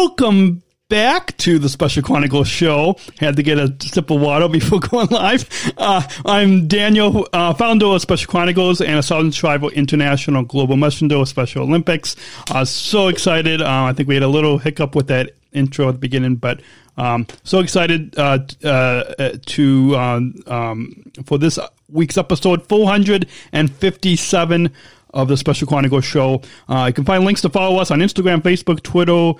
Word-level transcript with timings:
Welcome 0.00 0.62
back 0.88 1.36
to 1.36 1.58
the 1.58 1.68
Special 1.68 2.02
Chronicles 2.02 2.48
show. 2.48 2.96
Had 3.18 3.36
to 3.36 3.42
get 3.42 3.58
a 3.58 3.76
sip 3.82 4.08
of 4.08 4.18
water 4.18 4.48
before 4.48 4.80
going 4.88 5.08
live. 5.08 5.46
Uh, 5.76 6.00
I'm 6.24 6.68
Daniel, 6.68 7.28
uh, 7.34 7.52
founder 7.52 7.84
of 7.84 8.00
Special 8.00 8.30
Chronicles 8.30 8.80
and 8.80 8.98
a 8.98 9.02
Southern 9.02 9.30
Tribal 9.30 9.68
International 9.68 10.42
Global 10.42 10.78
Messenger 10.78 11.16
of 11.16 11.28
Special 11.28 11.64
Olympics. 11.64 12.16
Uh, 12.50 12.64
so 12.64 13.08
excited. 13.08 13.60
Uh, 13.60 13.84
I 13.84 13.92
think 13.92 14.08
we 14.08 14.14
had 14.14 14.22
a 14.22 14.28
little 14.28 14.56
hiccup 14.56 14.94
with 14.94 15.08
that 15.08 15.32
intro 15.52 15.90
at 15.90 15.92
the 15.92 15.98
beginning, 15.98 16.36
but 16.36 16.62
um, 16.96 17.26
so 17.44 17.58
excited 17.58 18.18
uh, 18.18 18.38
uh, 18.64 19.36
to 19.44 19.96
um, 19.96 20.34
um, 20.46 21.12
for 21.26 21.36
this 21.36 21.58
week's 21.90 22.16
episode 22.16 22.66
457 22.66 24.72
of 25.12 25.28
the 25.28 25.36
Special 25.36 25.68
Chronicles 25.68 26.06
show. 26.06 26.40
Uh, 26.70 26.86
you 26.86 26.94
can 26.94 27.04
find 27.04 27.22
links 27.24 27.42
to 27.42 27.50
follow 27.50 27.78
us 27.78 27.90
on 27.90 27.98
Instagram, 27.98 28.40
Facebook, 28.40 28.82
Twitter, 28.82 29.34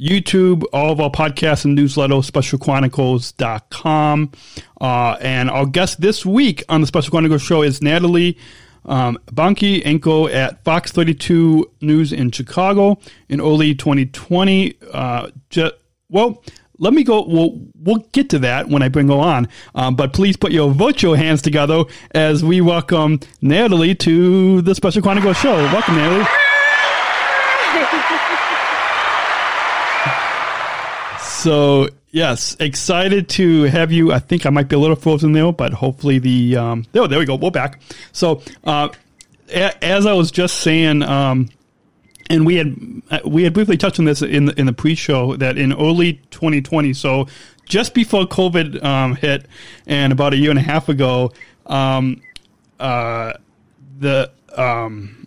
YouTube, 0.00 0.64
all 0.72 0.90
of 0.90 1.00
our 1.00 1.10
podcasts 1.10 1.64
and 1.64 1.74
newsletter, 1.74 2.14
specialchronicles.com. 2.14 4.32
Uh, 4.80 5.16
and 5.20 5.50
our 5.50 5.66
guest 5.66 6.00
this 6.00 6.24
week 6.24 6.62
on 6.68 6.80
the 6.80 6.86
Special 6.86 7.10
Chronicles 7.10 7.42
show 7.42 7.62
is 7.62 7.82
Natalie 7.82 8.38
um, 8.86 9.18
Enko 9.34 10.32
at 10.32 10.64
Fox 10.64 10.92
32 10.92 11.70
News 11.80 12.12
in 12.12 12.30
Chicago 12.30 12.98
in 13.28 13.40
early 13.40 13.74
2020. 13.74 14.76
Uh, 14.92 15.30
well, 16.08 16.44
let 16.78 16.94
me 16.94 17.04
go. 17.04 17.26
We'll, 17.26 17.60
we'll 17.74 18.06
get 18.12 18.30
to 18.30 18.38
that 18.40 18.68
when 18.68 18.82
I 18.82 18.88
bring 18.88 19.08
her 19.08 19.14
on. 19.14 19.48
Um, 19.74 19.96
but 19.96 20.14
please 20.14 20.36
put 20.36 20.52
your 20.52 20.72
virtual 20.72 21.14
hands 21.14 21.42
together 21.42 21.84
as 22.12 22.42
we 22.42 22.62
welcome 22.62 23.20
Natalie 23.42 23.94
to 23.96 24.62
the 24.62 24.74
Special 24.74 25.02
Chronicles 25.02 25.36
show. 25.36 25.56
Welcome, 25.56 25.96
Natalie. 25.96 26.24
So 31.42 31.88
yes, 32.10 32.54
excited 32.60 33.28
to 33.30 33.62
have 33.64 33.90
you. 33.90 34.12
I 34.12 34.18
think 34.18 34.44
I 34.44 34.50
might 34.50 34.68
be 34.68 34.76
a 34.76 34.78
little 34.78 34.94
frozen 34.96 35.32
there, 35.32 35.50
but 35.52 35.72
hopefully 35.72 36.18
the 36.18 36.56
um, 36.56 36.84
there, 36.92 37.08
there 37.08 37.18
we 37.18 37.24
go. 37.24 37.36
We're 37.36 37.50
back. 37.50 37.80
So 38.12 38.42
uh, 38.64 38.90
a- 39.48 39.82
as 39.84 40.04
I 40.04 40.12
was 40.12 40.30
just 40.30 40.58
saying, 40.58 41.02
um, 41.02 41.48
and 42.28 42.44
we 42.44 42.56
had 42.56 42.76
uh, 43.10 43.20
we 43.24 43.42
had 43.44 43.54
briefly 43.54 43.78
touched 43.78 43.98
on 43.98 44.04
this 44.04 44.20
in 44.20 44.44
the, 44.46 44.60
in 44.60 44.66
the 44.66 44.74
pre-show 44.74 45.36
that 45.36 45.56
in 45.56 45.72
early 45.72 46.14
2020, 46.30 46.92
so 46.92 47.26
just 47.64 47.94
before 47.94 48.24
COVID 48.26 48.84
um, 48.84 49.14
hit, 49.16 49.46
and 49.86 50.12
about 50.12 50.34
a 50.34 50.36
year 50.36 50.50
and 50.50 50.58
a 50.58 50.62
half 50.62 50.90
ago, 50.90 51.32
um, 51.66 52.20
uh, 52.78 53.32
the 53.98 54.30
um, 54.56 55.19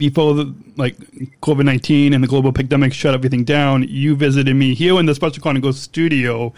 before 0.00 0.34
the, 0.34 0.52
like 0.76 0.96
COVID 1.42 1.64
nineteen 1.64 2.12
and 2.12 2.24
the 2.24 2.28
global 2.28 2.52
pandemic 2.52 2.92
shut 2.92 3.14
everything 3.14 3.44
down, 3.44 3.84
you 3.88 4.16
visited 4.16 4.56
me 4.56 4.74
here 4.74 4.98
in 4.98 5.06
the 5.06 5.14
Special 5.14 5.40
Chronicles 5.40 5.78
studio. 5.78 6.52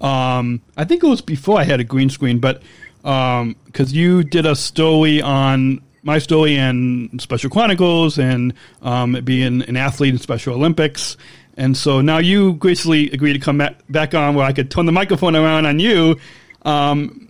Um, 0.00 0.60
I 0.76 0.84
think 0.84 1.02
it 1.02 1.08
was 1.08 1.20
before 1.20 1.58
I 1.58 1.64
had 1.64 1.80
a 1.80 1.84
green 1.84 2.10
screen, 2.10 2.38
but 2.38 2.62
because 3.00 3.40
um, 3.40 3.56
you 3.88 4.22
did 4.22 4.46
a 4.46 4.54
story 4.54 5.20
on 5.20 5.80
my 6.04 6.18
story 6.18 6.56
and 6.56 7.20
Special 7.20 7.50
Chronicles 7.50 8.18
and 8.18 8.52
um, 8.82 9.18
being 9.24 9.62
an 9.62 9.76
athlete 9.76 10.12
in 10.14 10.18
Special 10.18 10.54
Olympics. 10.54 11.16
And 11.56 11.76
so 11.76 12.00
now 12.00 12.18
you 12.18 12.54
graciously 12.54 13.10
agreed 13.10 13.34
to 13.34 13.38
come 13.38 13.58
back, 13.88 14.14
on 14.14 14.34
where 14.34 14.44
I 14.44 14.52
could 14.52 14.70
turn 14.70 14.86
the 14.86 14.92
microphone 14.92 15.36
around 15.36 15.66
on 15.66 15.78
you. 15.78 16.16
Um, 16.62 17.28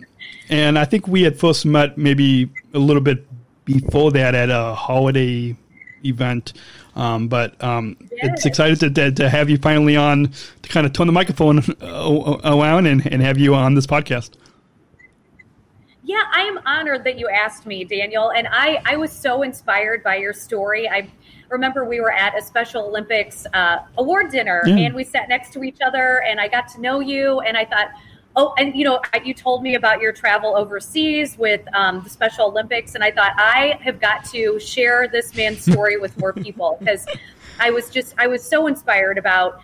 and 0.49 0.77
I 0.77 0.85
think 0.85 1.07
we 1.07 1.23
had 1.23 1.39
first 1.39 1.65
met 1.65 1.97
maybe 1.97 2.49
a 2.73 2.79
little 2.79 3.01
bit 3.01 3.25
before 3.65 4.11
that 4.11 4.35
at 4.35 4.49
a 4.49 4.75
holiday 4.75 5.55
event. 6.05 6.53
Um, 6.95 7.27
but 7.27 7.61
um, 7.63 7.97
Yes. 8.11 8.31
it's 8.33 8.45
excited 8.45 8.79
to, 8.81 8.89
to, 8.91 9.11
to 9.11 9.29
have 9.29 9.49
you 9.49 9.57
finally 9.57 9.95
on 9.95 10.31
to 10.61 10.69
kind 10.69 10.85
of 10.85 10.93
turn 10.93 11.07
the 11.07 11.13
microphone 11.13 11.59
uh, 11.81 12.37
around 12.43 12.85
and, 12.87 13.05
and 13.11 13.21
have 13.21 13.37
you 13.37 13.55
on 13.55 13.73
this 13.75 13.87
podcast. 13.87 14.31
Yeah, 16.05 16.21
I 16.35 16.41
am 16.41 16.59
honored 16.65 17.05
that 17.05 17.17
you 17.17 17.29
asked 17.29 17.65
me, 17.65 17.85
Daniel. 17.85 18.31
And 18.31 18.47
I, 18.51 18.81
I 18.85 18.97
was 18.97 19.11
so 19.11 19.41
inspired 19.43 20.03
by 20.03 20.17
your 20.17 20.33
story. 20.33 20.89
I 20.89 21.09
remember 21.49 21.85
we 21.85 22.01
were 22.01 22.11
at 22.11 22.37
a 22.37 22.41
Special 22.41 22.83
Olympics 22.85 23.45
uh, 23.53 23.77
award 23.97 24.29
dinner 24.29 24.63
Yeah. 24.65 24.75
and 24.87 24.95
we 24.95 25.03
sat 25.05 25.29
next 25.29 25.53
to 25.53 25.63
each 25.63 25.77
other 25.81 26.21
and 26.27 26.41
I 26.41 26.49
got 26.49 26.67
to 26.69 26.81
know 26.81 26.99
you. 26.99 27.39
And 27.41 27.55
I 27.55 27.63
thought, 27.63 27.87
oh, 28.35 28.53
and 28.57 28.75
you 28.75 28.83
know, 28.83 28.99
I- 29.13 29.21
you 29.23 29.33
told 29.33 29.63
me 29.63 29.75
about 29.75 30.01
your 30.01 30.11
travel 30.11 30.55
overseas 30.55 31.37
with 31.37 31.61
um, 31.75 32.01
the 32.03 32.09
Special 32.09 32.47
Olympics. 32.47 32.95
And 32.95 33.03
I 33.03 33.11
thought, 33.11 33.33
I 33.37 33.79
have 33.81 33.99
got 33.99 34.25
to 34.25 34.59
share 34.59 35.07
this 35.07 35.35
man's 35.35 35.63
story 35.71 35.97
with 35.97 36.17
more 36.17 36.33
people 36.33 36.77
because 36.79 37.05
I 37.59 37.69
was 37.69 37.89
just, 37.89 38.15
I 38.17 38.27
was 38.27 38.43
so 38.43 38.67
inspired 38.67 39.17
about 39.17 39.61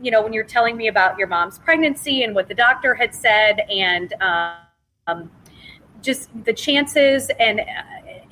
you 0.00 0.10
know, 0.10 0.22
when 0.22 0.32
you're 0.32 0.44
telling 0.44 0.76
me 0.76 0.88
about 0.88 1.18
your 1.18 1.28
mom's 1.28 1.58
pregnancy 1.58 2.22
and 2.22 2.34
what 2.34 2.48
the 2.48 2.54
doctor 2.54 2.94
had 2.94 3.14
said, 3.14 3.60
and 3.70 4.14
um, 4.20 5.30
just 6.02 6.28
the 6.44 6.52
chances 6.52 7.30
and 7.40 7.60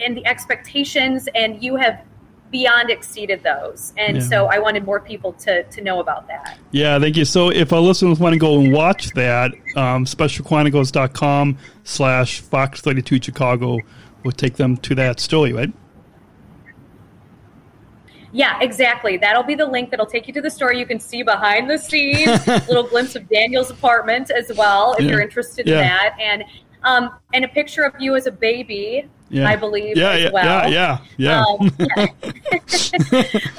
and 0.00 0.16
the 0.16 0.26
expectations, 0.26 1.28
and 1.34 1.62
you 1.62 1.76
have 1.76 2.02
beyond 2.50 2.90
exceeded 2.90 3.42
those. 3.42 3.92
And 3.98 4.18
Yeah. 4.18 4.22
so 4.22 4.46
I 4.46 4.58
wanted 4.58 4.84
more 4.84 5.00
people 5.00 5.32
to 5.44 5.64
to 5.64 5.80
know 5.80 6.00
about 6.00 6.28
that. 6.28 6.58
Yeah, 6.70 6.98
thank 6.98 7.16
you. 7.16 7.24
So 7.24 7.50
if 7.50 7.72
our 7.72 7.80
listeners 7.80 8.18
want 8.20 8.32
to 8.34 8.38
go 8.38 8.60
and 8.60 8.72
watch 8.72 9.10
that, 9.14 9.50
um, 9.76 10.04
specialchronicles.com 10.04 11.58
slash 11.82 12.40
Fox 12.40 12.80
32 12.80 13.20
Chicago 13.22 13.78
will 14.22 14.32
take 14.32 14.54
them 14.56 14.76
to 14.78 14.94
that 14.94 15.20
story, 15.20 15.52
right? 15.52 15.72
Yeah, 18.32 18.58
exactly. 18.60 19.16
That'll 19.16 19.44
be 19.44 19.54
the 19.54 19.66
link 19.66 19.90
that'll 19.90 20.06
take 20.06 20.26
you 20.26 20.34
to 20.34 20.40
the 20.40 20.50
story. 20.50 20.78
You 20.78 20.86
can 20.86 20.98
see 20.98 21.22
behind 21.22 21.70
the 21.70 21.78
scenes, 21.78 22.46
A 22.48 22.64
little 22.68 22.82
glimpse 22.82 23.14
of 23.14 23.28
Daniel's 23.28 23.70
apartment 23.70 24.30
as 24.30 24.50
well, 24.56 24.94
if 24.98 25.04
Yeah. 25.04 25.10
you're 25.12 25.20
interested 25.20 25.66
Yeah. 25.68 25.74
in 25.76 25.80
that, 25.82 26.16
and 26.20 26.44
um, 26.86 27.10
and 27.32 27.46
a 27.46 27.48
picture 27.48 27.82
of 27.84 27.94
you 27.98 28.14
as 28.14 28.26
a 28.26 28.30
baby, 28.30 29.08
Yeah. 29.34 29.48
I 29.48 29.56
believe, 29.56 29.96
Yeah, 29.96 30.10
as 30.10 30.22
yeah, 30.22 30.30
well. 30.30 30.70
yeah, 30.70 30.98
yeah, 31.16 31.42
yeah. 31.42 31.44
Um, 31.44 31.70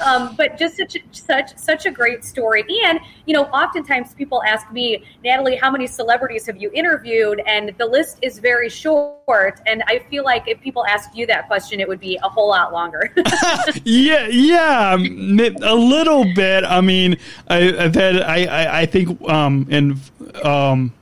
um, 0.06 0.34
but 0.36 0.56
just 0.56 0.78
such 0.78 0.96
such 1.12 1.56
such 1.58 1.84
a 1.84 1.90
great 1.90 2.24
story. 2.24 2.64
And 2.84 2.98
you 3.26 3.34
know, 3.34 3.44
oftentimes 3.44 4.14
people 4.14 4.42
ask 4.44 4.72
me, 4.72 5.04
Natalie, 5.22 5.56
how 5.56 5.70
many 5.70 5.86
celebrities 5.86 6.46
have 6.46 6.56
you 6.56 6.70
interviewed? 6.72 7.42
And 7.46 7.74
the 7.76 7.84
list 7.84 8.18
is 8.22 8.38
very 8.38 8.70
short. 8.70 9.60
And 9.66 9.82
I 9.86 9.98
feel 10.10 10.24
like 10.24 10.48
if 10.48 10.60
people 10.62 10.86
asked 10.86 11.14
you 11.14 11.26
that 11.26 11.46
question, 11.46 11.78
it 11.78 11.86
would 11.86 12.00
be 12.00 12.18
a 12.22 12.28
whole 12.28 12.48
lot 12.48 12.72
longer. 12.72 13.12
yeah, 13.84 14.28
yeah, 14.28 14.94
a 14.94 15.74
little 15.74 16.24
bit. 16.34 16.64
I 16.64 16.80
mean, 16.80 17.18
I, 17.48 17.84
I've 17.84 17.94
had, 17.94 18.22
I, 18.22 18.44
I, 18.46 18.80
I 18.80 18.86
think, 18.86 19.20
um, 19.28 19.66
and, 19.70 20.00
um, 20.42 20.94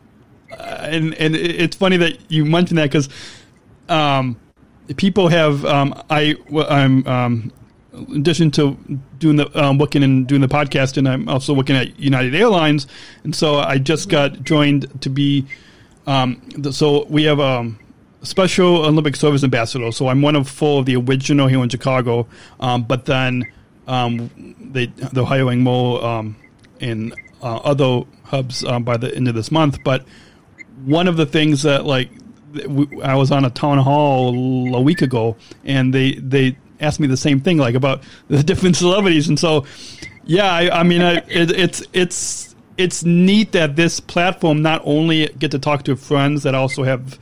uh, 0.50 0.88
and 0.90 1.14
and 1.14 1.36
it's 1.36 1.76
funny 1.76 1.96
that 1.98 2.30
you 2.30 2.44
mentioned 2.44 2.78
that 2.78 2.90
because, 2.90 3.08
um, 3.88 4.36
people 4.96 5.28
have, 5.28 5.64
um, 5.64 5.94
I 6.10 6.36
I'm 6.68 7.06
um, 7.06 7.52
in 7.92 8.16
addition 8.16 8.50
to 8.52 8.76
doing 9.18 9.36
the 9.36 9.62
um, 9.62 9.78
working 9.78 10.02
and 10.02 10.26
doing 10.26 10.40
the 10.40 10.48
podcast, 10.48 10.96
and 10.96 11.08
I'm 11.08 11.28
also 11.28 11.54
working 11.54 11.76
at 11.76 11.98
United 11.98 12.34
Airlines, 12.34 12.86
and 13.22 13.34
so 13.34 13.56
I 13.56 13.78
just 13.78 14.08
got 14.08 14.42
joined 14.42 15.02
to 15.02 15.10
be. 15.10 15.46
Um, 16.06 16.42
the, 16.56 16.72
so 16.72 17.06
we 17.06 17.24
have 17.24 17.40
um, 17.40 17.78
a 18.20 18.26
special 18.26 18.84
Olympic 18.84 19.16
service 19.16 19.42
ambassador. 19.42 19.90
So 19.92 20.08
I'm 20.08 20.20
one 20.20 20.36
of 20.36 20.48
four 20.48 20.80
of 20.80 20.86
the 20.86 20.96
original 20.96 21.46
here 21.46 21.62
in 21.62 21.68
Chicago, 21.68 22.26
um, 22.60 22.82
but 22.82 23.06
then 23.06 23.44
um, 23.86 24.30
they 24.58 24.86
they're 24.86 25.24
hiring 25.24 25.60
more 25.60 26.04
um, 26.04 26.36
in 26.80 27.14
uh, 27.42 27.56
other 27.56 28.02
hubs 28.24 28.64
um, 28.64 28.82
by 28.84 28.96
the 28.96 29.14
end 29.14 29.28
of 29.28 29.34
this 29.34 29.50
month. 29.50 29.78
But 29.84 30.04
one 30.84 31.08
of 31.08 31.16
the 31.16 31.26
things 31.26 31.62
that 31.62 31.86
like 31.86 32.10
I 33.02 33.14
was 33.14 33.30
on 33.30 33.44
a 33.44 33.50
town 33.50 33.78
hall 33.78 34.74
a 34.74 34.80
week 34.80 35.02
ago, 35.02 35.36
and 35.64 35.92
they 35.92 36.14
they 36.14 36.56
asked 36.80 37.00
me 37.00 37.06
the 37.06 37.16
same 37.16 37.40
thing, 37.40 37.58
like 37.58 37.74
about 37.74 38.02
the 38.28 38.42
different 38.50 38.76
celebrities, 38.76 39.28
and 39.28 39.38
so 39.38 39.64
yeah, 40.24 40.50
I, 40.50 40.80
I 40.80 40.82
mean, 40.82 41.02
I, 41.02 41.16
it, 41.28 41.50
it's 41.50 41.82
it's 41.92 42.54
it's 42.76 43.04
neat 43.04 43.52
that 43.52 43.76
this 43.76 44.00
platform 44.00 44.62
not 44.62 44.82
only 44.84 45.28
get 45.38 45.50
to 45.52 45.58
talk 45.58 45.84
to 45.84 45.96
friends 45.96 46.42
that 46.42 46.54
also 46.54 46.82
have 46.82 47.18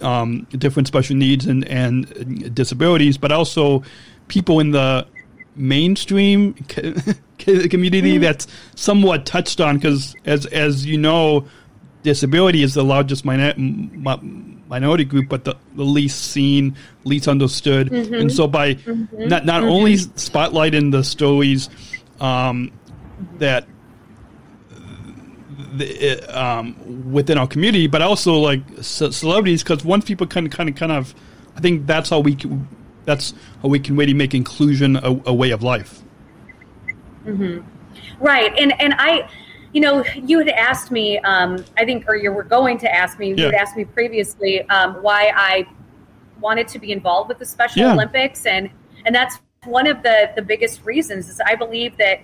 um, 0.00 0.46
different 0.50 0.88
special 0.88 1.16
needs 1.16 1.46
and, 1.46 1.66
and 1.68 2.54
disabilities, 2.54 3.16
but 3.16 3.32
also 3.32 3.82
people 4.28 4.60
in 4.60 4.72
the 4.72 5.06
mainstream 5.54 6.52
community 7.38 8.12
mm-hmm. 8.12 8.22
that's 8.22 8.46
somewhat 8.74 9.24
touched 9.24 9.60
on 9.60 9.76
because 9.76 10.14
as 10.26 10.46
as 10.46 10.84
you 10.84 10.98
know 10.98 11.46
disability 12.06 12.62
is 12.62 12.72
the 12.72 12.84
largest 12.84 13.24
minority 13.24 15.04
group, 15.04 15.28
but 15.28 15.44
the, 15.44 15.54
the 15.74 15.84
least 15.84 16.30
seen, 16.30 16.76
least 17.04 17.26
understood. 17.28 17.90
Mm-hmm. 17.90 18.14
And 18.14 18.32
so 18.32 18.46
by 18.46 18.74
mm-hmm. 18.74 19.28
not 19.28 19.44
not 19.44 19.62
mm-hmm. 19.62 19.76
only 19.76 19.94
spotlighting 19.94 20.92
the 20.92 21.02
stories 21.02 21.68
um, 22.20 22.70
that 23.38 23.66
the, 25.74 26.22
um, 26.30 27.12
within 27.12 27.38
our 27.38 27.48
community, 27.48 27.88
but 27.88 28.00
also 28.02 28.34
like 28.34 28.62
celebrities, 28.80 29.62
because 29.62 29.84
once 29.84 30.04
people 30.04 30.26
kind 30.26 30.46
of 30.46 30.52
kind 30.52 30.68
of 30.70 30.76
kind 30.76 30.92
of, 30.92 31.14
I 31.56 31.60
think 31.60 31.86
that's 31.86 32.08
how 32.08 32.20
we 32.20 32.36
can, 32.36 32.68
that's 33.04 33.34
how 33.62 33.68
we 33.68 33.80
can 33.80 33.96
really 33.96 34.14
make 34.14 34.32
inclusion 34.32 34.96
a, 34.96 35.20
a 35.26 35.34
way 35.34 35.50
of 35.50 35.62
life. 35.62 36.02
Mm-hmm. 37.26 37.66
Right, 38.20 38.52
and 38.56 38.72
and 38.80 38.94
I 38.96 39.28
you 39.72 39.80
know, 39.80 40.04
you 40.14 40.38
had 40.38 40.48
asked 40.48 40.90
me, 40.90 41.18
um, 41.18 41.64
I 41.76 41.84
think, 41.84 42.08
or 42.08 42.16
you 42.16 42.32
were 42.32 42.44
going 42.44 42.78
to 42.78 42.94
ask 42.94 43.18
me, 43.18 43.30
yeah. 43.30 43.36
you 43.36 43.44
had 43.44 43.54
asked 43.54 43.76
me 43.76 43.84
previously 43.84 44.62
um, 44.68 45.02
why 45.02 45.32
I 45.34 45.66
wanted 46.40 46.68
to 46.68 46.78
be 46.78 46.92
involved 46.92 47.28
with 47.28 47.38
the 47.38 47.46
Special 47.46 47.82
yeah. 47.82 47.92
Olympics, 47.92 48.46
and 48.46 48.70
and 49.04 49.14
that's 49.14 49.38
one 49.64 49.86
of 49.86 50.02
the 50.02 50.30
the 50.36 50.42
biggest 50.42 50.84
reasons. 50.84 51.28
Is 51.28 51.40
I 51.40 51.54
believe 51.54 51.96
that 51.98 52.20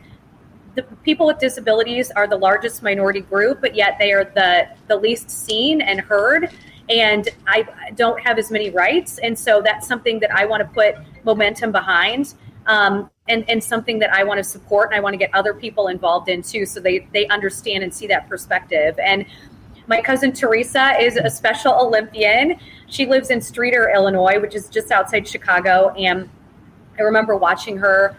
the 0.74 0.82
people 1.02 1.26
with 1.26 1.38
disabilities 1.38 2.10
are 2.12 2.26
the 2.26 2.36
largest 2.36 2.82
minority 2.82 3.20
group, 3.20 3.60
but 3.60 3.74
yet 3.74 3.96
they 3.98 4.12
are 4.12 4.24
the 4.24 4.68
the 4.88 4.96
least 4.96 5.30
seen 5.30 5.80
and 5.80 6.00
heard. 6.00 6.50
And 6.88 7.28
I 7.46 7.66
don't 7.94 8.20
have 8.20 8.38
as 8.38 8.50
many 8.50 8.70
rights, 8.70 9.18
and 9.18 9.38
so 9.38 9.62
that's 9.62 9.86
something 9.86 10.18
that 10.20 10.34
I 10.34 10.44
want 10.46 10.62
to 10.62 10.68
put 10.68 10.96
momentum 11.24 11.72
behind. 11.72 12.34
Um, 12.66 13.08
and, 13.28 13.48
and 13.48 13.62
something 13.62 13.98
that 14.00 14.12
I 14.12 14.24
want 14.24 14.38
to 14.38 14.44
support 14.44 14.90
and 14.90 14.96
I 14.96 15.00
want 15.00 15.14
to 15.14 15.18
get 15.18 15.32
other 15.34 15.54
people 15.54 15.88
involved 15.88 16.28
in 16.28 16.42
too 16.42 16.66
so 16.66 16.80
they, 16.80 17.06
they 17.12 17.26
understand 17.28 17.84
and 17.84 17.94
see 17.94 18.06
that 18.08 18.28
perspective. 18.28 18.98
And 18.98 19.24
my 19.86 20.00
cousin 20.00 20.32
Teresa 20.32 20.94
is 21.00 21.16
a 21.16 21.30
Special 21.30 21.74
Olympian. 21.74 22.58
She 22.88 23.06
lives 23.06 23.30
in 23.30 23.40
Streator, 23.40 23.92
Illinois, 23.94 24.40
which 24.40 24.54
is 24.54 24.68
just 24.68 24.90
outside 24.90 25.26
Chicago. 25.26 25.90
And 25.90 26.28
I 26.98 27.02
remember 27.02 27.36
watching 27.36 27.76
her, 27.78 28.16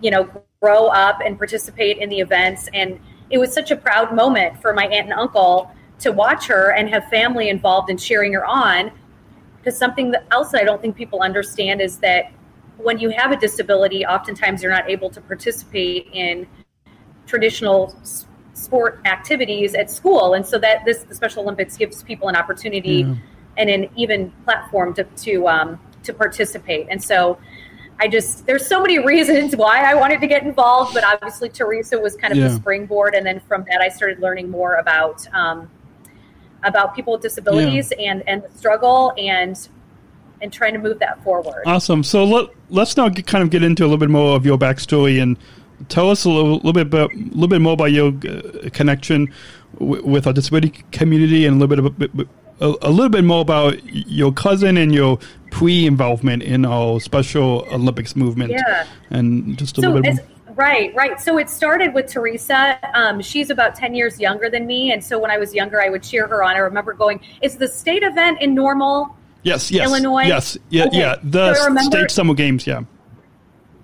you 0.00 0.10
know, 0.10 0.30
grow 0.60 0.86
up 0.88 1.20
and 1.24 1.36
participate 1.36 1.98
in 1.98 2.08
the 2.08 2.20
events. 2.20 2.68
And 2.74 3.00
it 3.30 3.38
was 3.38 3.52
such 3.52 3.70
a 3.70 3.76
proud 3.76 4.14
moment 4.14 4.60
for 4.60 4.72
my 4.72 4.84
aunt 4.84 5.10
and 5.10 5.12
uncle 5.12 5.70
to 6.00 6.10
watch 6.10 6.46
her 6.46 6.72
and 6.72 6.88
have 6.88 7.04
family 7.08 7.48
involved 7.48 7.90
in 7.90 7.96
cheering 7.96 8.32
her 8.32 8.44
on. 8.44 8.90
Because 9.58 9.76
something 9.76 10.14
else 10.30 10.50
that 10.50 10.62
I 10.62 10.64
don't 10.64 10.80
think 10.80 10.96
people 10.96 11.22
understand 11.22 11.80
is 11.80 11.98
that 11.98 12.32
when 12.82 12.98
you 12.98 13.10
have 13.10 13.32
a 13.32 13.36
disability, 13.36 14.04
oftentimes 14.04 14.62
you're 14.62 14.72
not 14.72 14.88
able 14.88 15.10
to 15.10 15.20
participate 15.20 16.08
in 16.12 16.46
traditional 17.26 17.94
sport 18.54 19.00
activities 19.04 19.74
at 19.74 19.90
school, 19.90 20.34
and 20.34 20.44
so 20.44 20.58
that 20.58 20.84
this 20.84 21.02
the 21.04 21.14
Special 21.14 21.42
Olympics 21.42 21.76
gives 21.76 22.02
people 22.02 22.28
an 22.28 22.36
opportunity 22.36 23.04
yeah. 23.06 23.14
and 23.56 23.70
an 23.70 23.88
even 23.96 24.30
platform 24.44 24.94
to 24.94 25.04
to 25.04 25.48
um, 25.48 25.80
to 26.02 26.12
participate. 26.12 26.86
And 26.90 27.02
so, 27.02 27.38
I 27.98 28.08
just 28.08 28.46
there's 28.46 28.66
so 28.66 28.80
many 28.80 28.98
reasons 29.14 29.56
why 29.56 29.82
I 29.82 29.94
wanted 29.94 30.20
to 30.20 30.26
get 30.26 30.42
involved, 30.42 30.94
but 30.94 31.04
obviously 31.04 31.48
Teresa 31.48 31.98
was 31.98 32.16
kind 32.16 32.32
of 32.32 32.38
yeah. 32.38 32.48
the 32.48 32.54
springboard, 32.56 33.14
and 33.14 33.24
then 33.24 33.40
from 33.40 33.64
that 33.70 33.80
I 33.80 33.88
started 33.88 34.20
learning 34.20 34.50
more 34.50 34.74
about. 34.74 35.26
Um, 35.32 35.70
about 36.62 36.94
people 36.94 37.14
with 37.14 37.22
disabilities 37.22 37.90
yeah. 37.98 38.10
and 38.10 38.22
and 38.28 38.42
the 38.42 38.58
struggle 38.58 39.14
and 39.16 39.70
and 40.42 40.52
trying 40.52 40.72
to 40.72 40.78
move 40.78 40.98
that 40.98 41.22
forward. 41.22 41.62
Awesome. 41.66 42.02
So 42.02 42.24
let, 42.24 42.50
let's 42.68 42.96
now 42.96 43.08
get, 43.08 43.26
kind 43.26 43.42
of 43.42 43.50
get 43.50 43.62
into 43.62 43.82
a 43.82 43.86
little 43.86 43.98
bit 43.98 44.10
more 44.10 44.36
of 44.36 44.44
your 44.44 44.58
backstory 44.58 45.22
and 45.22 45.36
tell 45.88 46.10
us 46.10 46.24
a 46.24 46.30
little, 46.30 46.56
little 46.56 46.72
bit 46.72 46.86
about, 46.86 47.12
a 47.12 47.16
little 47.16 47.48
bit 47.48 47.60
more 47.60 47.72
about 47.72 47.92
your 47.92 48.08
uh, 48.08 48.70
connection 48.72 49.32
w- 49.78 50.04
with 50.04 50.26
our 50.26 50.32
disability 50.32 50.82
community 50.92 51.46
and 51.46 51.56
a 51.60 51.66
little 51.66 51.90
bit, 51.90 52.10
about, 52.12 52.28
a, 52.60 52.88
a, 52.88 52.90
little 52.90 53.08
bit 53.08 53.24
more 53.24 53.40
about 53.40 53.82
your 53.84 54.32
cousin 54.32 54.76
and 54.76 54.94
your 54.94 55.18
pre-involvement 55.50 56.42
in 56.42 56.64
our 56.64 57.00
Special 57.00 57.66
Olympics 57.72 58.14
movement. 58.14 58.52
Yeah. 58.52 58.86
And 59.10 59.58
just 59.58 59.78
a 59.78 59.80
so 59.80 59.88
little 59.88 60.02
bit 60.02 60.16
more. 60.16 60.26
Right, 60.54 60.94
right. 60.94 61.18
So 61.18 61.38
it 61.38 61.48
started 61.48 61.94
with 61.94 62.06
Teresa. 62.06 62.78
Um, 62.94 63.22
she's 63.22 63.48
about 63.48 63.74
10 63.74 63.94
years 63.94 64.20
younger 64.20 64.50
than 64.50 64.66
me. 64.66 64.92
And 64.92 65.02
so 65.02 65.18
when 65.18 65.30
I 65.30 65.38
was 65.38 65.54
younger, 65.54 65.80
I 65.80 65.88
would 65.88 66.02
cheer 66.02 66.26
her 66.26 66.42
on. 66.42 66.54
I 66.54 66.58
remember 66.58 66.92
going, 66.92 67.20
is 67.40 67.56
the 67.56 67.68
state 67.68 68.02
event 68.02 68.42
in 68.42 68.54
Normal? 68.54 69.16
Yes, 69.42 69.70
yes, 69.70 69.88
Illinois. 69.88 70.24
Yes, 70.24 70.58
yeah, 70.68 70.84
okay. 70.86 70.98
yeah. 70.98 71.16
The 71.22 71.54
so 71.54 71.64
remember, 71.64 71.96
state 71.98 72.10
summer 72.10 72.34
games. 72.34 72.66
Yeah. 72.66 72.82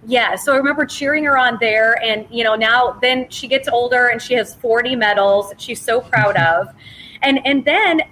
Yeah, 0.08 0.37
so 0.37 0.53
I 0.53 0.56
remember 0.56 0.87
cheering 0.87 1.25
her 1.25 1.37
on 1.37 1.58
there, 1.61 2.00
and 2.03 2.26
you 2.31 2.44
know 2.44 2.55
now 2.55 2.99
then 3.00 3.29
she 3.29 3.49
gets 3.49 3.69
older 3.69 4.06
and 4.06 4.23
she 4.23 4.35
has 4.35 4.55
40 4.55 4.94
medals 4.97 5.49
that 5.49 5.61
she's 5.61 5.81
so 5.81 6.00
proud 6.00 6.37
of, 6.37 6.69
and 7.23 7.44
and 7.44 7.64
then 7.64 8.03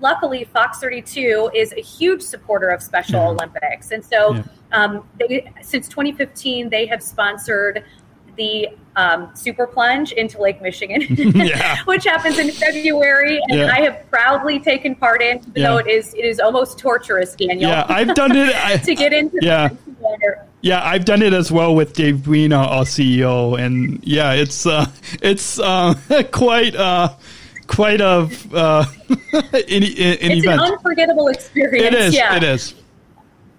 luckily 0.00 0.44
Fox 0.44 0.78
32 0.78 1.50
is 1.54 1.72
a 1.72 1.80
huge 1.80 2.22
supporter 2.22 2.68
of 2.68 2.82
Special 2.82 3.20
yeah. 3.20 3.28
Olympics, 3.28 3.90
and 3.90 4.04
so 4.04 4.34
yeah. 4.34 4.42
um, 4.72 5.08
they 5.18 5.50
since 5.60 5.88
2015 5.88 6.70
they 6.70 6.86
have 6.86 7.02
sponsored 7.02 7.84
the 8.36 8.68
um, 8.96 9.30
super 9.34 9.66
plunge 9.66 10.12
into 10.12 10.40
Lake 10.40 10.60
Michigan, 10.60 11.02
which 11.84 12.04
happens 12.04 12.38
in 12.38 12.50
February, 12.50 13.40
and 13.48 13.58
yeah. 13.58 13.72
I 13.72 13.80
have 13.80 14.10
proudly 14.10 14.60
taken 14.60 14.94
part 14.94 15.22
in, 15.22 15.38
even 15.38 15.52
yeah. 15.54 15.70
though 15.70 15.78
it 15.78 15.88
is 15.88 16.14
it 16.14 16.24
is 16.24 16.40
almost 16.40 16.78
torturous, 16.78 17.34
Daniel. 17.34 17.70
Yeah, 17.70 17.86
I've 17.88 18.14
done 18.14 18.36
it 18.36 18.54
I, 18.54 18.76
to 18.84 18.94
get 18.94 19.12
into. 19.12 19.38
Yeah. 19.40 19.70
Yeah, 20.62 20.80
I've 20.84 21.04
done 21.04 21.22
it 21.22 21.32
as 21.32 21.50
well 21.50 21.74
with 21.74 21.92
Dave 21.92 22.16
Buina, 22.16 22.58
our 22.58 22.84
CEO, 22.84 23.58
and 23.58 24.02
yeah, 24.04 24.32
it's 24.32 24.64
uh, 24.64 24.86
it's 25.20 25.58
uh, 25.58 25.94
quite 26.32 26.76
uh, 26.76 27.14
quite 27.66 28.00
a 28.00 28.28
uh, 28.52 28.84
an, 29.32 29.48
an 29.52 29.82
it's 29.82 30.44
event. 30.44 30.46
an 30.46 30.72
unforgettable 30.72 31.28
experience. 31.28 31.84
It 31.84 31.94
is. 31.94 32.14
Yeah. 32.14 32.36
It 32.36 32.44
is. 32.44 32.74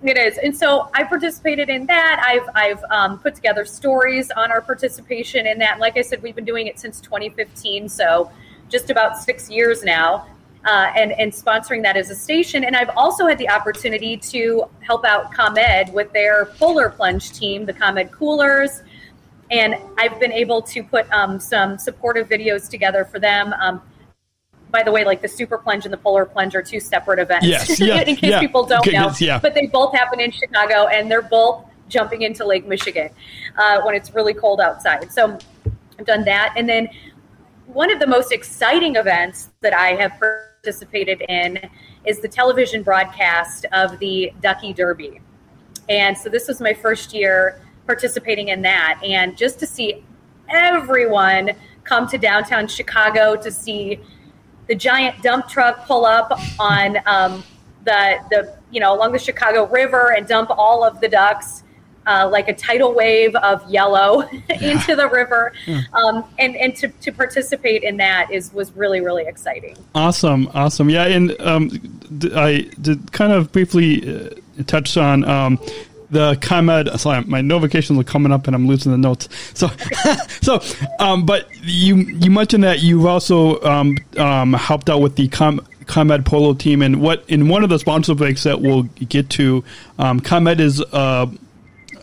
It 0.04 0.18
is, 0.18 0.38
and 0.38 0.56
so 0.56 0.90
I 0.94 1.06
participated 1.06 1.70
in 1.70 1.86
that. 1.86 2.22
I've 2.28 2.50
I've 2.56 2.84
um, 2.92 3.20
put 3.20 3.36
together 3.36 3.64
stories 3.64 4.32
on 4.32 4.52
our 4.52 4.60
participation 4.60 5.48
in 5.48 5.58
that. 5.60 5.80
like 5.80 5.98
I 5.98 6.02
said, 6.02 6.22
we've 6.22 6.36
been 6.36 6.44
doing 6.44 6.68
it 6.68 6.78
since 6.78 7.00
2015, 7.00 7.88
so 7.88 8.30
just 8.68 8.90
about 8.90 9.18
six 9.18 9.50
years 9.50 9.82
now, 9.82 10.28
uh, 10.66 10.92
and 10.98 11.14
and 11.14 11.32
sponsoring 11.32 11.82
that 11.84 11.96
as 11.96 12.10
a 12.10 12.16
station. 12.16 12.66
And 12.66 12.76
I've 12.76 12.90
also 12.98 13.28
had 13.28 13.38
the 13.38 13.50
opportunity 13.50 14.18
to 14.18 14.66
help 14.82 15.06
out 15.06 15.34
ComEd 15.34 15.94
with 15.94 16.12
their 16.12 16.48
polar 16.60 16.90
plunge 16.90 17.32
team, 17.32 17.66
the 17.66 17.74
ComEd 17.74 18.12
Coolers, 18.12 18.84
and 19.52 19.76
I've 19.98 20.20
been 20.20 20.34
able 20.34 20.62
to 20.64 20.84
put 20.84 21.10
um, 21.14 21.40
some 21.40 21.78
supportive 21.78 22.28
videos 22.28 22.70
together 22.70 23.06
for 23.06 23.20
them. 23.20 23.54
Um, 23.54 23.82
by 24.74 24.82
the 24.82 24.92
way, 24.92 25.06
like 25.06 25.22
the 25.22 25.28
super 25.28 25.60
plunge 25.60 25.86
and 25.86 25.94
the 25.94 25.98
polar 25.98 26.26
plunge 26.26 26.56
are 26.56 26.64
two 26.64 26.80
separate 26.80 27.20
events. 27.20 27.46
Yes, 27.46 27.80
yeah, 27.80 28.02
in 28.02 28.16
case 28.16 28.32
yeah. 28.32 28.40
people 28.40 28.66
don't 28.66 28.86
know. 28.92 29.14
Yeah. 29.20 29.40
But 29.40 29.54
they 29.54 29.68
both 29.68 29.96
happen 29.96 30.20
in 30.20 30.32
Chicago, 30.32 30.88
and 30.88 31.10
they're 31.10 31.22
both 31.22 31.64
jumping 31.88 32.24
into 32.24 32.44
Lake 32.44 32.68
Michigan 32.68 33.10
uh, 33.56 33.82
when 33.84 33.94
it's 33.94 34.14
really 34.16 34.34
cold 34.34 34.60
outside. 34.60 35.12
So 35.12 35.38
I've 36.00 36.06
done 36.08 36.26
that, 36.26 36.56
and 36.58 36.68
then 36.68 36.90
one 37.68 37.94
of 37.94 38.00
the 38.00 38.08
most 38.08 38.32
exciting 38.32 38.96
events 38.96 39.52
that 39.62 39.76
I 39.76 39.90
have 39.90 40.20
participated 40.20 41.22
in 41.30 41.60
is 42.06 42.20
the 42.20 42.28
television 42.28 42.82
broadcast 42.82 43.66
of 43.74 44.00
the 44.00 44.34
Ducky 44.42 44.74
Derby. 44.74 45.22
And 45.88 46.18
so 46.18 46.30
this 46.30 46.48
was 46.48 46.60
my 46.60 46.74
first 46.74 47.14
year 47.14 47.62
participating 47.86 48.48
in 48.48 48.64
that, 48.64 49.00
and 49.04 49.38
just 49.38 49.60
to 49.60 49.68
see 49.68 50.04
everyone 50.50 51.52
come 51.84 52.08
to 52.08 52.18
downtown 52.18 52.68
Chicago 52.68 53.36
to 53.36 53.52
see 53.52 54.00
the 54.74 54.80
giant 54.80 55.22
dump 55.22 55.48
truck 55.48 55.86
pull 55.86 56.04
up 56.04 56.32
on 56.60 56.98
um, 57.06 57.44
the 57.86 58.18
the 58.32 58.56
you 58.72 58.80
know 58.80 58.96
along 58.96 59.12
the 59.12 59.20
Chicago 59.20 59.68
River 59.68 60.14
and 60.14 60.28
dump 60.28 60.50
all 60.50 60.84
of 60.84 61.00
the 61.00 61.08
ducks 61.08 61.62
uh, 62.08 62.28
like 62.32 62.48
a 62.48 62.56
tidal 62.56 62.92
wave 62.92 63.36
of 63.36 63.70
yellow 63.70 64.28
yeah. 64.50 64.72
into 64.72 64.96
the 64.96 65.08
river, 65.10 65.54
yeah. 65.68 65.84
um, 65.94 66.26
and 66.40 66.56
and 66.56 66.76
to, 66.76 66.88
to 66.88 67.12
participate 67.12 67.84
in 67.84 67.98
that 67.98 68.32
is 68.32 68.52
was 68.52 68.72
really 68.76 69.00
really 69.00 69.28
exciting. 69.28 69.78
Awesome, 69.94 70.50
awesome, 70.56 70.90
yeah. 70.90 71.06
And 71.06 71.40
um, 71.40 71.70
I 72.36 72.68
did 72.82 73.12
kind 73.12 73.32
of 73.32 73.52
briefly 73.52 73.92
uh, 74.04 74.30
touch 74.66 74.98
on 74.98 75.24
um, 75.24 75.60
the 76.14 76.38
ComEd. 76.42 77.00
Sorry, 77.00 77.24
my 77.26 77.42
notifications 77.42 78.00
are 78.00 78.04
coming 78.04 78.32
up 78.32 78.48
and 78.48 78.56
I'm 78.56 78.68
losing 78.68 78.92
the 78.92 78.98
notes. 78.98 79.28
So, 79.54 79.70
so, 80.42 80.62
um, 81.00 81.26
but 81.26 81.48
you 81.64 81.98
you 81.98 82.32
mentioned 82.32 82.64
that 82.64 82.82
you've 82.82 83.06
also 83.06 83.62
um, 83.62 83.98
um, 84.18 84.54
helped 84.54 84.90
out 84.90 85.02
with 85.02 85.16
the 85.16 85.28
Com- 85.28 85.66
ComEd 85.86 86.26
polo 86.26 86.54
team, 86.54 86.82
and 86.82 87.02
what 87.02 87.24
in 87.28 87.50
one 87.50 87.64
of 87.64 87.70
the 87.70 87.80
sponsor 87.80 88.16
breaks 88.16 88.44
that 88.44 88.62
we'll 88.62 88.84
get 88.84 89.30
to, 89.32 89.64
um, 90.00 90.20
ComEd 90.20 90.60
is 90.60 90.82
uh, 90.82 91.28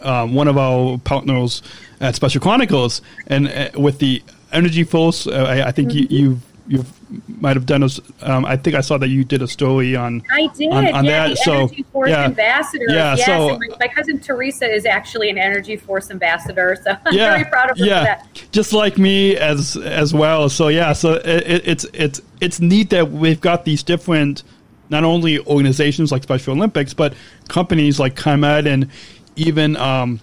uh, 0.02 0.26
one 0.26 0.48
of 0.48 0.58
our 0.58 0.98
partners 0.98 1.62
at 2.00 2.14
Special 2.14 2.40
Chronicles, 2.40 3.02
and 3.26 3.48
uh, 3.48 3.70
with 3.76 3.98
the 3.98 4.22
Energy 4.52 4.84
Force, 4.84 5.26
uh, 5.26 5.32
I, 5.32 5.68
I, 5.68 5.70
think 5.72 5.90
mm-hmm. 5.90 6.12
you, 6.12 6.20
you've 6.20 6.49
you 6.70 6.84
might 7.26 7.56
have 7.56 7.66
done. 7.66 7.82
A, 7.82 7.88
um, 8.22 8.44
I 8.44 8.56
think 8.56 8.76
I 8.76 8.80
saw 8.80 8.96
that 8.98 9.08
you 9.08 9.24
did 9.24 9.42
a 9.42 9.48
story 9.48 9.96
on. 9.96 10.22
I 10.30 10.46
did. 10.56 10.70
On, 10.70 10.86
on 10.94 11.04
yeah, 11.04 11.26
that. 11.26 11.30
the 11.30 11.36
so 11.36 11.52
Energy 11.52 11.82
Force 11.82 12.10
yeah, 12.10 12.24
ambassador. 12.26 12.84
Yeah. 12.88 13.16
yes, 13.16 13.26
so 13.26 13.58
my, 13.58 13.66
my 13.80 13.88
cousin 13.88 14.20
Teresa 14.20 14.72
is 14.72 14.86
actually 14.86 15.30
an 15.30 15.36
Energy 15.36 15.76
Force 15.76 16.12
ambassador. 16.12 16.76
So 16.80 16.92
I'm 17.04 17.12
yeah, 17.12 17.32
very 17.32 17.44
proud 17.46 17.72
of 17.72 17.78
her 17.78 17.84
yeah, 17.84 17.98
for 17.98 18.04
that. 18.04 18.48
just 18.52 18.72
like 18.72 18.98
me 18.98 19.36
as 19.36 19.76
as 19.78 20.14
well. 20.14 20.48
So 20.48 20.68
yeah, 20.68 20.92
so 20.92 21.14
it, 21.14 21.66
it's 21.66 21.84
it's 21.92 22.20
it's 22.40 22.60
neat 22.60 22.90
that 22.90 23.10
we've 23.10 23.40
got 23.40 23.64
these 23.64 23.82
different, 23.82 24.44
not 24.90 25.02
only 25.02 25.40
organizations 25.40 26.12
like 26.12 26.22
Special 26.22 26.54
Olympics, 26.54 26.94
but 26.94 27.14
companies 27.48 27.98
like 27.98 28.14
ComEd 28.14 28.68
and 28.68 28.88
even 29.34 29.74
um, 29.76 30.20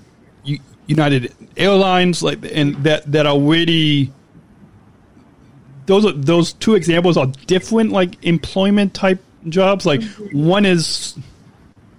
United 0.86 1.34
Airlines, 1.58 2.24
like 2.24 2.40
and 2.54 2.76
that 2.86 3.12
that 3.12 3.26
are 3.26 3.38
really. 3.38 4.14
Those 5.88 6.06
are 6.06 6.12
those 6.12 6.54
two 6.54 6.76
examples 6.76 7.18
are 7.18 7.28
different, 7.48 7.92
like 7.92 8.24
employment 8.24 8.94
type 8.94 9.22
jobs. 9.50 9.86
Like 9.86 10.02
mm-hmm. 10.02 10.46
one 10.46 10.66
is 10.66 11.18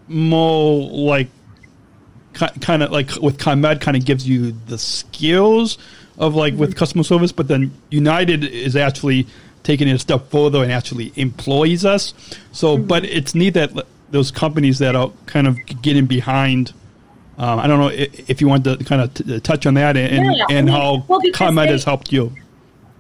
more 0.07 0.89
like 0.89 1.29
kind 2.35 2.83
of 2.83 2.91
like 2.91 3.17
with 3.17 3.39
ComEd 3.39 3.81
kind 3.81 3.97
of 3.97 4.05
gives 4.05 4.29
you 4.29 4.53
the 4.67 4.79
skills 4.79 5.79
of 6.19 6.35
like 6.35 6.55
with 6.55 6.71
mm-hmm. 6.71 6.79
customer 6.79 7.03
service, 7.03 7.33
but 7.33 7.49
then 7.49 7.73
United 7.91 8.45
is 8.45 8.77
actually 8.77 9.27
taking 9.63 9.89
it 9.89 9.93
a 9.93 9.99
step 9.99 10.31
further 10.31 10.63
and 10.63 10.73
actually 10.73 11.13
employs 11.17 11.85
us. 11.85 12.15
So, 12.53 12.77
mm-hmm. 12.77 12.87
but 12.87 13.05
it's 13.05 13.35
neat 13.35 13.55
that 13.55 13.71
those 14.11 14.31
companies 14.31 14.79
that 14.79 14.97
are 14.97 15.13
kind 15.27 15.47
of 15.47 15.59
getting 15.83 16.07
behind. 16.07 16.73
Um, 17.37 17.61
I 17.61 17.67
don't 17.69 17.79
know 17.79 17.89
if, 17.89 18.31
if 18.31 18.41
you 18.41 18.49
want 18.49 18.65
to 18.65 18.77
kind 18.79 19.03
of 19.03 19.15
t- 19.15 19.41
touch 19.41 19.65
on 19.67 19.75
that 19.75 19.97
and 19.97 20.35
Yeah, 20.37 20.47
and 20.51 20.59
I 20.59 20.63
mean, 20.63 20.67
how 20.69 21.05
well, 21.07 21.21
they- 21.21 21.67
has 21.67 21.85
helped 21.85 22.13
you, 22.13 22.33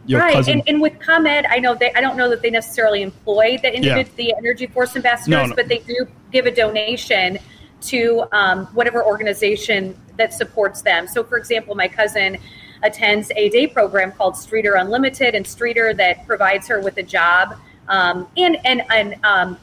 your 0.08 0.20
right, 0.20 0.32
cousin. 0.34 0.54
and, 0.60 0.68
and 0.68 0.80
with 0.80 0.98
ComEd, 0.98 1.44
I 1.48 1.58
know 1.58 1.74
they. 1.74 1.92
I 1.92 2.00
don't 2.00 2.16
know 2.16 2.28
that 2.30 2.42
they 2.42 2.50
necessarily 2.50 3.02
employ 3.02 3.58
the 3.62 3.78
Yeah. 3.80 4.02
the 4.16 4.34
Energy 4.36 4.66
Force 4.66 4.96
ambassadors, 4.96 5.28
No, 5.28 5.46
no. 5.46 5.54
but 5.54 5.68
they 5.68 5.78
do 5.78 6.06
give 6.32 6.46
a 6.46 6.50
donation 6.50 7.38
to 7.82 8.24
um, 8.32 8.66
whatever 8.74 9.04
organization 9.04 9.96
that 10.16 10.32
supports 10.32 10.82
them. 10.82 11.06
So, 11.06 11.22
for 11.22 11.36
example, 11.38 11.74
my 11.76 11.86
cousin 11.88 12.38
attends 12.82 13.30
a 13.36 13.48
day 13.50 13.66
program 13.66 14.10
called 14.12 14.34
Streator 14.34 14.80
Unlimited, 14.80 15.34
and 15.34 15.44
Streator 15.44 15.96
that 15.96 16.26
provides 16.26 16.66
her 16.68 16.80
with 16.80 16.96
a 16.96 17.02
job 17.02 17.54
um, 17.88 18.26
and 18.36 18.56
and 18.64 18.82
and 18.90 19.14
um, 19.24 19.58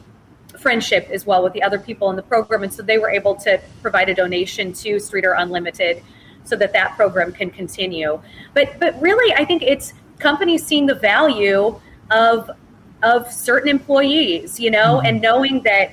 friendship 0.59 1.09
as 1.11 1.25
well 1.25 1.43
with 1.43 1.53
the 1.53 1.63
other 1.63 1.79
people 1.79 2.09
in 2.09 2.15
the 2.15 2.23
program, 2.23 2.63
and 2.63 2.73
so 2.73 2.81
they 2.83 2.97
were 2.97 3.09
able 3.09 3.35
to 3.35 3.59
provide 3.81 4.09
a 4.09 4.13
donation 4.13 4.71
to 4.73 4.95
Streator 4.97 5.33
Unlimited 5.37 6.03
so 6.43 6.55
that 6.55 6.71
that 6.73 6.95
program 6.95 7.31
can 7.31 7.49
continue. 7.49 8.21
But 8.53 8.79
but 8.79 8.99
really, 9.01 9.33
I 9.33 9.43
think 9.45 9.63
it's 9.63 9.93
companies 10.19 10.65
seeing 10.65 10.85
the 10.85 10.95
value 10.95 11.79
of 12.11 12.49
of 13.03 13.31
certain 13.31 13.69
employees, 13.69 14.59
you 14.59 14.71
know, 14.71 15.01
and 15.01 15.21
knowing 15.21 15.61
that 15.63 15.91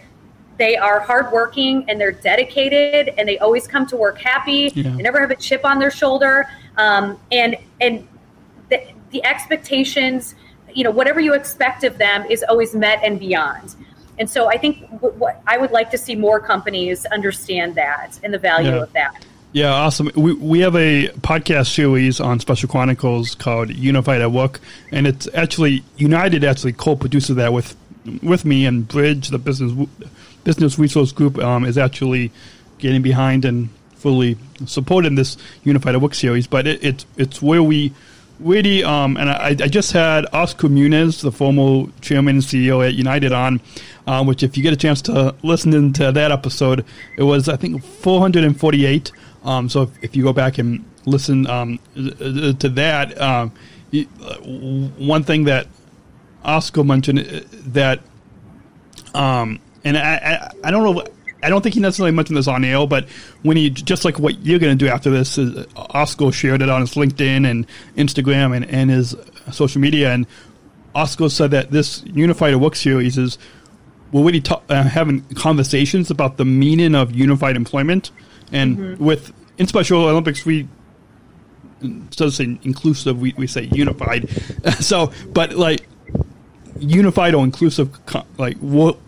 they 0.58 0.76
are 0.76 1.00
hardworking 1.00 1.84
and 1.88 2.00
they're 2.00 2.12
dedicated 2.12 3.12
and 3.18 3.28
they 3.28 3.38
always 3.38 3.66
come 3.66 3.86
to 3.86 3.96
work 3.96 4.18
happy. 4.18 4.70
Yeah. 4.74 4.82
They 4.96 5.02
never 5.02 5.20
have 5.20 5.30
a 5.30 5.36
chip 5.36 5.64
on 5.64 5.78
their 5.78 5.90
shoulder, 5.90 6.46
um, 6.76 7.18
and 7.30 7.56
and 7.80 8.06
the, 8.70 8.82
the 9.10 9.24
expectations, 9.24 10.34
you 10.72 10.84
know, 10.84 10.90
whatever 10.90 11.20
you 11.20 11.34
expect 11.34 11.84
of 11.84 11.98
them 11.98 12.24
is 12.30 12.44
always 12.48 12.74
met 12.74 13.00
and 13.02 13.18
beyond. 13.18 13.74
And 14.18 14.28
so 14.28 14.48
I 14.48 14.56
think 14.56 14.88
w- 15.00 15.14
what 15.18 15.42
I 15.46 15.58
would 15.58 15.72
like 15.72 15.90
to 15.90 15.98
see 15.98 16.14
more 16.14 16.38
companies 16.38 17.04
understand 17.06 17.74
that 17.74 18.18
and 18.22 18.32
the 18.32 18.38
value 18.38 18.70
Yeah. 18.70 18.82
of 18.82 18.92
that. 18.92 19.24
Yeah, 19.52 19.70
awesome. 19.70 20.10
We 20.14 20.32
we 20.32 20.60
have 20.60 20.74
a 20.74 21.08
podcast 21.20 21.74
series 21.74 22.20
on 22.20 22.40
Special 22.40 22.70
Chronicles 22.70 23.34
called 23.34 23.68
Unified 23.68 24.22
at 24.22 24.32
Work, 24.32 24.60
and 24.90 25.06
it's 25.06 25.28
actually 25.34 25.84
United 25.98 26.42
actually 26.42 26.72
co-produces 26.72 27.36
that 27.36 27.52
with 27.52 27.76
with 28.22 28.46
me 28.46 28.64
and 28.64 28.88
Bridge, 28.88 29.28
the 29.28 29.38
business 29.38 29.72
business 30.42 30.78
resource 30.78 31.12
group, 31.12 31.36
um, 31.38 31.66
is 31.66 31.76
actually 31.76 32.32
getting 32.78 33.02
behind 33.02 33.44
and 33.44 33.68
fully 33.96 34.38
supporting 34.64 35.16
this 35.16 35.36
Unified 35.64 35.96
at 35.96 36.00
Work 36.00 36.14
series. 36.14 36.46
But 36.46 36.66
it, 36.66 36.82
it's 36.82 37.04
it's 37.18 37.42
where 37.42 37.62
we 37.62 37.92
really 38.40 38.82
um, 38.82 39.18
and 39.18 39.28
I, 39.28 39.48
I 39.48 39.68
just 39.68 39.92
had 39.92 40.24
Oscar 40.32 40.70
Munoz, 40.70 41.20
the 41.20 41.30
former 41.30 41.92
chairman 42.00 42.36
and 42.36 42.44
CEO 42.44 42.86
at 42.86 42.94
United, 42.94 43.32
on. 43.32 43.60
Um, 44.04 44.26
which, 44.26 44.42
if 44.42 44.56
you 44.56 44.64
get 44.64 44.72
a 44.72 44.76
chance 44.76 45.00
to 45.02 45.32
listen 45.42 45.92
to 45.92 46.10
that 46.10 46.32
episode, 46.32 46.84
it 47.18 47.22
was 47.22 47.50
I 47.50 47.56
think 47.56 47.84
448. 47.84 49.12
Um, 49.44 49.68
so 49.68 49.82
if, 49.82 50.04
if 50.04 50.16
you 50.16 50.22
go 50.22 50.32
back 50.32 50.58
and 50.58 50.84
listen 51.04 51.46
um, 51.46 51.78
uh, 51.96 52.52
to 52.52 52.68
that, 52.70 53.20
um, 53.20 53.52
uh, 53.94 54.36
one 54.36 55.24
thing 55.24 55.44
that 55.44 55.66
Oscar 56.44 56.84
mentioned 56.84 57.20
uh, 57.20 57.40
that, 57.68 58.00
um, 59.14 59.60
and 59.84 59.98
I, 59.98 60.14
I, 60.14 60.50
I 60.68 60.70
don't 60.70 60.82
know, 60.84 61.04
I 61.42 61.48
don't 61.48 61.60
think 61.60 61.74
he 61.74 61.80
necessarily 61.80 62.14
mentioned 62.14 62.36
this 62.36 62.46
on 62.46 62.64
air, 62.64 62.86
but 62.86 63.08
when 63.42 63.56
he, 63.56 63.68
just 63.68 64.04
like 64.04 64.18
what 64.18 64.44
you're 64.44 64.60
going 64.60 64.76
to 64.78 64.84
do 64.84 64.90
after 64.90 65.10
this, 65.10 65.38
is 65.38 65.66
Oscar 65.76 66.30
shared 66.30 66.62
it 66.62 66.68
on 66.68 66.82
his 66.82 66.94
LinkedIn 66.94 67.50
and 67.50 67.66
Instagram 67.96 68.54
and, 68.54 68.64
and 68.66 68.90
his 68.90 69.16
social 69.50 69.80
media, 69.80 70.12
and 70.12 70.26
Oscar 70.94 71.28
said 71.28 71.50
that 71.50 71.70
this 71.70 72.04
Unified 72.06 72.56
Work 72.56 72.76
series 72.76 73.18
is 73.18 73.38
we're 74.12 74.22
really 74.22 74.40
ta- 74.40 74.62
uh, 74.68 74.82
having 74.82 75.22
conversations 75.34 76.10
about 76.10 76.36
the 76.36 76.44
meaning 76.44 76.94
of 76.94 77.12
unified 77.14 77.56
employment, 77.56 78.10
and 78.52 78.98
with 78.98 79.32
in 79.58 79.66
Special 79.66 80.04
Olympics 80.04 80.44
we 80.44 80.68
instead 81.82 82.28
of 82.28 82.34
saying 82.34 82.60
inclusive, 82.62 83.20
we, 83.20 83.34
we 83.36 83.46
say 83.46 83.68
unified. 83.72 84.28
so, 84.80 85.12
but 85.32 85.54
like 85.54 85.86
unified 86.78 87.34
or 87.34 87.44
inclusive, 87.44 87.98
like 88.38 88.56
what 88.58 88.98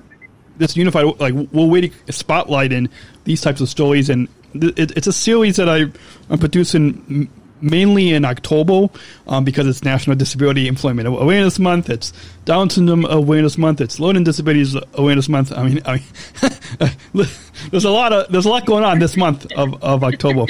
this 0.57 0.77
unified, 0.77 1.05
like 1.21 1.35
we're 1.35 1.71
really 1.71 1.91
spotlighting 2.07 2.91
these 3.25 3.41
types 3.41 3.61
of 3.61 3.69
stories, 3.69 4.11
and 4.11 4.29
th- 4.53 4.79
it, 4.79 4.97
it's 4.97 5.07
a 5.07 5.13
series 5.13 5.57
that 5.57 5.69
I 5.69 5.87
am 6.33 6.39
producing. 6.39 7.29
Mainly 7.65 8.13
in 8.13 8.25
October, 8.25 8.89
um, 9.27 9.43
because 9.45 9.67
it's 9.67 9.83
National 9.83 10.17
Disability 10.17 10.69
Employment 10.69 11.09
Awareness 11.09 11.59
Month. 11.59 11.89
It's 11.89 12.13
Down 12.45 12.69
Syndrome 12.69 13.07
Awareness 13.07 13.57
Month. 13.57 13.81
It's 13.81 13.99
Learning 13.99 14.23
Disabilities 14.23 14.77
Awareness 14.95 15.29
Month. 15.29 15.51
I 15.53 15.63
mean, 15.63 15.81
I 15.87 15.95
mean, 15.95 17.27
there's 17.71 17.85
a 17.85 17.91
lot 17.91 18.13
of 18.13 18.31
there's 18.31 18.45
a 18.45 18.51
lot 18.51 18.67
going 18.67 18.85
on 18.85 18.99
this 18.99 19.17
month 19.17 19.51
of, 19.53 19.83
of 19.83 20.05
October. 20.05 20.45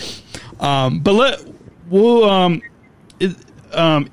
um, 0.60 1.00
but 1.00 1.12
let 1.14 1.40
we'll 1.88 2.28
um, 2.28 2.60
is, 3.18 3.36
um, 3.72 4.10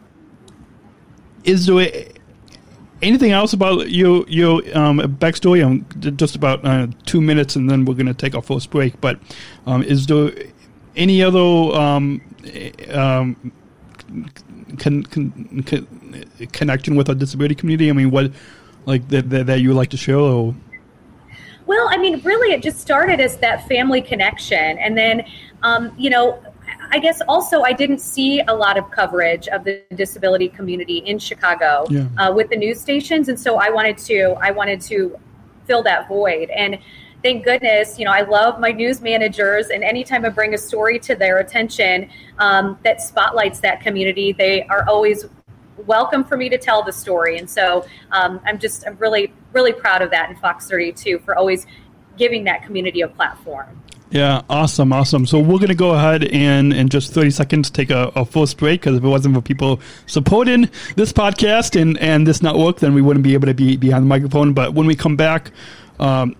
is 1.43 1.65
there 1.65 1.91
anything 3.01 3.31
else 3.31 3.53
about 3.53 3.89
your 3.89 4.25
your 4.27 4.61
um, 4.77 4.99
backstory? 5.19 5.65
Um, 5.65 5.85
just 6.15 6.35
about 6.35 6.63
uh, 6.65 6.87
two 7.05 7.21
minutes, 7.21 7.55
and 7.55 7.69
then 7.69 7.85
we're 7.85 7.95
going 7.95 8.05
to 8.07 8.13
take 8.13 8.35
our 8.35 8.41
first 8.41 8.69
break. 8.69 8.99
But 9.01 9.19
um, 9.65 9.83
is 9.83 10.07
there 10.07 10.31
any 10.95 11.23
other 11.23 11.39
um, 11.39 12.21
um, 12.93 13.51
con, 14.77 15.03
con, 15.03 15.63
con, 15.65 15.87
connection 16.51 16.95
with 16.95 17.09
our 17.09 17.15
disability 17.15 17.55
community? 17.55 17.89
I 17.89 17.93
mean, 17.93 18.11
what 18.11 18.31
like 18.85 19.07
that 19.09 19.29
that, 19.29 19.47
that 19.47 19.61
you 19.61 19.69
would 19.69 19.77
like 19.77 19.89
to 19.89 19.97
share? 19.97 20.17
Or 20.17 20.55
Well, 21.65 21.87
I 21.89 21.97
mean, 21.97 22.21
really, 22.21 22.53
it 22.53 22.63
just 22.63 22.79
started 22.79 23.19
as 23.19 23.37
that 23.37 23.67
family 23.67 24.01
connection. 24.01 24.77
And 24.79 24.97
then, 24.97 25.25
um, 25.61 25.91
you 25.97 26.09
know, 26.09 26.41
I 26.91 26.99
guess 26.99 27.21
also 27.27 27.61
I 27.61 27.73
didn't 27.73 27.99
see 27.99 28.41
a 28.41 28.53
lot 28.53 28.77
of 28.77 28.89
coverage 28.89 29.47
of 29.49 29.63
the 29.63 29.83
disability 29.95 30.49
community 30.49 30.99
in 30.99 31.19
Chicago 31.19 31.85
Yeah. 31.89 32.07
uh, 32.17 32.33
with 32.33 32.49
the 32.49 32.55
news 32.55 32.79
stations. 32.79 33.29
And 33.29 33.39
so 33.39 33.57
I 33.57 33.69
wanted 33.69 33.97
to, 33.99 34.35
I 34.41 34.51
wanted 34.51 34.81
to 34.81 35.19
fill 35.67 35.83
that 35.83 36.07
void. 36.07 36.49
And 36.49 36.79
thank 37.23 37.43
goodness, 37.43 37.99
you 37.99 38.05
know, 38.05 38.11
I 38.11 38.21
love 38.21 38.59
my 38.59 38.71
news 38.71 39.01
managers. 39.01 39.67
And 39.67 39.83
anytime 39.83 40.25
I 40.25 40.29
bring 40.29 40.53
a 40.53 40.57
story 40.57 40.99
to 40.99 41.15
their 41.15 41.39
attention 41.39 42.09
um, 42.37 42.77
that 42.83 43.01
spotlights 43.01 43.59
that 43.61 43.81
community, 43.81 44.31
they 44.31 44.63
are 44.63 44.87
always 44.87 45.25
welcome 45.85 46.23
for 46.23 46.37
me 46.37 46.49
to 46.49 46.57
tell 46.57 46.83
the 46.83 46.91
story. 46.91 47.37
And 47.37 47.49
so 47.49 47.85
um, 48.11 48.39
I'm 48.45 48.59
just, 48.59 48.85
I'm 48.87 48.97
really, 48.97 49.33
really 49.53 49.73
proud 49.73 50.01
of 50.01 50.11
that 50.11 50.29
in 50.29 50.35
Fox 50.37 50.67
32 50.67 51.19
for 51.19 51.35
always 51.35 51.65
giving 52.17 52.43
that 52.45 52.63
community 52.63 53.01
a 53.01 53.07
platform. 53.07 53.81
Yeah, 54.11 54.41
awesome, 54.49 54.91
awesome. 54.91 55.27
So 55.27 55.37
we're 55.37 55.59
going 55.59 55.67
to 55.67 55.75
go 55.75 55.91
ahead 55.91 56.23
and 56.23 56.73
in 56.73 56.89
just 56.89 57.13
30 57.13 57.29
seconds 57.29 57.69
take 57.69 57.91
a, 57.91 58.11
a 58.15 58.25
first 58.25 58.57
break 58.57 58.81
because 58.81 58.97
if 58.97 59.03
it 59.03 59.07
wasn't 59.07 59.35
for 59.35 59.41
people 59.41 59.79
supporting 60.07 60.69
this 60.95 61.13
podcast 61.13 61.79
and, 61.79 61.95
and 61.99 62.25
this 62.25 62.41
network, 62.41 62.79
then 62.79 62.95
we 62.95 63.03
wouldn't 63.03 63.23
be 63.23 63.35
able 63.35 63.45
to 63.45 63.53
be 63.53 63.77
behind 63.77 64.03
the 64.05 64.07
microphone. 64.07 64.53
But 64.53 64.73
when 64.73 64.87
we 64.87 64.95
come 64.95 65.15
back, 65.15 65.51
um, 65.99 66.35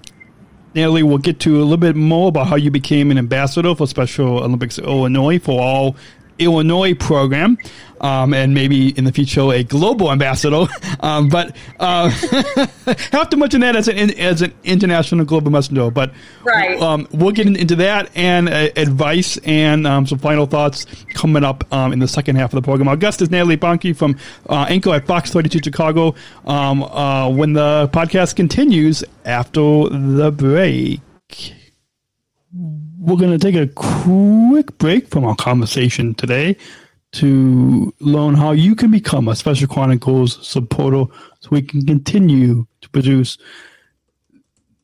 Natalie, 0.76 1.02
we'll 1.02 1.18
get 1.18 1.40
to 1.42 1.58
a 1.58 1.64
little 1.64 1.78
bit 1.78 1.96
more 1.96 2.30
about 2.30 2.48
how 2.48 2.56
you 2.56 2.70
became 2.70 3.10
an 3.10 3.18
ambassador 3.18 3.74
for 3.74 3.88
Special 3.88 4.44
Olympics 4.44 4.78
Illinois 4.78 5.40
for 5.40 5.60
all 5.60 5.96
Illinois 6.40 6.94
program, 6.94 7.58
um, 8.02 8.34
and 8.34 8.54
maybe 8.54 8.90
in 8.98 9.04
the 9.04 9.12
future 9.12 9.52
a 9.54 9.64
global 9.64 10.12
ambassador. 10.12 10.66
Um, 11.02 11.30
but 11.30 11.56
uh, 11.80 12.10
have 12.10 13.30
to 13.30 13.38
mention 13.38 13.62
that 13.62 13.76
as 13.78 13.88
an 13.88 14.12
as 14.20 14.42
an 14.42 14.54
international 14.66 15.24
global 15.24 15.50
messenger. 15.50 15.90
But 15.90 16.12
Right. 16.44 16.78
um, 16.82 17.08
we'll 17.12 17.32
get 17.32 17.48
into 17.48 17.78
that 17.78 18.10
and 18.16 18.50
uh, 18.50 18.68
advice 18.76 19.38
and 19.46 19.88
um, 19.88 20.06
some 20.06 20.18
final 20.20 20.46
thoughts 20.46 20.86
coming 21.14 21.46
up 21.46 21.64
um, 21.74 21.94
in 21.94 22.00
the 22.00 22.08
second 22.08 22.36
half 22.36 22.52
of 22.54 22.58
the 22.58 22.66
program. 22.66 22.90
Our 22.90 22.98
guest 22.98 23.22
is 23.22 23.30
Natalie 23.32 23.56
Bomke 23.56 23.96
from 23.96 24.18
uh, 24.50 24.66
Anchor 24.68 24.94
at 24.96 25.08
Fox 25.08 25.32
32 25.32 25.60
Chicago. 25.64 26.16
Um, 26.46 26.84
uh, 26.84 27.30
when 27.30 27.54
the 27.54 27.90
podcast 27.94 28.36
continues 28.36 29.02
after 29.24 29.62
the 29.90 30.32
break 30.36 31.00
we're 33.00 33.18
going 33.18 33.38
to 33.38 33.40
take 33.40 33.56
a 33.56 33.68
quick 33.76 34.78
break 34.78 35.08
from 35.08 35.24
our 35.24 35.36
conversation 35.36 36.14
today 36.14 36.58
to 37.12 37.94
learn 38.00 38.36
how 38.36 38.52
you 38.52 38.76
can 38.76 38.92
become 38.92 39.28
a 39.28 39.36
Special 39.36 39.68
Chronicles 39.68 40.46
supporter 40.46 41.06
so 41.40 41.50
we 41.50 41.62
can 41.62 41.86
continue 41.86 42.68
to 42.82 42.90
produce 42.90 43.38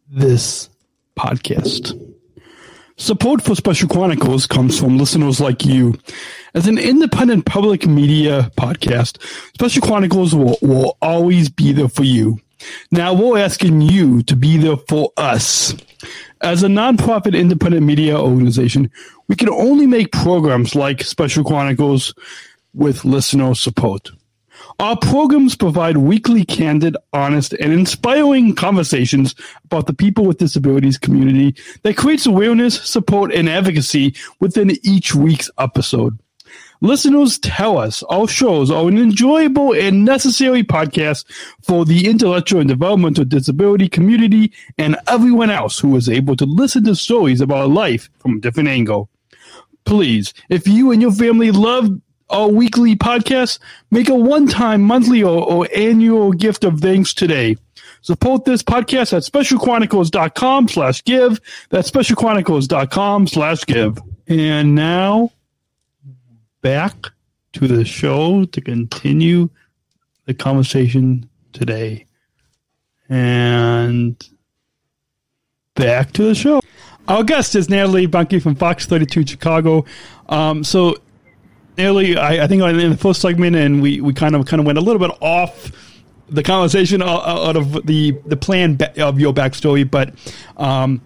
this 0.09 0.69
podcast. 1.17 1.99
Support 2.97 3.41
for 3.41 3.55
Special 3.55 3.89
Chronicles 3.89 4.47
comes 4.47 4.79
from 4.79 4.97
listeners 4.97 5.41
like 5.41 5.65
you. 5.65 5.95
As 6.53 6.67
an 6.67 6.77
independent 6.77 7.45
public 7.45 7.85
media 7.85 8.49
podcast, 8.57 9.21
Special 9.53 9.81
Chronicles 9.81 10.33
will, 10.33 10.57
will 10.61 10.97
always 11.01 11.49
be 11.49 11.73
there 11.73 11.89
for 11.89 12.05
you. 12.05 12.39
Now 12.91 13.13
we're 13.13 13.39
asking 13.39 13.81
you 13.81 14.23
to 14.23 14.35
be 14.35 14.57
there 14.57 14.77
for 14.77 15.11
us. 15.17 15.75
As 16.45 16.61
a 16.61 16.67
nonprofit 16.67 17.35
independent 17.35 17.83
media 17.87 18.19
organization, 18.19 18.91
we 19.27 19.35
can 19.35 19.49
only 19.49 19.87
make 19.87 20.11
programs 20.11 20.75
like 20.75 21.01
Special 21.01 21.43
Chronicles 21.43 22.13
with 22.75 23.03
listener 23.03 23.55
support. 23.55 24.11
Our 24.79 24.95
programs 24.95 25.55
provide 25.55 25.97
weekly, 25.97 26.45
candid, 26.45 26.97
honest, 27.13 27.53
and 27.53 27.73
inspiring 27.73 28.53
conversations 28.53 29.33
about 29.63 29.87
the 29.87 29.95
people 29.95 30.23
with 30.23 30.37
disabilities 30.37 30.99
community 30.99 31.55
that 31.81 31.97
creates 31.97 32.27
awareness, 32.27 32.79
support, 32.79 33.33
and 33.33 33.49
advocacy 33.49 34.15
within 34.39 34.77
each 34.83 35.15
week's 35.15 35.49
episode. 35.57 36.19
Listeners 36.81 37.39
tell 37.39 37.77
us 37.77 38.03
our 38.03 38.27
shows 38.27 38.69
are 38.69 38.87
an 38.87 38.97
enjoyable 38.97 39.73
and 39.73 40.05
necessary 40.05 40.63
podcast 40.63 41.25
for 41.63 41.85
the 41.85 42.07
intellectual 42.07 42.59
and 42.59 42.69
developmental 42.69 43.25
disability 43.25 43.87
community 43.87 44.51
and 44.77 44.97
everyone 45.07 45.49
else 45.49 45.79
who 45.79 45.95
is 45.95 46.09
able 46.09 46.35
to 46.35 46.45
listen 46.45 46.83
to 46.83 46.95
stories 46.95 47.41
about 47.41 47.69
life 47.69 48.09
from 48.19 48.37
a 48.37 48.39
different 48.39 48.69
angle. 48.69 49.09
Please, 49.85 50.33
if 50.49 50.67
you 50.67 50.91
and 50.91 51.01
your 51.01 51.11
family 51.11 51.51
love 51.51 51.89
our 52.29 52.49
weekly 52.49 52.95
podcast, 52.95 53.59
make 53.91 54.09
a 54.09 54.15
one-time 54.15 54.81
monthly 54.81 55.23
or, 55.23 55.43
or 55.43 55.67
annual 55.75 56.31
gift 56.31 56.63
of 56.63 56.79
thanks 56.79 57.13
today. 57.13 57.55
Support 58.01 58.45
this 58.45 58.63
podcast 58.63 59.13
at 59.13 59.23
specialchronicles.com 59.23 60.67
slash 60.67 61.03
give. 61.03 61.39
That's 61.69 61.89
specialchronicles.com 61.89 63.27
slash 63.27 63.65
give. 63.65 63.99
And 64.27 64.75
now 64.75 65.31
back 66.65 67.11
to 67.53 67.67
the 67.67 67.85
show 67.85 68.43
to 68.43 68.59
continue 68.59 69.47
the 70.25 70.33
conversation 70.33 71.29
today. 71.53 72.07
And 73.07 74.17
back 75.75 76.11
to 76.13 76.23
the 76.23 76.33
show. 76.33 76.61
Our 77.07 77.23
guest 77.23 77.53
is 77.53 77.69
Natalie 77.69 78.07
Bomke 78.07 78.41
from 78.41 78.55
Fox 78.55 78.87
32 78.87 79.27
Chicago. 79.27 79.85
Um, 80.27 80.63
so, 80.63 80.95
Natalie, 81.77 82.17
I, 82.17 82.45
I 82.45 82.47
think 82.47 82.63
in 82.63 82.89
the 82.89 82.97
first 82.97 83.21
segment, 83.21 83.55
and 83.55 83.79
we, 83.79 84.01
we 84.01 84.11
kind 84.11 84.35
of 84.35 84.47
kind 84.47 84.59
of 84.59 84.65
went 84.65 84.79
a 84.79 84.81
little 84.81 85.07
bit 85.07 85.15
off 85.21 85.71
the 86.29 86.41
conversation 86.41 87.03
out, 87.03 87.27
out 87.27 87.55
of 87.55 87.85
the 87.85 88.17
the 88.25 88.37
plan 88.37 88.79
of 88.97 89.19
your 89.19 89.35
backstory, 89.35 89.89
but 89.89 90.15
um, 90.57 90.99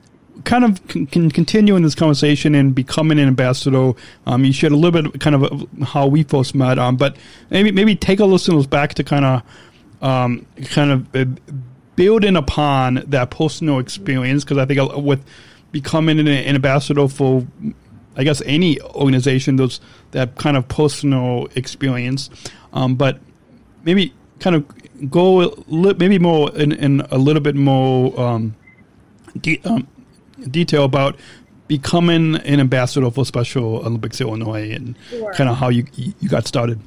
kind 0.50 0.65
of 0.65 0.88
can, 0.88 1.29
continue 1.29 1.75
in 1.75 1.84
this 1.84 1.94
conversation 1.94 2.56
and 2.56 2.74
becoming 2.74 3.20
an 3.20 3.27
ambassador. 3.27 3.94
Um, 4.25 4.44
you 4.44 4.51
shared 4.51 4.74
a 4.74 4.75
little 4.75 5.03
bit 5.03 5.22
kind 5.22 5.36
of 5.36 5.68
how 5.84 6.08
we 6.08 6.24
first 6.24 6.56
met, 6.56 6.79
um, 6.79 6.98
but 6.98 7.18
maybe 7.51 7.72
maybe 7.72 7.96
take 7.96 8.20
our 8.20 8.25
listeners 8.25 8.65
back 8.65 8.96
to 8.96 9.03
kind 9.03 9.25
of 9.25 9.44
um, 10.01 10.48
kind 10.72 10.89
of 10.89 11.15
uh, 11.15 11.25
building 11.96 12.36
upon 12.36 13.03
that 13.06 13.29
personal 13.29 13.77
experience 13.77 14.44
because 14.44 14.58
I 14.58 14.65
think 14.65 14.91
with 14.96 15.24
becoming 15.72 16.20
an, 16.20 16.27
an 16.27 16.56
ambassador 16.56 17.08
for 17.08 17.45
I 18.17 18.23
guess 18.23 18.41
any 18.43 18.82
organization 18.82 19.58
those 19.58 19.80
that 20.12 20.36
kind 20.36 20.58
of 20.58 20.67
personal 20.67 21.47
experience, 21.54 22.32
um, 22.73 22.95
but 22.95 23.19
maybe 23.84 24.15
kind 24.39 24.56
of 24.56 25.12
go 25.12 25.43
a 25.43 25.54
li- 25.67 25.95
maybe 26.00 26.17
more 26.17 26.52
in, 26.56 26.71
in 26.71 27.02
a 27.12 27.19
little 27.19 27.41
bit 27.41 27.56
more 27.56 28.19
um, 28.19 28.56
de- 29.39 29.62
um, 29.65 29.88
detail 30.49 30.84
about 30.84 31.17
becoming 31.67 32.36
an 32.38 32.60
ambassador 32.60 33.12
for 33.12 33.25
Special 33.25 33.78
Olympics 33.78 34.19
Illinois 34.19 34.71
and 34.71 34.95
Sure. 35.10 35.34
kind 35.34 35.49
of 35.49 35.58
how 35.58 35.69
you 35.69 35.86
you 35.93 36.28
got 36.30 36.47
started. 36.47 36.80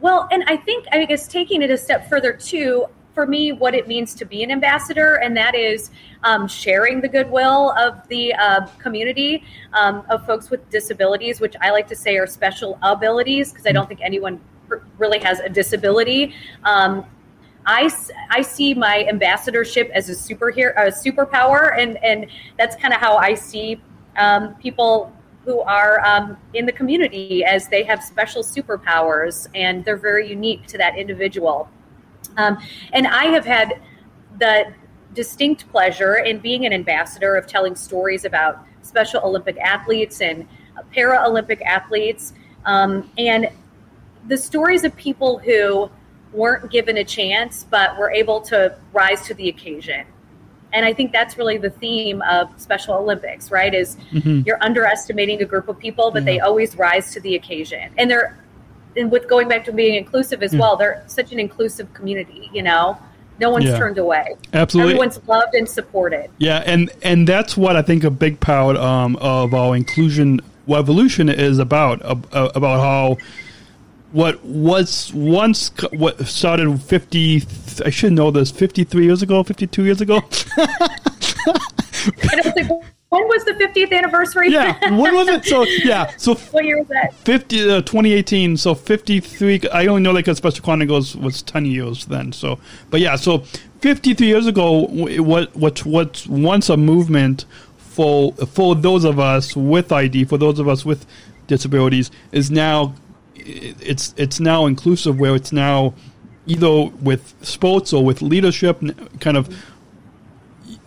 Well, 0.00 0.28
and 0.32 0.42
I 0.46 0.56
think, 0.56 0.86
I 0.92 1.04
guess, 1.04 1.28
taking 1.28 1.62
it 1.62 1.70
a 1.70 1.76
step 1.76 2.08
further 2.08 2.32
too, 2.32 2.86
for 3.14 3.26
me, 3.26 3.52
what 3.52 3.74
it 3.74 3.86
means 3.86 4.14
to 4.14 4.24
be 4.24 4.42
an 4.42 4.50
ambassador, 4.50 5.16
and 5.16 5.36
that 5.36 5.54
is 5.54 5.90
um, 6.24 6.48
sharing 6.48 7.00
the 7.00 7.08
goodwill 7.08 7.72
of 7.72 8.06
the 8.08 8.32
uh, 8.34 8.66
community 8.78 9.44
um, 9.74 10.04
of 10.08 10.24
folks 10.26 10.48
with 10.48 10.68
disabilities, 10.70 11.40
which 11.40 11.54
I 11.60 11.70
like 11.70 11.86
to 11.88 11.96
say 11.96 12.16
are 12.16 12.26
special 12.26 12.78
abilities, 12.82 13.50
because 13.50 13.66
I 13.66 13.72
don't 13.72 13.88
think 13.88 14.00
anyone 14.02 14.40
really 14.98 15.18
has 15.18 15.40
a 15.40 15.48
disability. 15.48 16.34
Um, 16.64 17.04
I, 17.66 17.90
I 18.30 18.42
see 18.42 18.74
my 18.74 19.04
ambassadorship 19.08 19.90
as 19.94 20.08
a 20.08 20.12
superhero, 20.12 20.72
a 20.76 20.90
superpower, 20.90 21.78
and 21.78 22.02
and 22.02 22.26
that's 22.58 22.76
kind 22.76 22.94
of 22.94 23.00
how 23.00 23.16
I 23.16 23.34
see 23.34 23.80
um, 24.16 24.54
people 24.56 25.12
who 25.44 25.60
are 25.60 26.04
um, 26.04 26.36
in 26.54 26.66
the 26.66 26.72
community 26.72 27.44
as 27.44 27.68
they 27.68 27.82
have 27.82 28.02
special 28.02 28.42
superpowers 28.42 29.48
and 29.54 29.84
they're 29.84 29.96
very 29.96 30.28
unique 30.28 30.66
to 30.66 30.78
that 30.78 30.98
individual. 30.98 31.68
Um, 32.36 32.58
and 32.92 33.06
I 33.06 33.24
have 33.26 33.44
had 33.44 33.80
the 34.38 34.72
distinct 35.14 35.68
pleasure 35.70 36.16
in 36.16 36.38
being 36.38 36.66
an 36.66 36.72
ambassador 36.72 37.36
of 37.36 37.46
telling 37.46 37.74
stories 37.74 38.24
about 38.24 38.64
Special 38.82 39.20
Olympic 39.22 39.58
athletes 39.58 40.20
and 40.20 40.46
Paralympic 40.94 41.62
athletes, 41.62 42.32
um, 42.64 43.10
and 43.18 43.48
the 44.28 44.36
stories 44.36 44.84
of 44.84 44.94
people 44.96 45.38
who 45.38 45.90
weren't 46.32 46.70
given 46.70 46.96
a 46.98 47.04
chance 47.04 47.64
but 47.70 47.98
were 47.98 48.10
able 48.10 48.40
to 48.40 48.76
rise 48.92 49.26
to 49.26 49.34
the 49.34 49.48
occasion. 49.48 50.04
And 50.72 50.86
I 50.86 50.92
think 50.92 51.10
that's 51.10 51.36
really 51.36 51.58
the 51.58 51.70
theme 51.70 52.22
of 52.22 52.48
Special 52.56 52.94
Olympics, 52.94 53.50
right? 53.50 53.74
Is 53.74 53.96
you're 54.12 54.62
underestimating 54.62 55.42
a 55.42 55.44
group 55.44 55.68
of 55.68 55.78
people, 55.78 56.12
but 56.12 56.24
they 56.24 56.38
always 56.38 56.76
rise 56.76 57.12
to 57.14 57.20
the 57.20 57.34
occasion. 57.34 57.92
And 57.98 58.08
they're 58.10 58.38
and 58.96 59.10
with 59.10 59.28
going 59.28 59.48
back 59.48 59.64
to 59.66 59.72
being 59.72 59.94
inclusive 59.94 60.42
as 60.42 60.54
well, 60.54 60.76
they're 60.76 61.02
such 61.06 61.32
an 61.32 61.38
inclusive 61.38 61.92
community, 61.94 62.50
you 62.52 62.62
know. 62.62 62.98
No 63.38 63.48
one's 63.50 63.64
Yeah. 63.64 63.78
turned 63.78 63.98
away. 63.98 64.36
Absolutely. 64.52 64.92
Everyone's 64.92 65.18
loved 65.26 65.54
and 65.54 65.68
supported. 65.68 66.28
Yeah, 66.38 66.62
and 66.66 66.90
and 67.02 67.26
that's 67.26 67.56
what 67.56 67.74
I 67.74 67.82
think 67.82 68.04
a 68.04 68.10
big 68.10 68.38
part 68.38 68.76
um, 68.76 69.16
of 69.16 69.54
our 69.54 69.74
inclusion 69.74 70.40
revolution 70.68 71.28
is 71.28 71.58
about 71.58 72.02
uh, 72.04 72.50
about 72.54 72.80
how 72.80 73.16
what 74.12 74.42
was 74.44 75.12
once 75.14 75.70
what 75.92 76.20
started 76.26 76.80
50 76.82 77.42
I 77.84 77.90
should 77.90 78.12
know 78.12 78.30
this 78.30 78.50
53 78.50 79.04
years 79.04 79.22
ago 79.22 79.42
52 79.42 79.84
years 79.84 80.00
ago 80.00 80.16
And 80.16 80.24
it 82.40 82.44
was 82.44 82.54
like, 82.56 82.68
when 83.10 83.26
was 83.28 83.44
the 83.44 83.52
50th 83.52 83.92
anniversary? 83.92 84.50
yeah 84.50 84.90
when 84.96 85.14
was 85.14 85.28
it 85.28 85.44
so 85.44 85.62
yeah 85.84 86.10
so 86.16 86.34
what 86.50 86.64
year 86.64 86.78
was 86.78 86.88
that? 86.88 87.12
50 87.14 87.70
uh, 87.70 87.76
2018 87.82 88.56
so 88.56 88.74
53 88.74 89.60
i 89.72 89.86
only 89.86 90.02
know 90.02 90.12
like 90.12 90.28
a 90.28 90.34
special 90.34 90.64
chronicles 90.64 91.16
was 91.16 91.42
10 91.42 91.66
years 91.66 92.06
then 92.06 92.32
so 92.32 92.58
but 92.90 93.00
yeah 93.00 93.16
so 93.16 93.38
53 93.80 94.26
years 94.26 94.46
ago 94.46 94.86
what 95.22 95.54
what 95.56 95.84
what's 95.86 96.26
once 96.26 96.68
a 96.68 96.76
movement 96.76 97.44
for 97.76 98.32
for 98.32 98.74
those 98.74 99.04
of 99.04 99.18
us 99.18 99.56
with 99.56 99.92
id 99.92 100.24
for 100.24 100.38
those 100.38 100.58
of 100.58 100.68
us 100.68 100.84
with 100.84 101.06
disabilities 101.48 102.10
is 102.32 102.50
now 102.50 102.94
it's 103.80 104.14
it's 104.16 104.40
now 104.40 104.66
inclusive 104.66 105.18
where 105.18 105.34
it's 105.34 105.52
now 105.52 105.94
either 106.46 106.84
with 107.00 107.34
sports 107.42 107.92
or 107.92 108.04
with 108.04 108.22
leadership 108.22 108.80
kind 109.20 109.36
of 109.36 109.48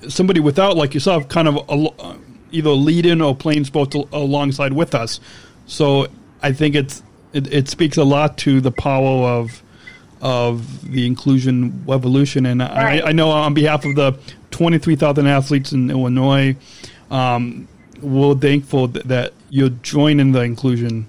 somebody 0.08 0.39
without 0.39 0.76
like 0.76 0.93
yourself 0.93 1.28
kind 1.30 1.47
of 1.47 1.58
uh, 1.69 2.15
either 2.52 2.69
leading 2.71 3.21
or 3.21 3.36
playing 3.36 3.63
sports 3.63 3.95
alongside 4.12 4.73
with 4.73 4.93
us 4.95 5.19
so 5.65 6.08
i 6.41 6.52
think 6.52 6.76
it's 6.76 7.02
it, 7.34 7.52
it 7.54 7.67
speaks 7.67 7.97
a 7.97 8.04
lot 8.04 8.38
to 8.38 8.62
the 8.62 8.71
power 8.71 9.28
of 9.30 9.62
of 10.21 10.89
the 10.91 11.06
inclusion 11.06 11.84
revolution 11.86 12.45
and 12.45 12.62
Right. 12.62 13.04
I, 13.04 13.10
I 13.10 13.12
know 13.12 13.30
on 13.30 13.54
behalf 13.54 13.84
of 13.86 13.95
the 13.95 14.17
23,000 14.52 15.28
athletes 15.28 15.71
in 15.71 15.89
illinois 15.89 16.56
um, 17.12 17.67
we're 18.02 18.36
thankful 18.36 18.88
th- 18.89 19.06
that 19.06 19.34
you're 19.49 19.69
joining 19.69 20.32
the 20.32 20.41
inclusion 20.41 21.08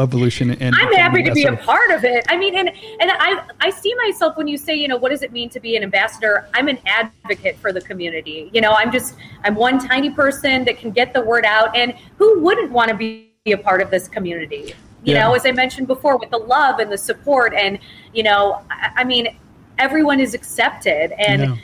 evolution. 0.00 0.50
And 0.50 0.74
I'm 0.74 0.92
happy 0.92 1.22
to 1.22 1.32
be 1.32 1.44
a 1.44 1.56
part 1.56 1.90
of 1.90 2.04
it. 2.04 2.24
I 2.28 2.36
mean, 2.36 2.56
and 2.56 2.68
and 2.68 3.10
I 3.12 3.42
I 3.60 3.70
see 3.70 3.94
myself 3.96 4.36
when 4.36 4.48
you 4.48 4.56
say, 4.56 4.74
you 4.74 4.88
know, 4.88 4.96
what 4.96 5.10
does 5.10 5.22
it 5.22 5.32
mean 5.32 5.48
to 5.50 5.60
be 5.60 5.76
an 5.76 5.82
ambassador? 5.82 6.48
I'm 6.54 6.68
an 6.68 6.78
advocate 6.86 7.56
for 7.58 7.72
the 7.72 7.80
community. 7.80 8.50
You 8.52 8.60
know, 8.60 8.72
I'm 8.72 8.92
just 8.92 9.16
I'm 9.44 9.54
one 9.54 9.78
tiny 9.78 10.10
person 10.10 10.64
that 10.64 10.78
can 10.78 10.90
get 10.90 11.12
the 11.12 11.22
word 11.22 11.44
out, 11.44 11.74
and 11.76 11.94
who 12.18 12.40
wouldn't 12.40 12.70
want 12.70 12.90
to 12.90 12.96
be 12.96 13.30
a 13.46 13.56
part 13.56 13.82
of 13.82 13.90
this 13.90 14.08
community? 14.08 14.74
You 15.04 15.14
Yeah. 15.14 15.28
know, 15.28 15.34
as 15.34 15.44
I 15.44 15.52
mentioned 15.52 15.86
before, 15.86 16.16
with 16.16 16.30
the 16.30 16.38
love 16.38 16.78
and 16.78 16.90
the 16.90 16.98
support, 16.98 17.52
and 17.54 17.78
you 18.14 18.22
know, 18.22 18.62
I, 18.70 18.90
I 18.98 19.04
mean, 19.04 19.36
everyone 19.78 20.20
is 20.20 20.34
accepted, 20.34 21.12
and. 21.18 21.42
Yeah. 21.42 21.56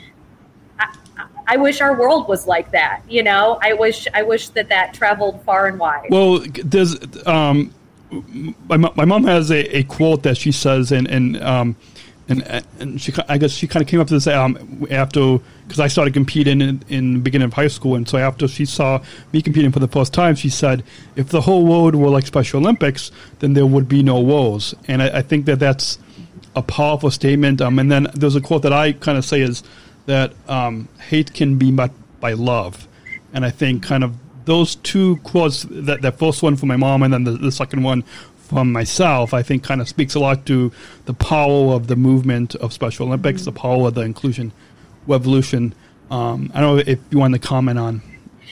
I 1.47 1.57
wish 1.57 1.81
our 1.81 1.99
world 1.99 2.29
was 2.29 2.47
like 2.47 2.71
that. 2.71 3.01
You 3.09 3.23
know, 3.23 3.59
I 3.61 3.73
wish 3.73 4.07
I 4.13 4.21
wish 4.21 4.49
that 4.49 4.69
that 4.69 4.93
traveled 4.93 5.43
far 5.43 5.67
and 5.67 5.77
wide. 5.77 6.07
Well, 6.09 6.39
there's 6.63 6.95
um, 7.27 7.73
my 8.67 8.77
my 8.77 9.05
mom 9.05 9.23
has 9.23 9.51
a, 9.51 9.77
a 9.77 9.83
quote 9.83 10.23
that 10.23 10.37
she 10.37 10.51
says, 10.51 10.91
and 10.91 11.07
and 11.07 11.41
um, 11.41 11.75
and 12.27 12.65
and 12.79 13.01
she 13.01 13.13
I 13.27 13.37
guess 13.37 13.51
she 13.51 13.67
kind 13.67 13.83
of 13.83 13.89
came 13.89 13.99
up 13.99 14.07
to 14.07 14.13
this 14.13 14.27
um 14.27 14.87
after 14.89 15.39
because 15.63 15.79
I 15.79 15.87
started 15.87 16.13
competing 16.13 16.61
in, 16.61 16.83
in 16.89 17.13
the 17.15 17.19
beginning 17.19 17.45
of 17.45 17.53
high 17.53 17.67
school, 17.67 17.95
and 17.95 18.07
so 18.07 18.17
after 18.17 18.47
she 18.47 18.65
saw 18.65 19.01
me 19.31 19.41
competing 19.41 19.71
for 19.71 19.79
the 19.79 19.87
first 19.87 20.13
time, 20.13 20.35
she 20.35 20.49
said, 20.49 20.83
"If 21.15 21.29
the 21.29 21.41
whole 21.41 21.65
world 21.65 21.95
were 21.95 22.09
like 22.09 22.25
Special 22.25 22.59
Olympics, 22.59 23.11
then 23.39 23.53
there 23.53 23.65
would 23.65 23.87
be 23.87 24.03
no 24.03 24.19
woes." 24.19 24.75
And 24.87 25.01
I, 25.01 25.19
I 25.19 25.21
think 25.21 25.45
that 25.45 25.59
that's 25.59 25.97
a 26.55 26.61
powerful 26.61 27.11
statement. 27.11 27.61
Um, 27.61 27.79
and 27.79 27.91
then 27.91 28.07
there's 28.13 28.35
a 28.35 28.41
quote 28.41 28.63
that 28.63 28.73
I 28.73 28.93
kind 28.93 29.17
of 29.17 29.25
say 29.25 29.41
is 29.41 29.63
that 30.05 30.33
um, 30.49 30.89
hate 31.09 31.33
can 31.33 31.57
be 31.57 31.71
met 31.71 31.91
by 32.19 32.33
love, 32.33 32.87
and 33.33 33.45
I 33.45 33.49
think 33.49 33.83
kind 33.83 34.03
of 34.03 34.15
those 34.45 34.75
two 34.75 35.17
quotes 35.17 35.63
that 35.63 36.01
that 36.01 36.17
first 36.17 36.43
one 36.43 36.55
from 36.55 36.67
my 36.67 36.77
mom 36.77 37.03
and 37.03 37.13
then 37.13 37.23
the, 37.23 37.31
the 37.31 37.51
second 37.51 37.83
one 37.83 38.03
from 38.37 38.71
myself 38.71 39.33
i 39.33 39.41
think 39.41 39.63
kind 39.63 39.81
of 39.81 39.87
speaks 39.87 40.15
a 40.15 40.19
lot 40.19 40.45
to 40.45 40.71
the 41.05 41.13
power 41.13 41.73
of 41.73 41.87
the 41.87 41.95
movement 41.95 42.55
of 42.55 42.73
special 42.73 43.07
olympics 43.07 43.45
the 43.45 43.51
power 43.51 43.87
of 43.87 43.93
the 43.93 44.01
inclusion 44.01 44.51
revolution. 45.07 45.73
Um, 46.09 46.51
i 46.53 46.59
don't 46.59 46.75
know 46.77 46.83
if 46.85 46.99
you 47.09 47.17
want 47.17 47.33
to 47.33 47.39
comment 47.39 47.79
on 47.79 48.01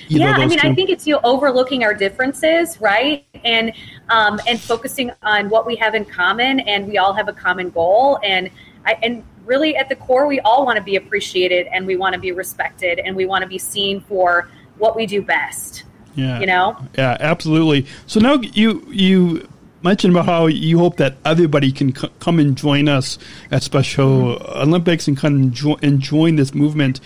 yeah 0.08 0.32
i 0.32 0.46
mean 0.46 0.58
two. 0.58 0.68
i 0.68 0.74
think 0.74 0.90
it's 0.90 1.06
you 1.06 1.16
know, 1.16 1.22
overlooking 1.24 1.84
our 1.84 1.94
differences 1.94 2.80
right? 2.80 3.26
And 3.44 3.74
um, 4.10 4.40
and 4.48 4.60
focusing 4.60 5.12
on 5.22 5.50
what 5.50 5.66
we 5.66 5.76
have 5.78 5.96
in 5.96 6.06
common 6.06 6.60
and 6.62 6.88
we 6.88 6.98
all 6.98 7.14
have 7.14 7.28
a 7.28 7.34
common 7.34 7.70
goal. 7.70 8.20
And 8.24 8.50
I, 8.86 8.98
and 9.04 9.24
really 9.46 9.76
at 9.76 9.90
the 9.90 9.96
core 9.96 10.28
we 10.28 10.40
all 10.42 10.66
want 10.66 10.78
to 10.78 10.84
be 10.84 10.96
appreciated 10.96 11.68
and 11.68 11.86
we 11.86 11.96
want 11.96 12.14
to 12.14 12.20
be 12.20 12.32
respected 12.32 13.00
and 13.00 13.16
we 13.16 13.26
want 13.26 13.42
to 13.42 13.48
be 13.48 13.58
seen 13.58 14.02
for 14.02 14.50
what 14.80 14.96
we 14.96 15.06
do 15.06 15.22
best 15.22 15.84
yeah. 16.16 16.40
you 16.40 16.46
know? 16.46 16.78
Yeah 16.98 17.18
absolutely. 17.20 17.86
So 18.08 18.20
now 18.20 18.36
you 18.36 18.86
you 18.90 19.48
mentioned 19.82 20.14
about 20.14 20.26
how 20.26 20.48
you 20.48 20.78
hope 20.78 20.98
that 20.98 21.16
everybody 21.24 21.72
can 21.72 21.96
c- 21.96 22.10
come 22.20 22.40
and 22.40 22.58
join 22.58 22.90
us 22.90 23.18
at 23.52 23.64
special 23.64 24.36
mm-hmm. 24.36 24.60
olympics 24.60 25.08
and 25.08 25.18
come 25.18 25.36
and, 25.36 25.54
jo- 25.54 25.80
and 25.82 26.00
join 26.00 26.36
this 26.36 26.54
movement. 26.54 27.00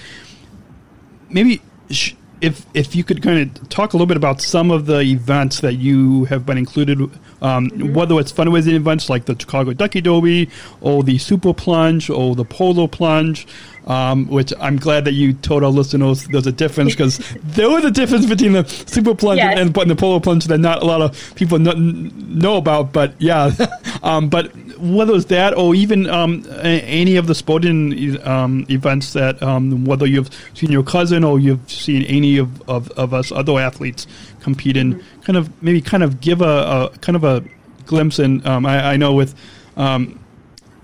Maybe 1.29 1.61
sh- 1.89 2.13
if 2.43 2.65
if 2.73 2.95
you 2.95 3.03
could 3.03 3.23
kind 3.23 3.39
of 3.57 3.69
talk 3.69 3.93
a 3.93 3.97
little 3.97 4.05
bit 4.07 4.17
about 4.17 4.41
some 4.41 4.69
of 4.69 4.85
the 4.85 4.99
events 4.99 5.61
that 5.61 5.75
you 5.75 6.25
have 6.25 6.45
been 6.45 6.57
included, 6.57 6.99
um, 7.41 7.69
whether 7.93 8.19
it's 8.19 8.31
fundraising 8.31 8.73
events 8.73 9.09
like 9.09 9.25
the 9.25 9.35
Chicago 9.39 9.73
Ducky 9.73 10.01
Derby 10.01 10.49
or 10.81 11.03
the 11.03 11.17
Super 11.17 11.53
Plunge 11.53 12.09
or 12.09 12.35
the 12.35 12.45
Polar 12.45 12.87
Plunge, 12.87 13.47
um, 13.87 14.27
which 14.27 14.53
I'm 14.59 14.77
glad 14.77 15.05
that 15.05 15.13
you 15.13 15.33
told 15.33 15.63
our 15.63 15.69
listeners 15.69 16.25
there's 16.27 16.47
a 16.47 16.51
difference 16.51 16.93
because 16.93 17.17
there 17.43 17.69
was 17.69 17.83
a 17.85 17.91
difference 17.91 18.25
between 18.25 18.53
the 18.53 18.65
Super 18.67 19.15
Plunge 19.15 19.37
Yes. 19.39 19.57
and, 19.59 19.75
and 19.77 19.89
the 19.89 19.95
Polar 19.95 20.19
Plunge 20.19 20.45
that 20.45 20.57
not 20.59 20.81
a 20.83 20.85
lot 20.85 21.01
of 21.01 21.35
people 21.35 21.57
kn- 21.59 22.11
know 22.39 22.57
about. 22.57 22.91
But 22.93 23.13
yeah, 23.19 23.51
um, 24.03 24.29
but 24.29 24.51
whether 24.83 25.13
it's 25.15 25.25
that 25.25 25.55
or 25.55 25.73
even 25.73 26.09
um, 26.09 26.43
a- 26.49 26.81
any 26.81 27.15
of 27.15 27.27
the 27.27 27.35
sporting 27.35 28.21
um, 28.27 28.65
events 28.69 29.13
that 29.13 29.41
um, 29.41 29.85
whether 29.85 30.05
you've 30.05 30.29
seen 30.53 30.71
your 30.71 30.83
cousin 30.83 31.23
or 31.23 31.39
you've 31.39 31.71
seen 31.71 32.03
any 32.03 32.37
of, 32.37 32.61
of, 32.69 32.91
of 32.91 33.13
us 33.13 33.31
other 33.31 33.57
athletes 33.59 34.05
compete 34.41 34.75
in, 34.75 35.01
kind 35.23 35.37
of 35.37 35.63
maybe 35.63 35.79
kind 35.79 36.03
of 36.03 36.19
give 36.19 36.41
a, 36.41 36.89
a 36.93 36.97
kind 36.99 37.15
of 37.15 37.23
a 37.23 37.43
glimpse. 37.85 38.19
And 38.19 38.45
um, 38.45 38.65
I, 38.65 38.93
I 38.93 38.97
know 38.97 39.13
with 39.13 39.35
um, 39.77 40.19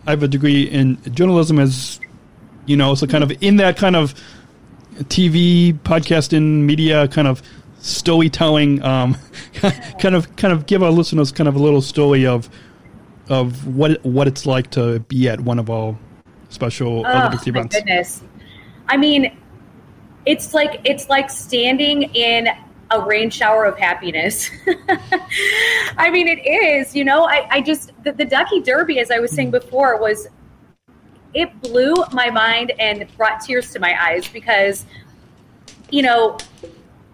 I 0.08 0.12
have 0.12 0.24
a 0.24 0.28
degree 0.28 0.64
in 0.64 0.98
journalism 1.14 1.60
as 1.60 2.00
you 2.66 2.78
know, 2.78 2.96
so 2.96 3.06
kind 3.06 3.24
of 3.24 3.32
in 3.44 3.58
that 3.58 3.78
kind 3.78 3.96
of 3.96 4.14
TV, 5.04 5.74
podcasting, 5.74 6.62
media 6.62 7.08
kind 7.08 7.28
of 7.28 7.42
storytelling, 7.80 8.82
um, 8.84 9.18
kind 10.00 10.16
of 10.16 10.34
kind 10.36 10.54
of 10.54 10.68
give 10.68 10.84
our 10.84 10.92
listeners 10.92 11.32
kind 11.32 11.48
of 11.48 11.56
a 11.56 11.60
little 11.60 11.82
story 11.82 12.26
of 12.26 12.50
of 13.30 13.68
what 13.68 14.04
what 14.04 14.28
it's 14.28 14.46
like 14.46 14.70
to 14.72 15.00
be 15.02 15.30
at 15.30 15.40
one 15.40 15.60
of 15.60 15.70
our 15.70 15.98
special 16.50 17.06
Oh, 17.06 17.20
Olympics 17.20 17.46
my 17.46 17.50
events. 17.52 17.76
goodness. 17.76 18.24
I 18.88 18.98
mean, 18.98 19.38
it's 20.26 20.54
like 20.54 20.82
it's 20.84 21.10
like 21.10 21.30
standing 21.30 22.04
in 22.16 22.50
a 22.92 23.00
rain 23.02 23.30
shower 23.30 23.66
of 23.66 23.78
happiness. 23.78 24.50
I 25.98 26.10
mean, 26.10 26.28
it 26.28 26.40
is. 26.46 26.96
You 26.96 27.06
know, 27.06 27.26
I, 27.26 27.48
I 27.52 27.62
just 27.62 27.92
the, 28.04 28.12
the 28.12 28.26
Ducky 28.26 28.62
Derby, 28.62 29.00
as 29.00 29.12
I 29.12 29.20
was 29.20 29.32
saying 29.32 29.52
before, 29.52 30.00
was 30.02 30.28
it 31.34 31.62
blew 31.62 31.94
my 32.12 32.32
mind 32.32 32.72
and 32.80 33.06
brought 33.16 33.42
tears 33.42 33.72
to 33.72 33.80
my 33.80 33.96
eyes 34.04 34.28
because, 34.28 34.86
you 35.92 36.02
know, 36.02 36.38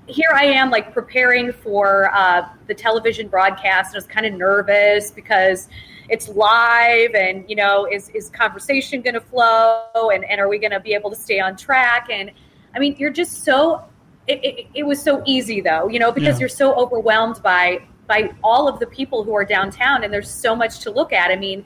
here 0.07 0.29
I 0.33 0.45
am 0.45 0.69
like 0.69 0.93
preparing 0.93 1.51
for 1.51 2.09
uh, 2.15 2.47
the 2.67 2.73
television 2.73 3.27
broadcast, 3.27 3.89
and 3.89 3.95
I 3.95 3.97
was 3.97 4.07
kind 4.07 4.25
of 4.25 4.33
nervous 4.33 5.11
because 5.11 5.67
it's 6.09 6.29
live, 6.29 7.15
and 7.15 7.49
you 7.49 7.55
know, 7.55 7.87
is 7.91 8.09
is 8.09 8.29
conversation 8.29 9.01
going 9.01 9.15
to 9.15 9.21
flow, 9.21 10.09
and 10.13 10.23
and 10.25 10.39
are 10.39 10.47
we 10.47 10.59
going 10.59 10.71
to 10.71 10.79
be 10.79 10.93
able 10.93 11.09
to 11.09 11.15
stay 11.15 11.39
on 11.39 11.55
track? 11.55 12.09
And 12.11 12.31
I 12.75 12.79
mean, 12.79 12.95
you're 12.97 13.09
just 13.11 13.43
so. 13.43 13.83
It, 14.27 14.43
it, 14.43 14.67
it 14.73 14.83
was 14.83 14.99
so 14.99 15.21
easy 15.27 15.61
though, 15.61 15.87
you 15.87 15.99
know, 15.99 16.11
because 16.11 16.37
Yeah. 16.37 16.41
you're 16.41 16.49
so 16.49 16.73
overwhelmed 16.73 17.43
by 17.43 17.83
by 18.07 18.33
all 18.43 18.67
of 18.67 18.79
the 18.79 18.87
people 18.87 19.23
who 19.23 19.35
are 19.35 19.45
downtown, 19.45 20.03
and 20.03 20.11
there's 20.11 20.31
so 20.31 20.55
much 20.55 20.79
to 20.79 20.89
look 20.91 21.13
at. 21.13 21.29
I 21.29 21.35
mean, 21.35 21.63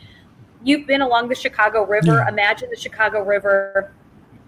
you've 0.64 0.86
been 0.86 1.02
along 1.02 1.30
the 1.30 1.36
Chicago 1.36 1.86
River. 1.86 2.18
Yeah. 2.18 2.28
Imagine 2.28 2.70
the 2.70 2.76
Chicago 2.76 3.24
River 3.24 3.94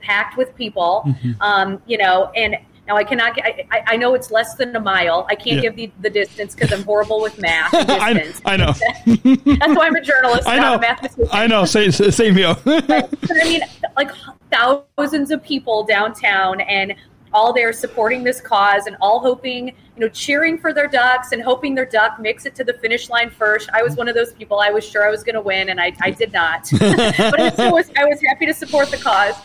packed 0.02 0.38
with 0.38 0.54
people. 0.56 1.04
Mm-hmm. 1.06 1.42
Um, 1.42 1.82
you 1.86 1.98
know, 1.98 2.32
and 2.36 2.58
now 2.88 2.96
I 2.98 3.04
cannot. 3.04 3.36
get- 3.36 3.46
I, 3.72 3.84
I- 3.88 3.98
know 3.98 4.14
it's 4.16 4.32
less 4.32 4.56
than 4.56 4.76
a 4.76 4.80
mile. 4.80 5.26
I 5.30 5.36
can't 5.36 5.58
Yeah. 5.64 5.70
give 5.70 5.76
the, 5.76 5.92
the 6.02 6.10
distance 6.10 6.56
because 6.56 6.72
I'm 6.74 6.84
horrible 6.84 7.22
with 7.22 7.40
math. 7.40 7.74
I. 7.74 8.34
I 8.46 8.58
know, 8.58 8.74
That's 9.06 9.76
why 9.78 9.88
I'm 9.88 9.96
a 9.96 10.02
journalist, 10.02 10.48
I 10.48 10.58
not 10.58 10.62
know, 10.64 10.76
a 10.76 10.80
mathematician. 10.82 11.28
I 11.32 11.48
know. 11.48 11.66
Same, 11.66 11.92
same 11.92 12.36
here. 12.36 12.56
But 12.66 13.10
I 13.32 13.44
mean, 13.44 13.62
like 13.96 14.12
thousands 14.52 15.32
of 15.32 15.44
people 15.44 15.84
downtown, 15.84 16.62
and 16.62 16.96
all 17.34 17.54
there 17.54 17.72
supporting 17.72 18.24
this 18.24 18.42
cause, 18.42 18.88
and 18.88 18.98
all 19.00 19.20
hoping, 19.20 19.68
you 19.68 19.74
know, 19.98 20.10
cheering 20.10 20.58
for 20.58 20.74
their 20.74 20.88
ducks, 20.88 21.32
and 21.32 21.42
hoping 21.42 21.76
their 21.76 21.86
duck 21.86 22.20
makes 22.20 22.46
it 22.46 22.56
to 22.56 22.64
the 22.64 22.74
finish 22.74 23.10
line 23.10 23.30
first. 23.30 23.70
I 23.74 23.84
was 23.84 23.96
one 23.96 24.10
of 24.10 24.16
those 24.16 24.34
people. 24.34 24.60
I 24.60 24.70
was 24.70 24.84
sure 24.86 25.08
I 25.08 25.10
was 25.10 25.24
going 25.24 25.36
to 25.36 25.42
win, 25.42 25.70
and 25.70 25.80
I, 25.80 25.94
I 26.02 26.12
did 26.12 26.34
not. 26.34 26.68
but 26.72 27.60
I 27.60 27.72
was. 27.72 27.90
I 27.96 28.06
was 28.06 28.20
happy 28.22 28.46
to 28.48 28.54
support 28.54 28.90
the 28.90 28.98
cause. 28.98 29.36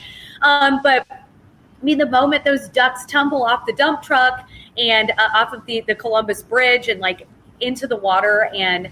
Um, 0.42 0.80
but 0.82 1.06
mean, 1.86 1.98
the 1.98 2.10
moment 2.10 2.44
those 2.44 2.68
ducks 2.68 3.06
tumble 3.06 3.44
off 3.44 3.64
the 3.64 3.72
dump 3.72 4.02
truck 4.02 4.48
and 4.76 5.12
uh, 5.12 5.28
off 5.34 5.52
of 5.52 5.64
the, 5.66 5.82
the 5.86 5.94
Columbus 5.94 6.42
Bridge 6.42 6.88
and 6.88 7.00
like 7.00 7.26
into 7.60 7.86
the 7.86 7.96
water, 7.96 8.50
and 8.54 8.90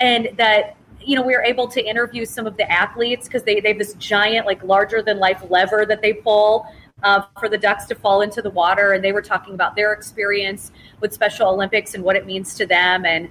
and 0.00 0.28
that 0.36 0.76
you 1.00 1.16
know 1.16 1.22
we 1.22 1.34
were 1.34 1.42
able 1.42 1.66
to 1.68 1.82
interview 1.82 2.24
some 2.26 2.46
of 2.46 2.56
the 2.58 2.70
athletes 2.70 3.26
because 3.26 3.42
they, 3.44 3.60
they 3.60 3.70
have 3.70 3.78
this 3.78 3.94
giant, 3.94 4.46
like 4.46 4.62
larger 4.62 5.02
than 5.02 5.18
life 5.18 5.42
lever 5.48 5.86
that 5.86 6.02
they 6.02 6.12
pull 6.12 6.66
uh, 7.02 7.22
for 7.40 7.48
the 7.48 7.56
ducks 7.56 7.86
to 7.86 7.94
fall 7.94 8.20
into 8.20 8.42
the 8.42 8.50
water, 8.50 8.92
and 8.92 9.02
they 9.02 9.12
were 9.12 9.22
talking 9.22 9.54
about 9.54 9.74
their 9.74 9.92
experience 9.94 10.70
with 11.00 11.14
Special 11.14 11.48
Olympics 11.48 11.94
and 11.94 12.04
what 12.04 12.14
it 12.14 12.26
means 12.26 12.54
to 12.56 12.66
them, 12.66 13.06
and 13.06 13.30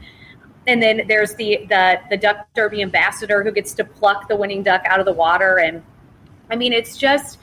and 0.66 0.82
then 0.82 1.04
there's 1.08 1.36
the 1.36 1.68
the 1.70 2.02
the 2.10 2.18
duck 2.18 2.48
derby 2.56 2.82
ambassador 2.82 3.44
who 3.44 3.52
gets 3.52 3.76
to 3.76 3.84
pluck 3.84 4.28
the 4.28 4.36
winning 4.36 4.64
duck 4.64 4.82
out 4.86 5.00
of 5.00 5.06
the 5.06 5.14
water. 5.14 5.60
And 5.60 5.84
i 6.50 6.56
mean 6.56 6.74
it's 6.74 6.98
just 6.98 7.38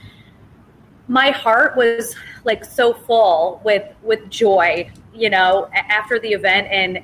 my 1.08 1.30
heart 1.30 1.76
was 1.76 2.14
like 2.44 2.64
so 2.64 2.92
full 2.92 3.60
with 3.64 3.84
with 4.02 4.28
joy 4.30 4.88
you 5.14 5.30
know 5.30 5.68
after 5.72 6.18
the 6.18 6.28
event 6.28 6.68
and 6.70 6.98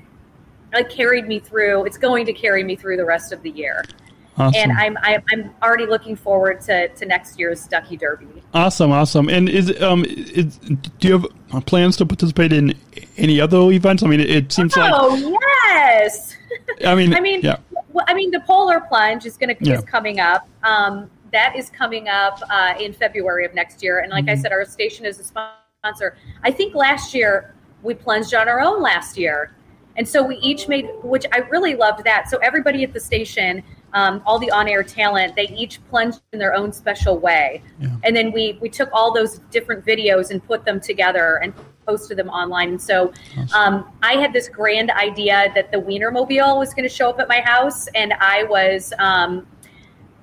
it 0.74 0.88
carried 0.88 1.26
me 1.26 1.38
through 1.38 1.84
it's 1.84 1.98
going 1.98 2.26
to 2.26 2.32
carry 2.32 2.62
me 2.62 2.76
through 2.76 2.96
the 2.96 3.04
rest 3.04 3.32
of 3.32 3.42
the 3.42 3.50
year 3.50 3.82
awesome. 4.36 4.60
and 4.60 4.72
i'm 4.72 4.96
I'm, 5.02 5.22
I'm 5.32 5.54
already 5.62 5.86
looking 5.86 6.16
forward 6.16 6.60
to, 6.62 6.88
to 6.88 7.06
next 7.06 7.38
year's 7.38 7.66
ducky 7.66 7.96
derby 7.96 8.26
Awesome, 8.54 8.92
awesome. 8.92 9.28
And 9.28 9.48
is 9.48 9.82
um, 9.82 10.04
is, 10.04 10.58
do 10.58 11.08
you 11.08 11.18
have 11.50 11.66
plans 11.66 11.96
to 11.96 12.06
participate 12.06 12.52
in 12.52 12.72
any 13.16 13.40
other 13.40 13.72
events? 13.72 14.04
I 14.04 14.06
mean, 14.06 14.20
it, 14.20 14.30
it 14.30 14.52
seems 14.52 14.76
like 14.76 14.92
oh 14.94 15.36
yes 15.42 16.36
I 16.86 16.94
mean, 16.94 17.14
I 17.16 17.20
mean, 17.20 17.40
yeah, 17.42 17.56
well, 17.92 18.04
I 18.08 18.14
mean, 18.14 18.30
the 18.30 18.40
polar 18.40 18.80
plunge 18.80 19.26
is 19.26 19.36
going 19.36 19.54
to 19.56 19.64
Yeah. 19.64 19.78
is 19.78 19.84
coming 19.84 20.20
up. 20.20 20.48
Um, 20.62 21.10
that 21.34 21.54
is 21.56 21.68
coming 21.70 22.08
up 22.08 22.36
uh, 22.48 22.74
in 22.84 22.92
February 22.92 23.44
of 23.44 23.52
next 23.54 23.82
year, 23.82 23.98
and 24.02 24.10
like 24.10 24.28
I 24.28 24.34
Mhm. 24.34 24.42
said, 24.42 24.52
our 24.52 24.64
station 24.64 25.04
is 25.04 25.18
a 25.18 25.24
sponsor. 25.24 26.16
I 26.42 26.50
think 26.50 26.74
last 26.74 27.12
year 27.14 27.54
we 27.82 27.92
plunged 27.94 28.32
on 28.34 28.48
our 28.48 28.60
own 28.60 28.80
last 28.80 29.18
year, 29.18 29.38
And 29.96 30.08
so 30.08 30.22
we 30.24 30.36
each 30.38 30.66
made, 30.66 30.86
which 31.02 31.24
I 31.32 31.38
really 31.54 31.74
loved 31.76 32.04
that. 32.04 32.28
So 32.28 32.38
everybody 32.38 32.82
at 32.82 32.92
the 32.92 32.98
station, 32.98 33.62
um, 33.92 34.22
all 34.26 34.38
the 34.40 34.50
on-air 34.50 34.82
talent, 34.82 35.36
they 35.36 35.48
each 35.56 35.78
plunged 35.88 36.20
in 36.32 36.38
their 36.40 36.52
own 36.52 36.72
special 36.72 37.16
way. 37.18 37.62
Yeah. 37.78 37.90
And 38.02 38.16
then 38.16 38.32
we 38.32 38.58
we 38.60 38.68
took 38.68 38.90
all 38.92 39.12
those 39.14 39.38
different 39.52 39.84
videos 39.84 40.30
and 40.32 40.44
put 40.44 40.64
them 40.64 40.80
together 40.80 41.38
and 41.42 41.52
posted 41.86 42.16
them 42.16 42.28
online. 42.28 42.70
And 42.70 42.82
so 42.82 43.12
um, 43.54 43.74
I 44.02 44.14
had 44.14 44.32
this 44.32 44.48
grand 44.48 44.90
idea 44.90 45.52
that 45.54 45.70
the 45.70 45.78
Wienermobile 45.78 46.58
was 46.58 46.74
going 46.74 46.88
to 46.88 46.94
show 46.94 47.08
up 47.10 47.20
at 47.20 47.28
my 47.28 47.40
house, 47.40 47.86
and 47.94 48.14
I 48.14 48.44
was. 48.44 48.92
Um, 48.98 49.46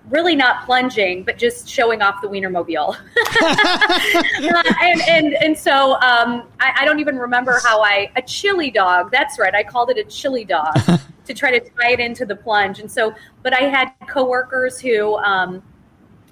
really 0.10 0.36
not 0.36 0.66
plunging, 0.66 1.24
but 1.24 1.38
just 1.38 1.68
showing 1.68 2.02
off 2.02 2.22
the 2.22 2.28
Wienermobile. 2.28 2.96
uh, 3.42 4.74
and, 4.82 5.02
and 5.08 5.34
and 5.36 5.58
so 5.58 5.94
um, 5.96 6.48
I, 6.60 6.74
I 6.80 6.86
don't 6.86 7.00
even 7.00 7.18
remember 7.18 7.60
how 7.64 7.82
I 7.82 8.12
a 8.16 8.22
chili 8.22 8.72
dog. 8.72 9.12
That's 9.12 9.40
right. 9.40 9.54
I 9.54 9.64
called 9.64 9.90
it 9.90 9.98
a 9.98 10.04
chili 10.04 10.44
dog 10.46 10.74
to 11.26 11.34
try 11.34 11.58
to 11.58 11.60
tie 11.60 11.92
it 11.92 12.00
into 12.00 12.26
the 12.26 12.36
plunge. 12.36 12.80
And 12.80 12.92
so, 12.92 13.14
but 13.44 13.54
I 13.54 13.64
had 13.64 13.92
coworkers 14.08 14.80
who. 14.80 15.16
Um, 15.18 15.64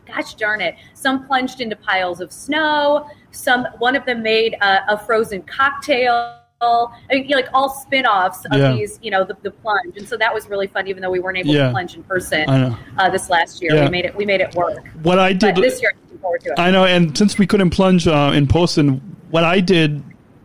gosh 0.08 0.34
darn 0.34 0.60
it 0.60 0.74
some 0.96 1.28
plunged 1.28 1.62
into 1.62 1.76
piles 1.76 2.20
of 2.20 2.32
snow 2.32 3.08
some 3.30 3.68
one 3.78 3.96
of 3.96 4.04
them 4.06 4.24
made 4.24 4.56
a, 4.56 4.94
a 4.94 4.98
frozen 4.98 5.40
cocktail 5.44 6.39
I 6.62 6.88
mean, 7.12 7.30
like 7.30 7.48
all 7.54 7.70
spin-offs 7.70 8.46
of 8.52 8.58
Yeah. 8.60 8.74
these, 8.74 9.00
you 9.02 9.12
know, 9.12 9.24
the, 9.24 9.36
the 9.44 9.52
plunge, 9.52 9.96
and 9.96 10.08
so 10.08 10.18
that 10.18 10.34
was 10.34 10.50
really 10.50 10.68
fun. 10.68 10.88
Even 10.88 11.02
though 11.02 11.10
we 11.10 11.20
weren't 11.20 11.38
able 11.38 11.52
Yeah. 11.54 11.68
to 11.68 11.72
plunge 11.72 11.96
in 11.96 12.04
person 12.04 12.50
uh, 12.50 13.10
this 13.10 13.30
last 13.30 13.62
year, 13.62 13.74
Yeah. 13.76 13.86
we 13.86 13.90
made 13.90 14.06
it. 14.06 14.16
We 14.16 14.26
made 14.26 14.42
it 14.42 14.54
work. 14.56 14.86
What 15.04 15.20
I 15.20 15.32
did 15.34 15.56
But 15.56 15.62
this 15.62 15.82
year, 15.82 15.92
I'm 15.96 16.02
looking 16.04 16.18
forward 16.20 16.42
to 16.42 16.50
it. 16.52 16.60
I 16.60 16.72
know, 16.72 16.84
and 16.86 17.18
since 17.18 17.38
we 17.38 17.48
couldn't 17.48 17.70
plunge 17.70 18.08
uh, 18.08 18.32
in 18.34 18.48
person, 18.48 19.02
what 19.32 19.44
I 19.46 19.62
did 19.62 20.04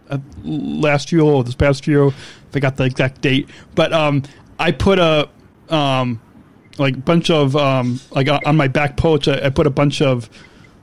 uh, 0.09 0.19
last 0.45 1.11
year 1.11 1.23
or 1.23 1.43
this 1.43 1.55
past 1.57 1.87
year, 1.87 2.07
I 2.09 2.13
forgot 2.53 2.77
the 2.77 2.85
exact 2.85 3.21
date, 3.21 3.49
but 3.75 3.93
um, 3.93 4.23
I 4.59 4.71
put 4.71 5.01
a 5.01 5.29
um, 5.69 6.21
like 6.79 7.05
bunch 7.05 7.29
of 7.31 7.57
um, 7.57 7.99
like 8.13 8.29
uh, 8.29 8.39
on 8.47 8.57
my 8.57 8.69
back 8.69 8.97
porch, 8.97 9.27
I, 9.27 9.47
I 9.47 9.51
put 9.51 9.67
a 9.67 9.71
bunch 9.71 10.01
of 10.01 10.31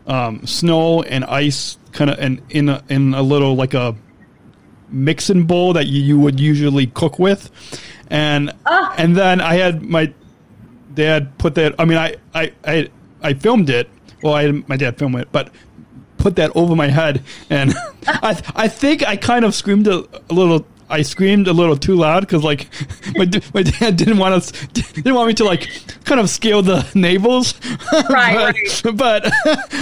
um, 0.08 0.46
snow 0.46 1.04
and 1.04 1.24
ice, 1.24 1.78
kind 1.94 2.10
of, 2.10 2.20
and 2.20 2.42
in 2.50 2.68
a, 2.68 2.84
in 2.90 3.14
a 3.14 3.22
little 3.22 3.56
like 3.56 3.74
a 3.74 3.96
mixing 4.92 5.44
bowl 5.46 5.74
that 5.74 5.88
you, 5.88 6.02
you 6.02 6.20
would 6.20 6.40
usually 6.40 6.88
cook 6.88 7.18
with, 7.20 7.50
and 8.10 8.52
Ah. 8.66 8.94
and 8.98 9.16
then 9.16 9.42
I 9.42 9.56
had 9.56 9.82
my 9.82 10.14
dad 10.94 11.38
put 11.38 11.56
that. 11.56 11.76
I 11.80 11.86
mean, 11.86 11.98
I 11.98 12.16
I 12.34 12.52
I, 12.66 12.90
I 13.22 13.34
filmed 13.34 13.70
it. 13.70 13.90
Well, 14.22 14.34
I 14.34 14.44
had 14.44 14.68
my 14.70 14.78
dad 14.78 14.98
film 14.98 15.16
it, 15.16 15.30
but 15.32 15.50
put 16.18 16.36
that 16.36 16.52
over 16.56 16.76
my 16.76 16.88
head, 16.88 17.24
and 17.50 17.74
I 18.08 18.42
I 18.56 18.68
think 18.68 19.08
I 19.08 19.16
kind 19.16 19.46
of 19.46 19.56
screamed 19.56 19.88
a, 19.88 20.04
a 20.30 20.34
little. 20.34 20.66
I 20.90 21.04
screamed 21.04 21.48
a 21.48 21.54
little 21.54 21.78
too 21.78 21.96
loud 21.96 22.20
because 22.22 22.44
like 22.44 22.68
my 23.16 23.26
my 23.54 23.64
dad 23.64 23.96
didn't 23.96 24.18
want 24.18 24.34
us 24.36 24.52
didn't 24.74 25.14
want 25.16 25.30
me 25.30 25.34
to 25.36 25.46
like 25.46 25.70
kind 26.04 26.20
of 26.20 26.30
scale 26.30 26.62
the 26.62 26.86
navels. 26.94 27.54
Right, 28.10 28.54
but, 28.84 28.98
but 28.98 29.32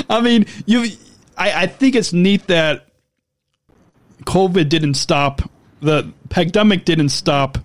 I 0.09 0.21
mean, 0.21 0.45
you. 0.67 0.85
I, 1.35 1.63
I 1.63 1.67
think 1.67 1.95
it's 1.95 2.11
neat 2.13 2.47
that 2.47 2.88
COVID 4.25 4.69
didn't 4.69 4.95
stop 4.95 5.41
the 5.81 6.11
pandemic 6.29 6.85
didn't 6.85 7.09
stop 7.09 7.57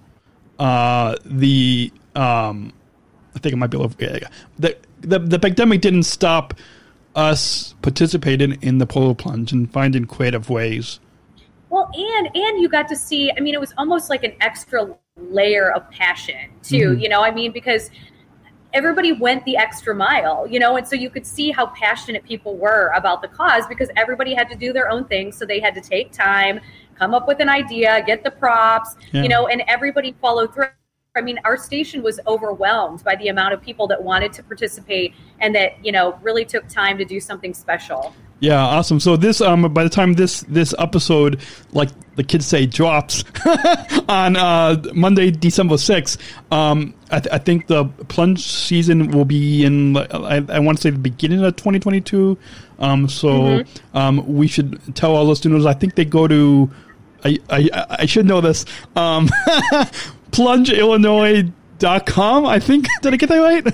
uh, 0.59 1.17
the 1.25 1.93
um, 2.15 2.73
I 3.35 3.39
think 3.41 3.53
it 3.53 3.57
might 3.57 3.69
be 3.69 3.77
a 3.77 3.81
little 3.81 4.29
the 4.59 4.77
the 5.01 5.19
the 5.19 5.39
pandemic 5.39 5.81
didn't 5.81 6.05
stop 6.05 6.55
us 7.15 7.75
participating 7.83 8.61
in 8.63 8.79
the 8.79 8.87
polar 8.87 9.15
plunge 9.15 9.53
and 9.53 9.71
finding 9.73 10.05
creative 10.05 10.51
ways. 10.51 11.01
Well, 11.71 11.91
and 11.93 12.31
and 12.35 12.61
you 12.61 12.69
got 12.69 12.89
to 12.89 12.97
see. 12.97 13.33
I 13.37 13.41
mean, 13.41 13.55
it 13.55 13.61
was 13.61 13.75
almost 13.77 14.11
like 14.11 14.25
an 14.25 14.35
extra 14.41 14.95
layer 15.17 15.73
of 15.73 15.89
passion 15.91 16.51
too. 16.63 16.91
Mhm. 16.91 17.03
You 17.03 17.09
know, 17.09 17.23
I 17.23 17.31
mean, 17.33 17.53
because 17.53 17.91
everybody 18.75 19.13
went 19.13 19.45
the 19.45 19.57
extra 19.57 19.95
mile. 19.95 20.47
You 20.47 20.59
know, 20.59 20.77
and 20.77 20.87
so 20.87 20.97
you 20.97 21.09
could 21.09 21.27
see 21.27 21.51
how 21.51 21.67
passionate 21.69 22.25
people 22.25 22.57
were 22.57 22.93
about 22.95 23.23
the 23.23 23.29
cause 23.29 23.67
because 23.67 23.89
everybody 23.97 24.35
had 24.35 24.51
to 24.51 24.57
do 24.57 24.73
their 24.73 24.91
own 24.91 25.05
thing. 25.07 25.33
So 25.33 25.47
they 25.47 25.61
had 25.61 25.75
to 25.75 25.81
take 25.81 26.13
time, 26.13 26.61
come 26.97 27.15
up 27.15 27.27
with 27.27 27.41
an 27.41 27.49
idea, 27.49 28.03
get 28.07 28.23
the 28.23 28.31
props. 28.31 28.97
Yeah. 29.13 29.23
You 29.23 29.29
know, 29.29 29.47
and 29.47 29.63
everybody 29.69 30.15
followed 30.21 30.53
through. 30.53 30.67
I 31.17 31.21
mean, 31.21 31.39
our 31.45 31.57
station 31.57 32.03
was 32.03 32.19
overwhelmed 32.27 33.05
by 33.05 33.15
the 33.15 33.29
amount 33.29 33.55
of 33.55 33.63
people 33.63 33.87
that 33.87 34.03
wanted 34.03 34.33
to 34.33 34.43
participate 34.43 35.15
and 35.39 35.55
that 35.55 35.73
you 35.85 35.93
know 35.93 36.19
really 36.23 36.45
took 36.45 36.67
time 36.69 36.99
to 36.99 37.05
do 37.05 37.21
something 37.21 37.55
special. 37.55 38.15
Yeah, 38.45 38.63
awesome. 38.63 39.01
So 39.01 39.17
this 39.17 39.41
um 39.41 39.73
by 39.73 39.85
the 39.85 39.89
time 39.89 40.13
this 40.13 40.41
this 40.43 40.75
episode 40.79 41.41
like 41.73 41.89
the 42.17 42.23
kids 42.23 42.45
say 42.45 42.67
drops 42.67 43.25
on 44.09 44.37
uh 44.37 44.83
Monday 44.93 45.31
December 45.31 45.77
6th, 45.77 46.19
um 46.53 46.93
I, 47.11 47.21
th- 47.21 47.33
I 47.33 47.39
think 47.39 47.69
the 47.69 47.87
plunge 48.09 48.47
season 48.47 49.13
will 49.13 49.25
be 49.25 49.65
in 49.65 49.97
I, 49.97 50.45
I 50.49 50.59
want 50.59 50.77
to 50.77 50.83
say 50.83 50.91
the 50.91 50.99
beginning 50.99 51.43
of 51.43 51.57
2022. 51.57 52.37
Um 52.81 53.09
so 53.09 53.63
um 53.95 54.23
we 54.27 54.47
should 54.47 54.95
tell 54.95 55.17
all 55.17 55.25
listeners 55.25 55.65
I 55.65 55.73
think 55.73 55.95
they 55.95 56.05
go 56.05 56.29
to 56.29 56.71
I 57.25 57.39
I, 57.49 57.87
I 58.01 58.05
should 58.07 58.27
know 58.27 58.43
this. 58.43 58.67
Um 58.95 59.31
plungeillinois.com, 60.33 61.55
I 61.87 62.59
think. 62.59 62.87
Did 63.03 63.15
I 63.15 63.17
get 63.17 63.29
that 63.29 63.39
right? 63.39 63.67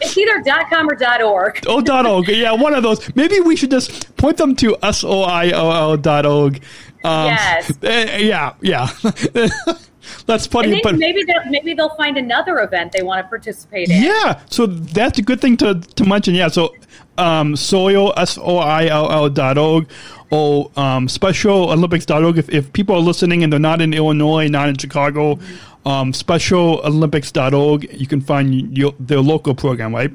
It's 0.00 0.16
either 0.18 0.42
dot 0.42 0.68
.com 0.70 0.88
or 0.88 0.94
dot 0.94 1.22
.org. 1.22 1.60
Oh, 1.66 1.80
dot 1.80 2.06
org. 2.06 2.28
Yeah, 2.28 2.52
one 2.52 2.74
of 2.74 2.82
those. 2.82 3.14
Maybe 3.14 3.40
we 3.40 3.56
should 3.56 3.70
just 3.70 4.14
point 4.16 4.36
them 4.36 4.56
to 4.56 4.76
S 4.82 5.04
O 5.04 5.22
I 5.22 5.50
O 5.52 5.70
L 5.70 5.96
dot 5.96 6.26
org. 6.26 6.62
Um, 7.04 7.26
Yes. 7.26 7.72
eh, 7.82 8.18
yeah, 8.18 8.54
yeah. 8.60 8.88
That's 10.26 10.46
funny, 10.46 10.72
And 10.74 10.80
but 10.82 10.96
maybe, 10.96 11.24
maybe 11.24 11.24
they'll, 11.32 11.50
maybe 11.50 11.74
they'll 11.74 11.94
find 11.96 12.16
another 12.16 12.58
event 12.60 12.92
they 12.92 13.02
want 13.02 13.24
to 13.24 13.28
participate 13.28 13.88
in. 13.90 14.02
yeah. 14.02 14.40
So 14.50 14.66
that's 14.66 15.18
a 15.18 15.22
good 15.22 15.40
thing 15.40 15.56
to 15.58 15.74
to 15.80 16.04
mention. 16.04 16.34
Yeah. 16.34 16.48
So 16.48 16.74
um, 17.18 17.56
soil 17.56 18.12
s 18.16 18.36
o 18.38 18.58
i 18.58 18.86
l 18.86 19.10
l 19.10 19.28
dot 19.30 19.58
org 19.58 19.88
or 20.30 20.70
um, 20.76 21.08
special 21.08 21.70
olympics 21.70 22.04
dot 22.06 22.22
org. 22.24 22.36
If 22.38 22.48
if 22.50 22.72
people 22.72 22.94
are 22.96 23.00
listening 23.00 23.42
and 23.42 23.52
they're 23.52 23.60
not 23.60 23.80
in 23.80 23.94
Illinois, 23.94 24.48
not 24.48 24.68
in 24.68 24.76
Chicago, 24.76 25.38
um, 25.84 26.12
special 26.12 26.80
olympics 26.84 27.32
dot 27.32 27.54
org. 27.54 27.92
You 27.92 28.06
can 28.06 28.20
find 28.20 28.76
your, 28.76 28.94
their 28.98 29.20
local 29.20 29.54
program, 29.54 29.94
right? 29.94 30.12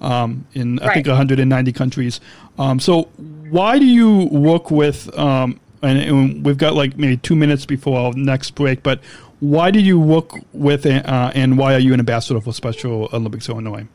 um, 0.00 0.46
in 0.54 0.78
I 0.80 0.94
think 0.94 1.06
190 1.06 1.72
countries. 1.72 2.20
Um, 2.58 2.80
so 2.80 3.04
why 3.50 3.78
do 3.78 3.86
you 3.86 4.26
work 4.26 4.70
with? 4.70 5.16
Um, 5.18 5.60
and, 5.82 5.98
and 5.98 6.44
we've 6.44 6.58
got 6.58 6.74
like 6.74 6.96
maybe 6.96 7.16
two 7.16 7.36
minutes 7.36 7.64
before 7.66 7.98
our 7.98 8.12
next 8.14 8.52
break, 8.52 8.82
but 8.82 9.00
why 9.40 9.70
do 9.70 9.80
you 9.80 9.98
work 10.00 10.32
with 10.52 10.84
uh, 10.86 11.30
and 11.34 11.56
why 11.56 11.74
are 11.74 11.78
you 11.78 11.94
an 11.94 12.00
ambassador 12.00 12.40
for 12.40 12.52
Special 12.52 13.08
Olympics 13.12 13.48
Illinois? 13.48 13.86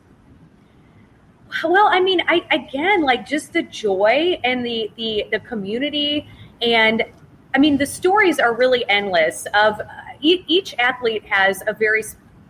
Well, 1.62 1.86
I 1.86 2.00
mean, 2.00 2.22
I 2.26 2.44
again 2.50 3.02
like 3.02 3.26
just 3.26 3.52
the 3.52 3.62
joy 3.62 4.40
and 4.42 4.64
the 4.64 4.90
the 4.96 5.26
the 5.30 5.40
community, 5.40 6.26
and 6.60 7.04
I 7.54 7.58
mean 7.58 7.76
the 7.76 7.86
stories 7.86 8.40
are 8.40 8.54
really 8.54 8.84
endless. 8.88 9.46
Of 9.54 9.80
each 10.24 10.74
athlete 10.78 11.24
has 11.26 11.62
a 11.66 11.74
very 11.74 12.02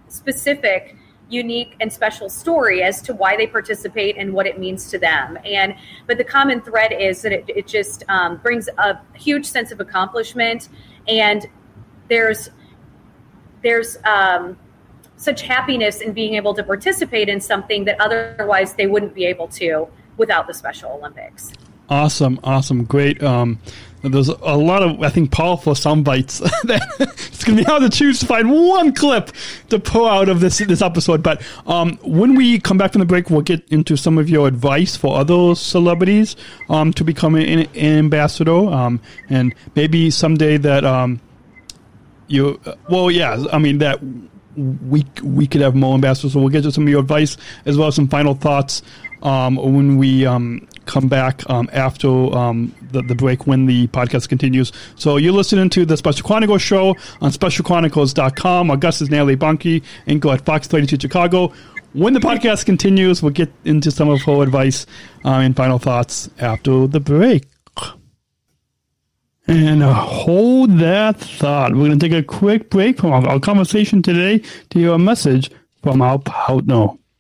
specific, 0.08 0.96
unique, 1.28 1.74
and 1.80 1.92
special 1.92 2.28
story 2.28 2.82
as 2.82 3.02
to 3.02 3.14
why 3.14 3.37
they 3.37 3.46
participate 3.46 4.16
and 4.16 4.32
what 4.32 4.46
it 4.46 4.58
means 4.58 4.90
to 4.90 4.98
them. 4.98 5.38
And 5.44 5.74
but 6.06 6.18
the 6.18 6.24
common 6.24 6.60
thread 6.60 6.92
is 6.92 7.22
that 7.22 7.32
it, 7.32 7.44
it 7.48 7.66
just 7.66 8.04
um, 8.08 8.37
brings 8.38 8.68
a 8.78 8.98
huge 9.14 9.46
sense 9.46 9.72
of 9.72 9.80
accomplishment, 9.80 10.68
and 11.08 11.46
there's 12.08 12.50
there's 13.62 13.96
um, 14.04 14.58
such 15.16 15.42
happiness 15.42 16.00
in 16.00 16.12
being 16.12 16.34
able 16.34 16.54
to 16.54 16.62
participate 16.62 17.28
in 17.28 17.40
something 17.40 17.84
that 17.87 18.00
otherwise 18.00 18.74
they 18.74 18.87
wouldn't 18.87 19.14
be 19.14 19.24
able 19.24 19.48
to 19.48 19.88
without 20.16 20.46
the 20.46 20.54
Special 20.54 20.92
Olympics. 20.92 21.52
Awesome, 21.88 22.40
awesome, 22.42 22.85
great. 22.85 23.23
Um, 23.23 23.59
there's 24.03 24.29
a 24.29 24.57
lot 24.57 24.83
of, 24.83 25.03
I 25.03 25.09
think, 25.09 25.31
powerful 25.31 25.75
sound 25.75 26.05
bites. 26.05 26.38
that 26.64 26.83
it's 26.99 27.44
going 27.44 27.57
to 27.57 27.64
be 27.64 27.68
hard 27.68 27.83
to 27.83 27.88
choose 27.88 28.20
to 28.20 28.27
find 28.27 28.51
one 28.51 28.92
clip 28.92 29.31
to 29.70 29.79
pull 29.79 30.07
out 30.07 30.29
of 30.29 30.40
this 30.40 30.59
this 30.59 30.83
episode. 30.83 31.23
But 31.23 31.42
um, 31.66 31.99
when 32.03 32.35
we 32.35 32.59
come 32.59 32.77
back 32.77 32.92
from 32.92 33.01
the 33.01 33.07
break, 33.07 33.31
we'll 33.31 33.40
get 33.40 33.66
into 33.70 33.97
some 33.97 34.18
of 34.18 34.29
your 34.29 34.47
advice 34.47 34.97
for 34.97 35.16
other 35.16 35.55
celebrities 35.55 36.37
um, 36.68 36.92
to 36.94 37.05
become 37.05 37.35
an, 37.35 37.61
an 37.61 37.68
ambassador, 37.77 38.53
um, 38.53 39.01
and 39.31 39.55
maybe 39.75 40.11
someday 40.11 40.59
that 40.59 40.85
um, 40.85 41.20
you. 42.27 42.61
Well, 42.90 43.11
yeah, 43.11 43.42
I 43.53 43.59
mean 43.59 43.79
that 43.79 44.01
we 44.57 45.07
we 45.23 45.47
could 45.47 45.62
have 45.62 45.75
more 45.75 45.94
ambassadors. 45.94 46.35
So 46.35 46.40
we'll 46.40 46.51
get 46.51 46.62
to 46.64 46.73
some 46.73 46.85
of 46.85 46.90
your 46.90 47.01
advice 47.01 47.38
as 47.64 47.79
well 47.79 47.88
as 47.88 47.94
some 47.94 48.09
final 48.09 48.35
thoughts 48.35 48.83
um, 49.23 49.57
when 49.57 49.97
we 49.97 50.27
um, 50.27 50.68
come 50.87 51.09
back 51.09 51.49
um, 51.49 51.68
after 51.73 52.09
um, 52.09 52.75
the, 52.90 53.03
the 53.03 53.14
break 53.14 53.47
when 53.47 53.66
the 53.66 53.87
podcast 53.88 54.29
continues. 54.29 54.73
So 54.97 55.16
you're 55.16 55.33
listening 55.33 55.70
to 55.70 55.85
the 55.85 55.97
Special 55.97 56.27
Chronicles 56.27 56.62
show 56.62 56.90
on 57.20 57.31
specialchronicles.com. 57.31 58.70
Is 58.85 59.11
Natalie 59.11 59.37
Bomke 59.37 59.83
go 60.20 60.31
at 60.31 60.44
Fox 60.44 60.66
32 60.66 60.99
Chicago. 61.01 61.53
When 61.92 62.12
the 62.12 62.20
podcast 62.20 62.66
continues, 62.66 63.23
we'll 63.23 63.33
get 63.33 63.53
into 63.64 63.90
some 63.90 64.09
of 64.09 64.23
her 64.23 64.42
advice 64.42 64.85
uh, 65.25 65.31
and 65.31 65.57
final 65.57 65.79
thoughts 65.79 66.29
after 66.38 66.87
the 66.87 67.01
break. 67.01 67.44
And 69.47 69.83
uh, 69.83 69.92
hold 69.92 70.79
that 70.79 71.20
thought. 71.20 71.73
We're 71.73 71.87
going 71.87 71.99
to 71.99 72.09
take 72.09 72.18
a 72.18 72.23
quick 72.23 72.70
break 72.70 72.99
from 72.99 73.12
our, 73.12 73.27
our 73.29 73.40
conversation 73.40 74.03
today 74.03 74.42
to 74.70 74.79
hear 74.79 74.92
a 74.92 74.99
message 74.99 75.51
from 75.83 76.01
our 76.01 76.18
partner. 76.18 76.88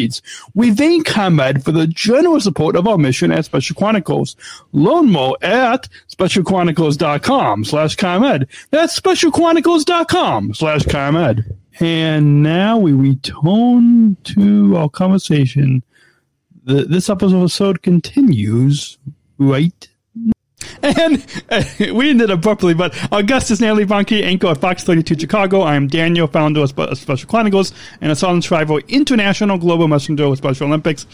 needs. 0.00 0.22
We 0.54 0.74
thank 0.74 1.06
ComEd 1.06 1.64
for 1.64 1.72
the 1.72 1.86
generous 1.86 2.44
support 2.44 2.76
of 2.76 2.86
our 2.86 2.98
mission 2.98 3.32
at 3.32 3.44
Special 3.44 3.76
Chronicles. 3.76 4.36
Learn 4.72 5.10
more 5.10 5.36
at 5.42 5.88
specialchronicles.com 6.08 7.64
slash 7.64 7.96
ComEd. 7.96 8.48
That's 8.70 8.98
specialchronicles.com 8.98 10.54
slash 10.54 10.84
ComEd. 10.86 11.44
And 11.80 12.42
now 12.42 12.78
we 12.78 12.92
return 12.92 14.16
to 14.24 14.76
our 14.76 14.88
conversation. 14.88 15.82
The, 16.64 16.84
this 16.84 17.08
episode 17.08 17.82
continues 17.82 18.98
right 19.38 19.89
and 20.82 21.42
uh, 21.50 21.62
we 21.94 22.10
ended 22.10 22.30
abruptly, 22.30 22.74
but 22.74 22.94
Augustus 23.12 23.60
Natalie 23.60 23.84
Bomke, 23.84 24.22
anchor 24.22 24.48
at 24.48 24.58
Fox 24.58 24.84
32 24.84 25.18
Chicago. 25.18 25.60
I 25.60 25.74
am 25.74 25.88
Daniel, 25.88 26.26
founder 26.26 26.60
of 26.60 26.70
Special 26.70 27.28
Chronicles 27.28 27.72
and 28.00 28.10
a 28.12 28.16
Sargent 28.16 28.44
Shriver 28.44 28.78
International 28.88 29.58
Global 29.58 29.88
Messenger 29.88 30.28
with 30.28 30.38
Special 30.38 30.66
Olympics. 30.66 31.06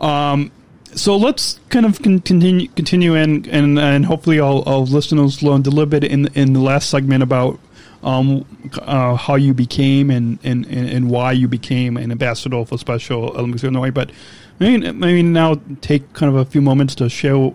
Um, 0.00 0.50
so 0.94 1.16
let's 1.16 1.58
kind 1.70 1.86
of 1.86 2.02
continue 2.02 2.68
continue 2.68 3.14
in, 3.14 3.48
and, 3.48 3.78
and 3.78 4.04
hopefully 4.04 4.40
our, 4.40 4.62
our 4.66 4.80
listeners 4.80 5.42
learned 5.42 5.66
a 5.66 5.70
little 5.70 5.86
bit 5.86 6.04
in 6.04 6.26
in 6.34 6.52
the 6.52 6.60
last 6.60 6.90
segment 6.90 7.22
about 7.22 7.58
um, 8.02 8.44
uh, 8.82 9.14
how 9.14 9.36
you 9.36 9.54
became 9.54 10.10
and, 10.10 10.38
and, 10.42 10.66
and 10.66 11.08
why 11.08 11.32
you 11.32 11.48
became 11.48 11.96
an 11.96 12.10
ambassador 12.10 12.64
for 12.64 12.78
Special 12.78 13.30
Olympics 13.30 13.62
Illinois. 13.62 13.90
But 13.90 14.10
i 14.10 14.64
maybe, 14.64 14.92
maybe 14.92 15.22
now 15.22 15.60
take 15.80 16.12
kind 16.12 16.28
of 16.34 16.36
a 16.36 16.44
few 16.44 16.60
moments 16.60 16.94
to 16.96 17.08
share 17.08 17.52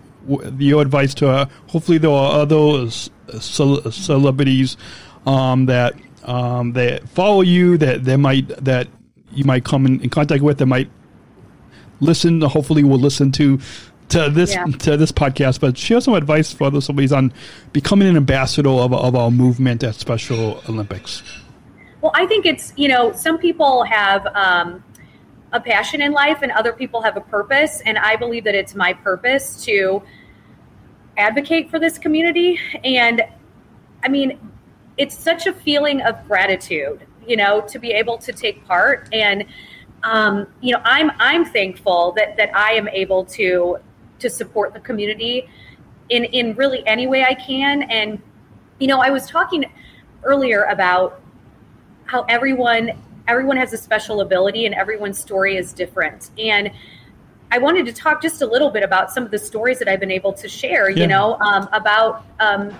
your 0.58 0.82
advice 0.82 1.14
to 1.14 1.28
uh, 1.28 1.46
hopefully 1.68 1.98
there 1.98 2.10
are 2.10 2.40
other 2.40 2.90
celebrities 2.90 4.76
um, 5.26 5.66
that 5.66 5.94
um, 6.24 6.72
that 6.72 7.08
follow 7.08 7.40
you 7.40 7.78
that 7.78 8.04
they 8.04 8.16
might 8.16 8.48
that 8.64 8.88
you 9.32 9.44
might 9.44 9.64
come 9.64 9.86
in, 9.86 10.00
in, 10.00 10.10
contact 10.10 10.42
with 10.42 10.58
that 10.58 10.66
might 10.66 10.90
listen 12.00 12.40
hopefully 12.42 12.84
will 12.84 12.98
listen 12.98 13.32
to 13.32 13.58
to 14.08 14.30
this 14.30 14.52
yeah. 14.52 14.64
to 14.64 14.96
this 14.96 15.12
podcast. 15.12 15.60
But 15.60 15.76
share 15.76 16.00
some 16.00 16.14
advice 16.14 16.52
for 16.52 16.64
other 16.64 16.80
celebrities 16.80 17.12
on 17.12 17.32
becoming 17.72 18.08
an 18.08 18.16
ambassador 18.16 18.70
of, 18.70 18.92
of 18.92 19.14
our 19.14 19.30
movement 19.30 19.82
at 19.82 19.94
special 19.94 20.62
olympics. 20.68 21.22
Well 22.00 22.12
i 22.14 22.26
think 22.26 22.46
it's 22.46 22.72
you 22.76 22.88
know 22.88 23.12
some 23.12 23.38
people 23.38 23.84
have 23.84 24.26
um, 24.34 24.84
a 25.52 25.60
passion 25.60 26.02
in 26.02 26.12
life 26.12 26.42
and 26.42 26.52
other 26.52 26.72
people 26.72 27.02
have 27.02 27.16
a 27.16 27.22
purpose. 27.22 27.80
And 27.84 27.98
i 27.98 28.16
believe 28.16 28.44
that 28.44 28.54
it's 28.54 28.74
my 28.74 28.92
purpose 28.92 29.64
to 29.64 30.02
advocate 31.18 31.70
for 31.70 31.78
this 31.78 31.98
community. 31.98 32.58
And 32.84 33.22
I 34.02 34.08
mean, 34.08 34.38
it's 34.96 35.16
such 35.16 35.46
a 35.46 35.52
feeling 35.52 36.00
of 36.02 36.26
gratitude, 36.26 37.06
you 37.26 37.36
know, 37.36 37.60
to 37.62 37.78
be 37.78 37.90
able 37.92 38.18
to 38.18 38.32
take 38.32 38.64
part. 38.66 39.08
And 39.12 39.44
um, 40.04 40.46
you 40.60 40.72
know, 40.72 40.80
I'm 40.84 41.10
I'm 41.18 41.44
thankful 41.44 42.12
that 42.12 42.36
that 42.36 42.54
I 42.56 42.72
am 42.72 42.88
able 42.88 43.24
to 43.26 43.78
to 44.20 44.30
support 44.30 44.72
the 44.72 44.80
community 44.80 45.48
in 46.08 46.24
in 46.24 46.54
really 46.54 46.86
any 46.86 47.06
way 47.06 47.24
I 47.24 47.34
can. 47.34 47.82
And 47.82 48.22
you 48.78 48.86
know, 48.86 49.00
I 49.00 49.10
was 49.10 49.28
talking 49.28 49.64
earlier 50.22 50.62
about 50.64 51.20
how 52.06 52.22
everyone 52.22 52.92
everyone 53.26 53.56
has 53.56 53.72
a 53.72 53.76
special 53.76 54.20
ability 54.20 54.66
and 54.66 54.74
everyone's 54.74 55.18
story 55.18 55.56
is 55.56 55.72
different. 55.72 56.30
And 56.38 56.70
I 57.50 57.58
wanted 57.58 57.86
to 57.86 57.92
talk 57.92 58.20
just 58.20 58.42
a 58.42 58.46
little 58.46 58.70
bit 58.70 58.82
about 58.82 59.10
some 59.10 59.24
of 59.24 59.30
the 59.30 59.38
stories 59.38 59.78
that 59.78 59.88
I've 59.88 60.00
been 60.00 60.10
able 60.10 60.32
to 60.34 60.48
share, 60.48 60.90
yeah. 60.90 61.02
you 61.02 61.06
know, 61.06 61.38
um, 61.40 61.68
about 61.72 62.24
um, 62.40 62.76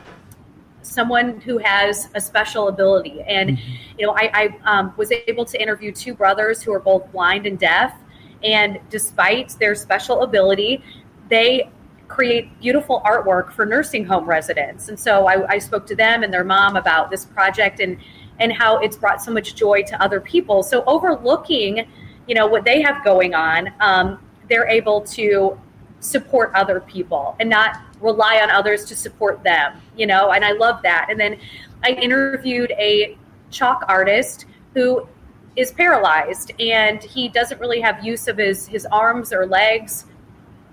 someone 0.83 1.41
who 1.41 1.59
has 1.59 2.09
a 2.15 2.21
special 2.21 2.69
ability. 2.69 3.23
And, 3.23 3.51
mm-hmm. 3.51 3.75
you 3.99 4.07
know, 4.07 4.15
I, 4.15 4.31
I 4.65 4.79
um, 4.79 4.95
was 4.97 5.11
able 5.11 5.45
to 5.47 5.61
interview 5.61 5.93
two 5.93 6.15
brothers 6.15 6.63
who 6.63 6.73
are 6.73 6.81
both 6.81 7.11
blind 7.13 7.47
and 7.47 7.59
deaf. 7.59 7.95
And 8.43 8.79
despite 8.91 9.51
their 9.59 9.75
special 9.75 10.23
ability, 10.23 10.83
they 11.29 11.71
create 12.07 12.59
beautiful 12.61 13.03
artwork 13.05 13.53
for 13.53 13.67
nursing 13.67 14.05
home 14.05 14.25
residents. 14.25 14.89
And 14.89 14.99
so 14.99 15.27
I, 15.27 15.47
I 15.49 15.59
spoke 15.59 15.87
to 15.89 15.97
them 15.97 16.23
and 16.23 16.33
their 16.33 16.45
mom 16.45 16.77
about 16.77 17.11
this 17.11 17.25
project 17.25 17.81
and, 17.81 17.99
and 18.39 18.53
how 18.53 18.79
it's 18.79 18.97
brought 18.97 19.23
so 19.23 19.31
much 19.31 19.55
joy 19.55 19.83
to 19.83 20.03
other 20.03 20.21
people. 20.21 20.63
So 20.63 20.85
overlooking, 20.87 21.87
you 22.27 22.35
know, 22.35 22.47
what 22.47 22.65
they 22.65 22.81
have 22.83 23.05
going 23.05 23.35
on, 23.35 23.73
um, 23.81 24.19
they're 24.49 24.69
able 24.69 25.01
to 25.03 25.59
support 26.01 26.53
other 26.55 26.81
people 26.81 27.37
and 27.41 27.51
not 27.51 27.81
rely 28.01 28.41
on 28.41 28.51
others 28.51 28.85
to 28.87 28.97
support 28.97 29.43
them, 29.43 29.81
you 29.97 30.07
know, 30.07 30.31
and 30.31 30.45
I 30.45 30.53
love 30.53 30.83
that. 30.83 31.09
And 31.11 31.19
then 31.19 31.39
I 31.83 31.91
interviewed 31.91 32.73
a 32.73 33.17
chalk 33.51 33.85
artist 33.89 34.47
who 34.75 35.09
is 35.57 35.73
paralyzed 35.73 36.53
and 36.61 37.03
he 37.03 37.29
doesn't 37.29 37.61
really 37.61 37.81
have 37.81 38.05
use 38.05 38.29
of 38.29 38.39
his 38.39 38.67
his 38.67 38.87
arms 38.87 39.33
or 39.33 39.47
legs 39.47 40.05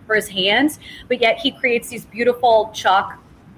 or 0.07 0.15
his 0.15 0.27
hands, 0.27 0.79
but 1.07 1.19
yet 1.19 1.39
he 1.39 1.51
creates 1.51 1.89
these 1.89 2.05
beautiful 2.05 2.71
chalk 2.73 3.17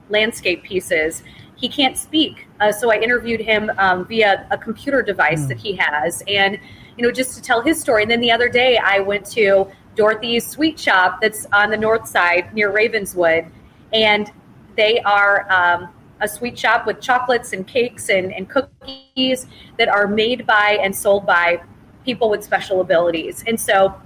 landscape 0.10 0.63
pieces. 0.63 1.23
He 1.56 1.67
can't 1.67 1.97
speak, 1.97 2.47
uh, 2.62 2.71
so 2.71 2.91
I 2.91 2.97
interviewed 2.99 3.41
him 3.41 3.71
um, 3.77 4.06
via 4.06 4.47
a 4.51 4.58
computer 4.58 5.01
device 5.01 5.41
mm. 5.41 5.47
that 5.49 5.58
he 5.58 5.75
has, 5.75 6.23
and 6.27 6.58
you 6.97 7.03
know, 7.03 7.12
just 7.12 7.36
to 7.36 7.41
tell 7.41 7.62
his 7.62 7.80
story. 7.80 8.03
And 8.03 8.12
then 8.12 8.21
the 8.21 8.32
other 8.32 8.47
day, 8.47 8.77
I 8.77 8.99
went 8.99 9.25
to 9.32 9.67
Dorothy's 9.97 10.47
Sweet 10.47 10.79
Shop 10.79 11.19
that's 11.21 11.45
on 11.51 11.71
the 11.71 11.77
north 11.77 12.07
side 12.07 12.53
near 12.53 12.71
Ravenswood. 12.71 13.47
And 13.91 14.31
they 14.77 14.99
are 15.01 15.51
um, 15.51 15.89
a 16.21 16.27
sweet 16.27 16.57
shop 16.57 16.86
with 16.86 17.01
chocolates 17.01 17.51
and 17.53 17.67
cakes 17.67 18.10
and, 18.10 18.33
and 18.33 18.49
cookies 18.49 19.47
that 19.77 19.89
are 19.89 20.07
made 20.07 20.45
by 20.45 20.79
and 20.81 20.95
sold 20.95 21.25
by 21.25 21.62
people 22.05 22.29
with 22.29 22.43
special 22.43 22.81
abilities. 22.81 23.43
And 23.47 23.60
so 23.60 23.99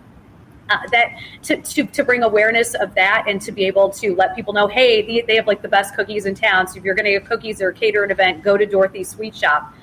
uh, 0.70 0.78
that 0.92 1.14
to, 1.44 1.62
to, 1.62 1.84
to 1.86 2.04
bring 2.04 2.24
awareness 2.24 2.74
of 2.76 2.96
that 2.96 3.26
and 3.28 3.42
to 3.42 3.52
be 3.52 3.66
able 3.66 3.90
to 3.90 4.16
let 4.16 4.36
people 4.36 4.54
know, 4.54 4.68
hey, 4.68 5.02
they, 5.02 5.22
they 5.22 5.36
have 5.36 5.48
like 5.48 5.62
the 5.62 5.68
best 5.68 5.96
cookies 5.96 6.26
in 6.26 6.34
town. 6.34 6.68
So 6.68 6.78
if 6.78 6.84
you're 6.84 6.96
going 6.96 7.06
to 7.06 7.12
get 7.12 7.26
cookies 7.26 7.62
or 7.62 7.72
cater 7.72 8.04
an 8.04 8.12
event, 8.12 8.44
go 8.44 8.58
to 8.58 8.66
Dorothy's 8.66 9.10
Sweet 9.10 9.36
Shop. 9.36 9.74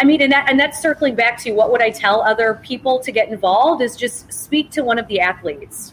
I 0.00 0.04
mean, 0.04 0.22
and 0.22 0.32
that 0.32 0.48
and 0.48 0.58
that's 0.58 0.80
circling 0.80 1.14
back 1.14 1.36
to 1.42 1.52
what 1.52 1.70
would 1.70 1.82
I 1.82 1.90
tell 1.90 2.22
other 2.22 2.54
people 2.62 3.00
to 3.00 3.12
get 3.12 3.28
involved 3.28 3.82
is 3.82 3.96
just 3.96 4.32
speak 4.32 4.70
to 4.70 4.82
one 4.82 4.98
of 4.98 5.06
the 5.08 5.20
athletes, 5.20 5.92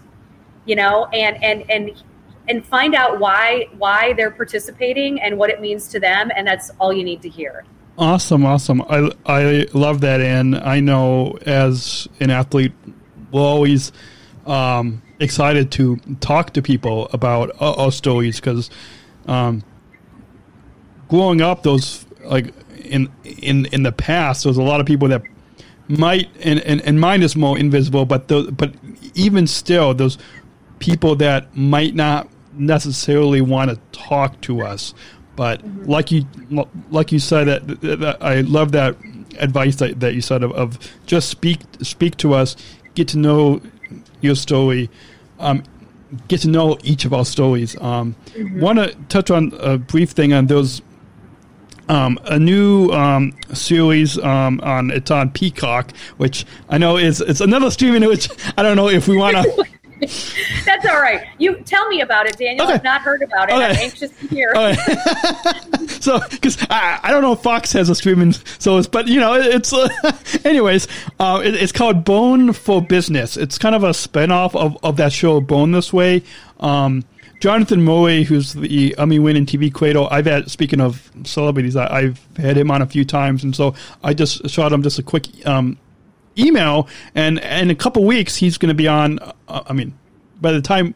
you 0.65 0.77
know, 0.77 1.07
and 1.07 1.43
and 1.43 1.69
and 1.69 2.03
and 2.47 2.65
find 2.65 2.95
out 2.95 3.19
why 3.19 3.67
why 3.77 4.13
they're 4.13 4.31
participating 4.31 5.19
and 5.19 5.37
what 5.37 5.49
it 5.49 5.59
means 5.59 5.89
to 5.89 5.99
them, 5.99 6.31
and 6.33 6.47
that's 6.47 6.71
all 6.79 6.93
you 6.93 7.03
need 7.03 7.21
to 7.23 7.29
hear. 7.29 7.65
Awesome, 7.97 8.45
awesome. 8.45 8.81
I 8.83 9.11
I 9.25 9.65
love 9.73 9.99
that, 10.01 10.21
and 10.21 10.55
I 10.55 10.79
know 10.79 11.37
as 11.45 12.07
an 12.21 12.29
athlete, 12.29 12.71
we're 13.33 13.41
always 13.41 13.91
um, 14.45 15.01
excited 15.19 15.69
to 15.73 15.97
talk 16.21 16.53
to 16.53 16.61
people 16.61 17.09
about 17.11 17.61
uh, 17.61 17.73
our 17.73 17.91
stories 17.91 18.39
because 18.39 18.69
um, 19.25 19.65
growing 21.09 21.41
up, 21.41 21.63
those 21.63 22.05
like 22.23 22.53
in 22.87 23.11
in 23.23 23.65
in 23.67 23.83
the 23.83 23.91
past, 23.91 24.43
there's 24.43 24.57
a 24.57 24.63
lot 24.63 24.79
of 24.79 24.85
people 24.85 25.07
that 25.09 25.21
might 25.87 26.29
and, 26.43 26.59
and, 26.61 26.81
and 26.81 26.99
mine 26.99 27.23
is 27.23 27.35
more 27.35 27.57
invisible, 27.57 28.05
but 28.05 28.27
the, 28.27 28.51
but 28.51 28.73
even 29.15 29.47
still, 29.47 29.93
those 29.93 30.17
people 30.79 31.15
that 31.15 31.55
might 31.55 31.95
not 31.95 32.29
necessarily 32.53 33.41
want 33.41 33.69
to 33.69 33.77
talk 33.91 34.39
to 34.41 34.61
us. 34.61 34.93
But 35.35 35.63
mm-hmm. 35.63 35.89
like 35.89 36.11
you 36.11 36.25
like 36.89 37.11
you 37.11 37.19
said 37.19 37.45
that, 37.45 37.81
that, 37.81 38.17
I 38.21 38.41
love 38.41 38.71
that 38.71 38.97
advice 39.39 39.75
that, 39.77 39.99
that 39.99 40.15
you 40.15 40.21
said 40.21 40.43
of, 40.43 40.51
of, 40.53 40.79
just 41.05 41.29
speak 41.29 41.61
speak 41.81 42.17
to 42.17 42.33
us, 42.33 42.55
get 42.95 43.07
to 43.09 43.17
know 43.17 43.61
your 44.21 44.35
story, 44.35 44.89
um, 45.39 45.63
get 46.27 46.41
to 46.41 46.49
know 46.49 46.77
each 46.83 47.05
of 47.05 47.13
our 47.13 47.25
stories. 47.25 47.79
Um, 47.79 48.15
mm-hmm. 48.27 48.59
Want 48.59 48.79
to 48.79 48.95
touch 49.09 49.29
on 49.29 49.53
a 49.59 49.77
brief 49.77 50.11
thing 50.11 50.33
on 50.33 50.47
those 50.47 50.81
um, 51.89 52.19
a 52.25 52.37
new 52.39 52.89
um, 52.91 53.33
series 53.53 54.17
um, 54.19 54.59
on 54.61 54.91
it's 54.91 55.11
on 55.11 55.29
Peacock, 55.31 55.91
which 56.17 56.45
I 56.69 56.77
know 56.77 56.97
is 56.97 57.21
it's 57.21 57.41
another 57.41 57.71
streaming 57.71 58.07
which 58.07 58.29
I 58.57 58.63
don't 58.63 58.75
know 58.75 58.89
if 58.89 59.07
we 59.07 59.17
want 59.17 59.37
to. 59.37 59.65
That's 59.99 60.85
all 60.85 61.01
right. 61.01 61.25
You 61.39 61.55
tell 61.63 61.87
me 61.87 62.01
about 62.01 62.27
it, 62.27 62.37
Daniel. 62.37 62.65
Okay. 62.65 62.75
I've 62.75 62.83
not 62.83 63.01
heard 63.01 63.23
about 63.23 63.49
it. 63.49 63.53
I'm 63.53 63.75
anxious 63.77 64.11
to 64.11 64.27
hear. 64.27 64.51
Right. 64.51 64.77
so, 65.89 66.19
because 66.29 66.57
I, 66.69 66.99
I 67.01 67.09
don't 67.11 67.23
know 67.23 67.31
if 67.33 67.41
Fox 67.41 67.71
has 67.73 67.89
a 67.89 67.95
streaming, 67.95 68.33
so 68.59 68.77
it's, 68.77 68.87
but 68.87 69.07
you 69.07 69.19
know, 69.19 69.33
it- 69.33 69.47
it's, 69.55 69.73
uh, 69.73 69.87
anyways, 70.45 70.87
uh, 71.19 71.41
it, 71.43 71.55
it's 71.55 71.71
called 71.71 72.05
Born 72.05 72.53
for 72.53 72.79
Business. 72.79 73.37
It's 73.37 73.57
kind 73.57 73.73
of 73.73 73.83
a 73.83 73.89
spinoff 73.89 74.55
of, 74.55 74.77
of 74.83 74.97
that 74.97 75.13
show, 75.13 75.41
Born 75.41 75.71
This 75.71 75.91
Way. 75.91 76.21
Um, 76.59 77.03
Jonathan 77.39 77.83
Moe, 77.83 78.23
who's 78.23 78.53
the 78.53 78.95
Emmy 78.97 79.19
winning 79.19 79.45
TV 79.45 79.71
creator, 79.71 80.07
I've 80.09 80.25
had, 80.25 80.49
speaking 80.49 80.81
of 80.81 81.11
celebrities, 81.23 81.75
I, 81.75 81.87
I've 81.87 82.27
had 82.37 82.57
him 82.57 82.71
on 82.71 82.81
a 82.81 82.87
few 82.87 83.05
times, 83.05 83.43
and 83.43 83.55
so 83.55 83.75
I 84.03 84.13
just 84.13 84.49
shot 84.49 84.71
him 84.71 84.81
just 84.81 84.97
a 84.97 85.03
quick, 85.03 85.27
um, 85.45 85.77
email, 86.37 86.87
and 87.15 87.39
in 87.39 87.69
a 87.69 87.75
couple 87.75 88.03
weeks 88.03 88.35
he's 88.35 88.57
going 88.57 88.69
to 88.69 88.75
be 88.75 88.87
on. 88.87 89.19
Uh, 89.47 89.63
I 89.67 89.73
mean, 89.73 89.97
by 90.39 90.51
the 90.51 90.61
time 90.61 90.95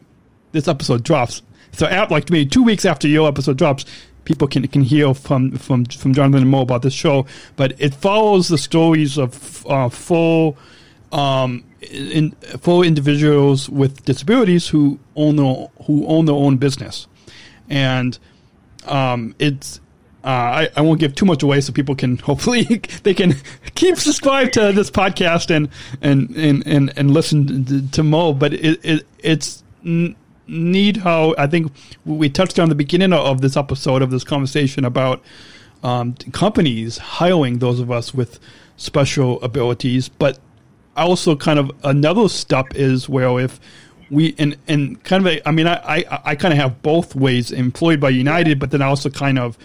this 0.52 0.68
episode 0.68 1.02
drops, 1.02 1.42
so 1.72 1.86
at 1.86 2.10
like 2.10 2.30
maybe 2.30 2.48
two 2.48 2.62
weeks 2.62 2.84
after 2.84 3.08
your 3.08 3.28
episode 3.28 3.58
drops, 3.58 3.84
people 4.24 4.46
can 4.46 4.66
can 4.68 4.82
hear 4.82 5.14
from 5.14 5.52
from 5.56 5.84
from 5.84 6.14
Jonathan 6.14 6.42
and 6.42 6.50
Mo 6.50 6.62
about 6.62 6.82
this 6.82 6.94
show. 6.94 7.26
But 7.56 7.80
it 7.80 7.94
follows 7.94 8.48
the 8.48 8.58
stories 8.58 9.18
of 9.18 9.66
uh, 9.66 9.88
full. 9.88 10.56
Um, 11.10 11.64
in, 11.90 12.32
full 12.60 12.82
individuals 12.82 13.68
with 13.68 14.04
disabilities 14.04 14.68
who 14.68 14.98
own 15.16 15.36
their, 15.36 15.68
who 15.86 16.06
own 16.06 16.26
their 16.26 16.34
own 16.34 16.56
business, 16.56 17.06
and 17.68 18.18
um, 18.86 19.34
it's 19.38 19.80
uh, 20.24 20.28
I, 20.28 20.68
I 20.76 20.80
won't 20.82 21.00
give 21.00 21.14
too 21.14 21.24
much 21.26 21.42
away 21.42 21.60
so 21.60 21.72
people 21.72 21.96
can 21.96 22.16
hopefully 22.30 22.64
they 23.02 23.14
can 23.14 23.34
keep 23.74 23.96
subscribed 23.96 24.54
to 24.54 24.72
this 24.72 24.90
podcast 24.90 25.54
and 25.54 25.68
and 26.00 26.30
and 26.36 26.66
and, 26.66 26.92
and 26.96 27.10
listen 27.10 27.64
to, 27.64 27.90
to 27.90 28.02
Mo. 28.02 28.32
But 28.32 28.54
it, 28.54 28.80
it 28.84 29.06
it's 29.18 29.62
neat 30.46 30.98
how 30.98 31.34
I 31.38 31.46
think 31.46 31.72
we 32.04 32.28
touched 32.28 32.58
on 32.58 32.68
the 32.68 32.74
beginning 32.74 33.12
of 33.12 33.40
this 33.40 33.56
episode 33.56 34.02
of 34.02 34.10
this 34.10 34.24
conversation 34.24 34.84
about 34.84 35.22
um, 35.82 36.14
companies 36.32 36.98
hiring 36.98 37.58
those 37.58 37.80
of 37.80 37.90
us 37.90 38.14
with 38.14 38.38
special 38.76 39.40
abilities, 39.42 40.08
but 40.08 40.38
also 40.96 41.36
kind 41.36 41.58
of 41.58 41.70
another 41.84 42.28
step 42.28 42.74
is 42.74 43.08
where 43.08 43.38
if 43.40 43.60
we 44.10 44.34
and 44.38 44.56
and 44.68 45.02
kind 45.04 45.26
of 45.26 45.32
a, 45.32 45.48
I 45.48 45.52
mean 45.52 45.66
I 45.66 45.76
I, 45.98 46.20
I 46.24 46.34
kind 46.36 46.52
of 46.52 46.58
have 46.58 46.82
both 46.82 47.14
ways 47.14 47.50
employed 47.50 48.00
by 48.00 48.10
United, 48.10 48.58
but 48.58 48.70
then 48.70 48.82
also 48.82 49.08
kind 49.10 49.38
of 49.38 49.56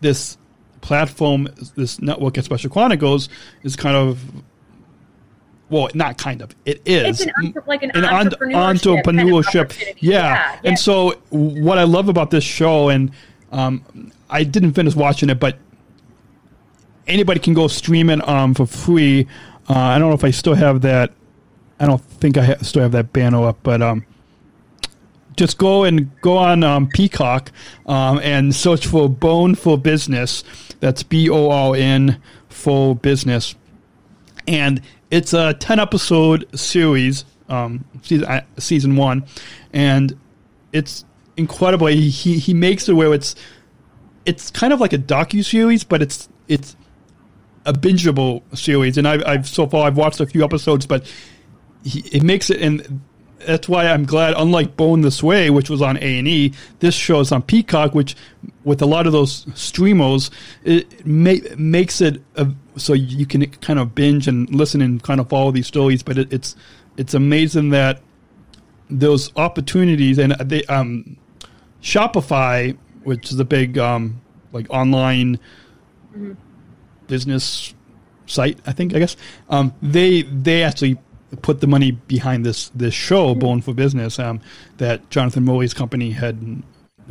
this 0.00 0.36
platform, 0.80 1.48
this 1.74 2.00
network 2.00 2.38
at 2.38 2.44
Special 2.44 2.70
Chronicles 2.70 3.28
is 3.64 3.74
kind 3.76 3.96
of 3.96 4.20
well, 5.68 5.88
not 5.94 6.16
kind 6.16 6.42
of. 6.42 6.54
It 6.64 6.80
is 6.84 7.22
It's 7.22 7.32
an 7.38 7.54
like 7.66 7.82
an 7.82 7.90
en- 7.96 8.04
entrepreneurship 8.04 9.02
kind 9.04 9.20
of 9.20 9.26
entrepreneurship. 9.26 9.78
yeah. 9.80 9.94
Yeah, 9.98 10.34
yeah. 10.34 10.60
And 10.62 10.78
so 10.78 11.16
what 11.30 11.78
I 11.78 11.82
love 11.82 12.08
about 12.08 12.30
this 12.30 12.44
show, 12.44 12.88
and 12.88 13.10
um, 13.50 14.12
I 14.30 14.44
didn't 14.44 14.74
finish 14.74 14.94
watching 14.94 15.28
it, 15.28 15.40
but 15.40 15.58
anybody 17.08 17.40
can 17.40 17.52
go 17.54 17.66
stream 17.66 18.10
it 18.10 18.26
um, 18.28 18.54
for 18.54 18.64
free. 18.66 19.26
Uh, 19.68 19.74
I 19.74 19.98
don't 19.98 20.08
know 20.08 20.14
if 20.14 20.24
I 20.24 20.30
still 20.30 20.54
have 20.54 20.82
that. 20.82 21.12
I 21.78 21.86
don't 21.86 22.02
think 22.02 22.38
I 22.38 22.44
ha- 22.44 22.62
still 22.62 22.82
have 22.82 22.92
that 22.92 23.12
banner 23.12 23.46
up, 23.46 23.58
but 23.62 23.82
um, 23.82 24.06
just 25.36 25.58
go 25.58 25.84
and 25.84 26.10
go 26.20 26.36
on 26.38 26.62
um, 26.62 26.88
Peacock 26.88 27.52
um, 27.86 28.20
and 28.22 28.54
search 28.54 28.86
for 28.86 29.08
Born 29.08 29.54
for 29.54 29.76
Business. 29.76 30.44
That's 30.80 31.02
B 31.02 31.28
O 31.28 31.50
R 31.50 31.74
N 31.74 32.20
for 32.48 32.94
Business, 32.94 33.54
and 34.46 34.80
it's 35.10 35.32
a 35.32 35.54
ten 35.54 35.78
episode 35.78 36.46
series, 36.58 37.24
um, 37.48 37.84
season 38.02 38.26
uh, 38.26 38.40
season 38.58 38.96
one, 38.96 39.24
and 39.72 40.18
it's 40.72 41.04
incredible. 41.36 41.88
He 41.88 42.08
he, 42.08 42.38
he 42.38 42.54
makes 42.54 42.88
it 42.88 42.94
where 42.94 43.12
it's 43.12 43.34
it's 44.24 44.50
kind 44.50 44.72
of 44.72 44.80
like 44.80 44.92
a 44.92 44.98
docu 44.98 45.44
series, 45.44 45.84
but 45.84 46.02
it's 46.02 46.28
it's 46.48 46.76
a 47.66 47.72
bingeable 47.72 48.42
series. 48.56 48.96
And 48.96 49.06
I've, 49.06 49.22
I've 49.26 49.48
so 49.48 49.66
far 49.66 49.86
I've 49.86 49.96
watched 49.96 50.20
a 50.20 50.26
few 50.26 50.44
episodes, 50.44 50.86
but 50.86 51.04
he, 51.84 52.00
it 52.12 52.22
makes 52.22 52.48
it 52.48 52.60
and 52.60 53.02
that's 53.46 53.68
why 53.68 53.86
I'm 53.86 54.04
glad. 54.04 54.34
Unlike 54.36 54.76
Born 54.76 55.02
This 55.02 55.22
Way, 55.22 55.50
which 55.50 55.70
was 55.70 55.80
on 55.80 55.96
A 55.98 56.18
and 56.18 56.26
E, 56.26 56.52
this 56.80 56.94
show 56.94 57.20
is 57.20 57.30
on 57.32 57.42
Peacock, 57.42 57.94
which 57.94 58.16
with 58.64 58.82
a 58.82 58.86
lot 58.86 59.06
of 59.06 59.12
those 59.12 59.46
streamers, 59.54 60.30
it 60.64 61.06
ma- 61.06 61.34
makes 61.56 62.00
it 62.00 62.22
a, 62.34 62.50
so 62.76 62.92
you 62.92 63.26
can 63.26 63.46
kind 63.46 63.78
of 63.78 63.94
binge 63.94 64.26
and 64.26 64.52
listen 64.52 64.80
and 64.80 65.02
kind 65.02 65.20
of 65.20 65.28
follow 65.28 65.52
these 65.52 65.66
stories. 65.66 66.02
But 66.02 66.18
it, 66.18 66.32
it's 66.32 66.56
it's 66.96 67.14
amazing 67.14 67.70
that 67.70 68.00
those 68.90 69.30
opportunities 69.36 70.18
and 70.18 70.32
they 70.32 70.64
um, 70.64 71.16
Shopify, 71.82 72.76
which 73.04 73.30
is 73.30 73.38
a 73.38 73.44
big 73.44 73.78
um, 73.78 74.20
like 74.52 74.66
online 74.70 75.38
business 77.08 77.74
site, 78.26 78.58
I 78.66 78.72
think 78.72 78.94
I 78.94 78.98
guess 78.98 79.16
um, 79.48 79.72
they 79.82 80.22
they 80.22 80.62
actually 80.62 80.98
put 81.42 81.60
the 81.60 81.66
money 81.66 81.92
behind 81.92 82.44
this 82.44 82.70
this 82.70 82.94
show, 82.94 83.34
Born 83.34 83.60
for 83.60 83.74
Business, 83.74 84.18
um, 84.18 84.40
that 84.78 85.08
Jonathan 85.10 85.44
Moe's 85.44 85.74
company 85.74 86.10
had 86.10 86.62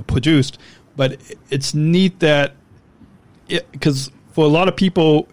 produced. 0.08 0.58
But 0.96 1.20
it's 1.50 1.74
neat 1.74 2.20
that 2.20 2.56
because 3.72 4.12
for 4.32 4.46
a 4.46 4.48
lot 4.48 4.68
of 4.68 4.76
people, 4.76 5.28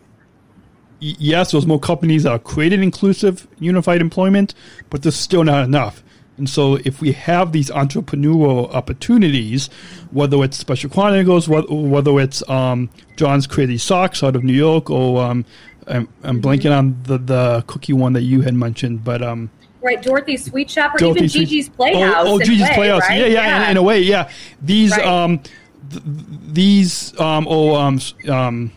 yes, 1.00 1.52
there's 1.52 1.66
more 1.66 1.80
companies 1.80 2.24
that 2.24 2.32
are 2.32 2.38
creating 2.38 2.82
inclusive, 2.82 3.46
unified 3.58 4.00
employment, 4.00 4.54
but 4.90 5.02
there's 5.02 5.16
still 5.16 5.44
not 5.44 5.64
enough. 5.64 6.02
And 6.38 6.48
so, 6.48 6.76
if 6.84 7.00
we 7.00 7.12
have 7.12 7.52
these 7.52 7.70
entrepreneurial 7.70 8.72
opportunities, 8.72 9.68
whether 10.10 10.42
it's 10.42 10.56
Special 10.56 10.88
Chronicles, 10.90 11.46
wh- 11.46 11.70
whether 11.70 12.18
it's 12.20 12.48
um, 12.48 12.88
John's 13.16 13.46
Crazy 13.46 13.76
Socks 13.78 14.22
out 14.22 14.34
of 14.34 14.42
New 14.42 14.54
York, 14.54 14.88
or 14.90 15.22
um, 15.22 15.44
I'm, 15.86 16.08
I'm 16.22 16.40
blanking 16.40 16.76
on 16.76 16.96
the, 17.02 17.18
the 17.18 17.64
cookie 17.66 17.92
one 17.92 18.14
that 18.14 18.22
you 18.22 18.40
had 18.40 18.54
mentioned, 18.54 19.04
but 19.04 19.20
um, 19.22 19.50
Right, 19.82 20.00
Dorothy's 20.00 20.44
Sweet 20.44 20.70
Shop, 20.70 20.94
or 20.94 20.98
Dorothy 20.98 21.18
even 21.24 21.28
Sweet- 21.30 21.48
Gigi's 21.48 21.68
Playhouse. 21.68 22.14
Oh, 22.26 22.34
oh 22.34 22.38
Gigi's 22.38 22.62
way, 22.62 22.74
Playhouse. 22.74 23.02
right? 23.08 23.20
Yeah, 23.20 23.26
yeah, 23.26 23.64
In, 23.64 23.70
in 23.72 23.76
a 23.76 23.82
way, 23.82 24.00
yeah. 24.00 24.30
These, 24.62 24.92
Right. 24.92 25.04
um, 25.04 25.38
th- 25.90 26.02
these, 26.06 27.18
um, 27.20 27.46
oh, 27.50 27.74
um, 27.74 28.00
um, 28.28 28.72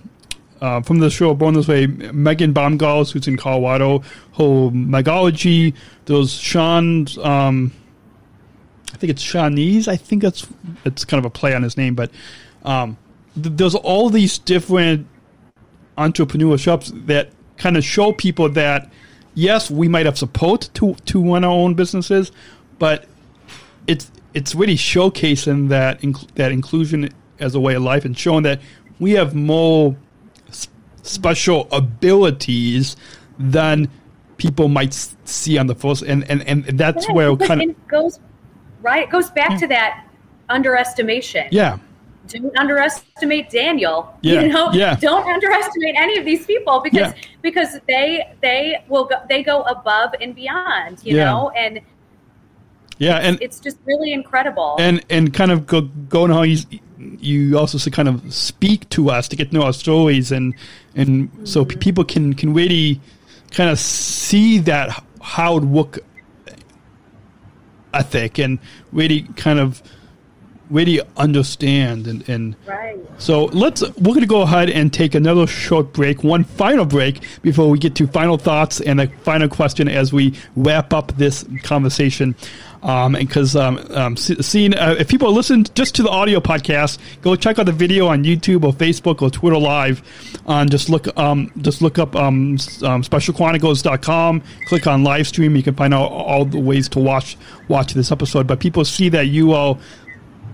uh, 0.66 0.82
from 0.82 0.98
the 0.98 1.12
show 1.12 1.32
Born 1.36 1.54
This 1.54 1.68
Way, 1.68 1.86
Megan 1.86 2.52
Bomgaars, 2.52 3.12
who's 3.12 3.28
in 3.28 3.38
Colorado, 3.38 4.02
whole 4.32 4.72
Megology, 4.72 5.76
those 6.06 6.34
Sean, 6.34 7.06
um, 7.22 7.72
I 8.92 8.98
think 8.98 9.12
it's 9.12 9.22
Shawnees. 9.22 9.88
I 9.88 9.96
think 9.96 10.24
that's 10.24 10.48
it's 10.84 11.06
kind 11.06 11.20
of 11.20 11.26
a 11.26 11.30
play 11.30 11.54
on 11.54 11.62
his 11.62 11.78
name, 11.78 11.94
but 11.94 12.10
um, 12.64 12.98
th- 13.36 13.56
there's 13.58 13.76
all 13.76 14.10
these 14.10 14.40
different 14.40 15.06
entrepreneur 16.00 16.58
shops 16.58 16.92
that 16.96 17.30
kind 17.58 17.78
of 17.78 17.84
show 17.84 18.12
people 18.12 18.50
that 18.50 18.92
yes, 19.36 19.70
we 19.70 19.88
might 19.88 20.08
have 20.08 20.18
support 20.18 20.72
to 20.74 20.96
to 21.06 21.32
run 21.32 21.44
our 21.44 21.52
own 21.52 21.76
businesses, 21.76 22.32
but 22.80 23.06
it's 23.86 24.10
it's 24.34 24.56
really 24.56 24.78
showcasing 24.78 25.70
that 25.70 26.02
inc- 26.02 26.34
that 26.34 26.52
inclusion 26.52 27.14
as 27.40 27.54
a 27.54 27.60
way 27.60 27.76
of 27.76 27.84
life 27.84 28.04
and 28.04 28.18
showing 28.18 28.42
that 28.44 28.60
we 29.00 29.12
have 29.12 29.36
more 29.36 29.96
special 31.06 31.68
abilities 31.72 32.96
than 33.40 33.90
people 34.38 34.68
might 34.68 34.94
see 35.26 35.58
on 35.58 35.68
the 35.68 35.76
first 35.76 36.02
and 36.04 36.30
and, 36.30 36.42
and 36.48 36.66
that's 36.78 37.08
Yeah, 37.08 37.14
where 37.16 37.36
kind 37.38 37.62
of 37.62 37.70
it 37.70 37.88
goes 37.88 38.20
right. 38.82 39.04
It 39.04 39.10
goes 39.12 39.30
back 39.32 39.58
to 39.60 39.68
that 39.68 40.06
underestimation. 40.50 41.48
yeah 41.52 41.78
Don't 42.28 42.58
underestimate 42.58 43.50
Daniel. 43.50 43.98
Yeah, 44.22 44.42
You 44.42 44.48
know, 44.54 44.72
yeah. 44.74 44.96
don't 44.96 45.26
underestimate 45.28 45.96
any 45.96 46.18
of 46.18 46.26
these 46.26 46.46
people 46.46 46.82
because 46.84 47.14
Yeah. 47.14 47.22
because 47.42 47.80
they 47.88 48.08
they 48.42 48.84
will 48.90 49.06
go 49.06 49.18
they 49.30 49.42
go 49.44 49.62
above 49.64 50.10
and 50.22 50.34
beyond. 50.36 51.00
You 51.04 51.18
Yeah. 51.18 51.26
know, 51.32 51.52
and 51.64 51.80
yeah 52.98 53.18
and 53.28 53.38
it's 53.42 53.60
just 53.60 53.78
really 53.86 54.12
incredible. 54.14 54.76
and 54.80 55.04
and 55.10 55.34
kind 55.34 55.52
of 55.52 55.66
go 55.68 55.82
going 56.10 56.32
how 56.32 56.44
you 56.44 56.58
you 56.98 57.58
also 57.58 57.90
kind 57.90 58.08
of 58.08 58.34
speak 58.34 58.90
to 58.90 59.10
us 59.10 59.28
to 59.28 59.36
get 59.36 59.50
to 59.50 59.56
know 59.56 59.64
our 59.64 59.74
stories 59.74 60.32
and 60.32 60.54
and 60.96 61.30
so 61.44 61.66
p- 61.66 61.76
people 61.76 62.04
can 62.04 62.34
can 62.34 62.54
really 62.54 63.00
kind 63.52 63.70
of 63.70 63.80
see 63.80 64.60
that 64.60 65.04
hard 65.22 65.66
work 65.66 66.00
ethic 67.94 68.38
and 68.38 68.60
really 68.92 69.22
kind 69.36 69.60
of 69.60 69.82
really 70.70 71.00
understand 71.18 72.08
and 72.08 72.28
and 72.28 72.56
right. 72.66 72.98
so 73.18 73.46
let's 73.46 73.82
we're 73.98 74.14
going 74.14 74.22
to 74.22 74.26
go 74.26 74.42
ahead 74.42 74.70
and 74.70 74.92
take 74.92 75.14
another 75.14 75.46
short 75.46 75.94
break, 75.94 76.24
one 76.24 76.44
final 76.44 76.86
break 76.86 77.22
before 77.42 77.70
we 77.70 77.78
get 77.78 77.96
to 77.96 78.08
final 78.08 78.38
thoughts 78.38 78.82
and 78.82 79.00
a 79.00 79.08
final 79.20 79.48
question 79.48 79.88
as 79.88 80.12
we 80.12 80.34
wrap 80.56 80.94
up 80.94 81.16
this 81.18 81.46
conversation. 81.64 82.36
Um, 82.86 83.14
because 83.14 83.56
um, 83.56 83.80
um, 83.90 84.16
seeing 84.16 84.76
uh, 84.76 84.96
if 85.00 85.08
people 85.08 85.34
listen 85.34 85.64
just 85.74 85.96
to 85.96 86.04
the 86.04 86.10
audio 86.10 86.40
podcast, 86.40 87.00
go 87.22 87.36
check 87.36 87.58
out 87.58 87.66
the 87.66 87.72
video 87.72 88.06
on 88.06 88.24
YouTube 88.24 88.64
or 88.64 88.74
Facebook 88.74 89.24
or 89.24 89.32
Twitter 89.32 89.58
Live. 89.58 90.04
And 90.46 90.70
just 90.70 90.88
look 90.88 91.08
um, 91.18 91.52
just 91.62 91.82
look 91.82 91.98
up 91.98 92.16
um, 92.16 92.52
um, 92.84 93.02
specialchronicles.com. 93.02 94.44
Click 94.68 94.86
on 94.86 95.04
live 95.04 95.28
stream. 95.28 95.56
You 95.56 95.64
can 95.64 95.74
find 95.74 95.96
out 95.96 96.12
all 96.12 96.46
the 96.46 96.60
ways 96.60 96.88
to 96.90 97.00
watch 97.00 97.38
watch 97.70 97.96
this 97.96 98.12
episode. 98.12 98.46
But 98.46 98.60
people 98.60 98.86
see 98.86 99.10
that 99.10 99.30
you 99.30 99.54
all 99.54 99.80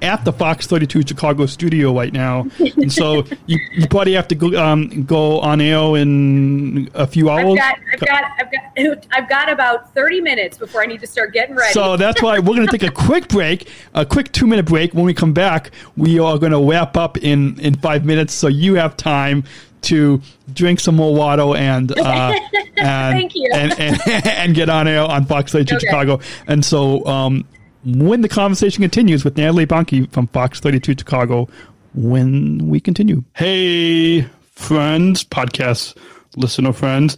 at 0.01 0.25
the 0.25 0.33
Fox 0.33 0.67
32 0.67 1.03
Chicago 1.07 1.45
studio 1.45 1.95
right 1.95 2.13
now, 2.13 2.47
and 2.59 2.91
so 2.91 3.23
you, 3.45 3.59
you 3.73 3.87
probably 3.87 4.13
have 4.13 4.27
to 4.29 4.35
go 4.35 4.61
um, 4.61 5.03
go 5.03 5.39
on 5.39 5.61
air 5.61 5.97
in 5.97 6.89
a 6.93 7.07
few 7.07 7.29
hours. 7.29 7.57
I've 7.57 7.57
got, 7.57 7.77
I've 7.93 7.99
got, 7.99 8.23
I've 8.39 8.51
got, 8.51 9.07
I've 9.11 9.29
got 9.29 9.49
about 9.51 9.93
thirty 9.93 10.21
minutes 10.21 10.57
before 10.57 10.81
I 10.81 10.85
need 10.85 11.01
to 11.01 11.07
start 11.07 11.33
getting 11.33 11.55
ready. 11.55 11.73
So 11.73 11.97
that's 11.97 12.21
why 12.21 12.39
we're 12.39 12.55
going 12.55 12.67
to 12.67 12.77
take 12.77 12.87
a 12.87 12.91
quick 13.05 13.27
break, 13.27 13.69
a 13.93 14.05
quick 14.05 14.31
two 14.31 14.47
minute 14.47 14.65
break. 14.65 14.93
When 14.93 15.05
we 15.05 15.13
come 15.13 15.33
back, 15.33 15.71
we 15.97 16.19
are 16.19 16.37
going 16.37 16.51
to 16.51 16.61
wrap 16.61 16.97
up 16.97 17.17
in, 17.17 17.59
in 17.59 17.75
five 17.75 18.05
minutes, 18.05 18.33
so 18.33 18.47
you 18.47 18.75
have 18.75 18.97
time 18.97 19.43
to 19.81 20.21
drink 20.53 20.79
some 20.79 20.95
more 20.95 21.15
water 21.15 21.55
and 21.57 21.97
uh, 21.97 22.33
and, 22.77 23.31
and, 23.53 23.79
and 23.79 24.27
and 24.27 24.55
get 24.55 24.69
on 24.69 24.87
air 24.87 25.01
on 25.01 25.25
Fox 25.25 25.51
32 25.51 25.75
Okay. 25.75 25.87
Chicago. 25.87 26.19
And 26.47 26.63
so 26.63 27.05
um, 27.05 27.45
when 27.83 28.21
the 28.21 28.29
conversation 28.29 28.81
continues 28.81 29.23
with 29.23 29.37
Natalie 29.37 29.65
Bomke 29.65 30.11
from 30.11 30.27
Fox 30.27 30.59
32 30.59 30.93
Chicago, 30.99 31.49
when 31.93 32.69
we 32.69 32.79
continue. 32.79 33.23
Hey, 33.35 34.21
friends, 34.53 35.23
podcast 35.23 35.97
listener 36.35 36.73
friends. 36.73 37.17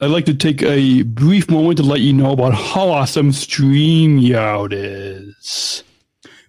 I'd 0.00 0.10
like 0.10 0.26
to 0.26 0.34
take 0.34 0.62
a 0.62 1.02
brief 1.02 1.50
moment 1.50 1.76
to 1.78 1.84
let 1.84 2.00
you 2.00 2.12
know 2.12 2.32
about 2.32 2.54
how 2.54 2.88
awesome 2.88 3.30
StreamYard 3.30 4.72
is. 4.72 5.84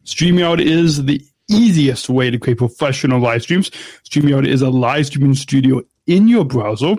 StreamYard 0.06 0.60
is 0.60 1.06
the 1.06 1.22
easiest 1.50 2.10
way 2.10 2.32
to 2.32 2.40
create 2.40 2.58
professional 2.58 3.20
live 3.20 3.44
streams. 3.44 3.70
StreamYard 4.10 4.48
is 4.48 4.62
a 4.62 4.70
live 4.70 5.06
streaming 5.06 5.36
studio 5.36 5.82
in 6.08 6.28
your 6.28 6.46
browser. 6.46 6.96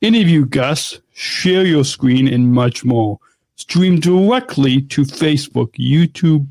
Interview 0.00 0.44
guests, 0.44 1.00
share 1.14 1.64
your 1.64 1.84
screen, 1.84 2.28
and 2.28 2.52
much 2.52 2.84
more. 2.84 3.18
Stream 3.56 4.00
directly 4.00 4.82
to 4.82 5.02
Facebook, 5.02 5.72
YouTube, 5.74 6.46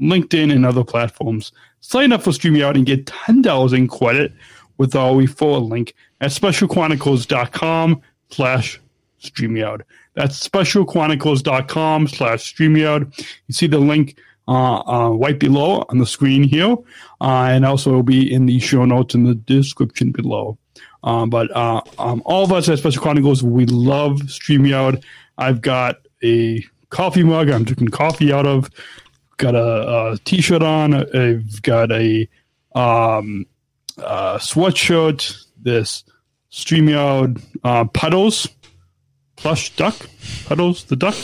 LinkedIn, 0.00 0.52
and 0.52 0.66
other 0.66 0.84
platforms. 0.84 1.52
Sign 1.80 2.12
up 2.12 2.22
for 2.22 2.30
StreamYard 2.30 2.74
and 2.74 2.86
get 2.86 3.06
$10 3.06 3.76
in 3.76 3.88
credit 3.88 4.32
with 4.78 4.94
our 4.96 5.12
referral 5.12 5.68
link 5.68 5.94
at 6.20 6.30
specialchronicles.com 6.30 8.00
slash 8.30 8.80
StreamYard. 9.22 9.82
That's 10.14 10.48
specialchronicles.com 10.48 12.08
slash 12.08 12.54
StreamYard. 12.54 13.18
You 13.46 13.54
see 13.54 13.66
the 13.66 13.78
link 13.78 14.18
uh, 14.48 14.80
uh, 14.80 15.10
right 15.10 15.38
below 15.38 15.84
on 15.88 15.98
the 15.98 16.06
screen 16.06 16.42
here, 16.42 16.76
uh, 17.20 17.48
and 17.50 17.64
also 17.64 17.92
will 17.92 18.02
be 18.02 18.32
in 18.32 18.46
the 18.46 18.58
show 18.58 18.84
notes 18.84 19.14
in 19.14 19.24
the 19.24 19.34
description 19.34 20.10
below. 20.10 20.58
Um, 21.04 21.30
but 21.30 21.54
uh, 21.56 21.82
um, 21.98 22.22
all 22.24 22.44
of 22.44 22.52
us 22.52 22.68
at 22.68 22.78
Special 22.78 23.02
Chronicles, 23.02 23.42
we 23.42 23.66
love 23.66 24.18
StreamYard. 24.22 25.04
I've 25.38 25.62
got 25.62 25.96
a 26.22 26.64
coffee 26.90 27.22
mug 27.22 27.50
I'm 27.50 27.64
drinking 27.64 27.88
coffee 27.88 28.32
out 28.32 28.46
of. 28.46 28.70
Got 29.36 29.54
a, 29.54 30.12
a 30.12 30.18
t-shirt 30.24 30.62
on. 30.62 30.94
I've 30.94 31.62
got 31.62 31.90
a 31.90 32.28
um, 32.74 33.46
uh, 33.98 34.38
sweatshirt. 34.38 35.46
This 35.62 36.04
StreamYard 36.50 37.42
uh, 37.64 37.84
puddles 37.86 38.48
plush 39.40 39.74
duck 39.76 39.96
puddles 40.44 40.84
the 40.84 40.96
duck 40.96 41.16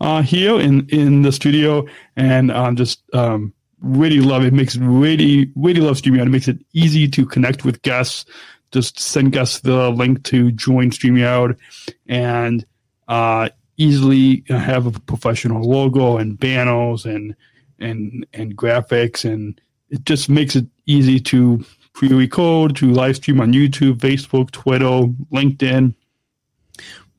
uh, 0.00 0.22
here 0.22 0.58
in 0.58 0.88
in 0.88 1.22
the 1.22 1.32
studio, 1.32 1.86
and 2.16 2.50
um, 2.50 2.76
just 2.76 3.02
um, 3.14 3.52
really 3.80 4.20
love 4.20 4.44
it. 4.44 4.52
Makes 4.52 4.76
really 4.76 5.52
really 5.54 5.80
love 5.80 5.96
StreamYard. 5.96 6.26
It 6.26 6.30
makes 6.30 6.48
it 6.48 6.58
easy 6.72 7.08
to 7.08 7.26
connect 7.26 7.64
with 7.64 7.82
guests. 7.82 8.24
Just 8.72 8.98
send 8.98 9.32
guests 9.32 9.60
the 9.60 9.90
link 9.90 10.24
to 10.24 10.50
join 10.50 10.90
StreamYard, 10.90 11.56
and 12.06 12.66
uh, 13.08 13.50
easily 13.76 14.44
have 14.48 14.86
a 14.86 14.92
professional 15.00 15.62
logo 15.62 16.16
and 16.16 16.38
banners 16.38 17.04
and 17.04 17.34
and 17.78 18.26
and 18.32 18.56
graphics, 18.56 19.24
and 19.24 19.60
it 19.90 20.04
just 20.04 20.28
makes 20.28 20.56
it 20.56 20.66
easy 20.86 21.18
to 21.20 21.64
pre-record, 21.92 22.76
to 22.76 22.92
live 22.92 23.16
stream 23.16 23.40
on 23.40 23.52
YouTube, 23.52 23.98
Facebook, 23.98 24.50
Twitter, 24.50 25.08
LinkedIn 25.32 25.94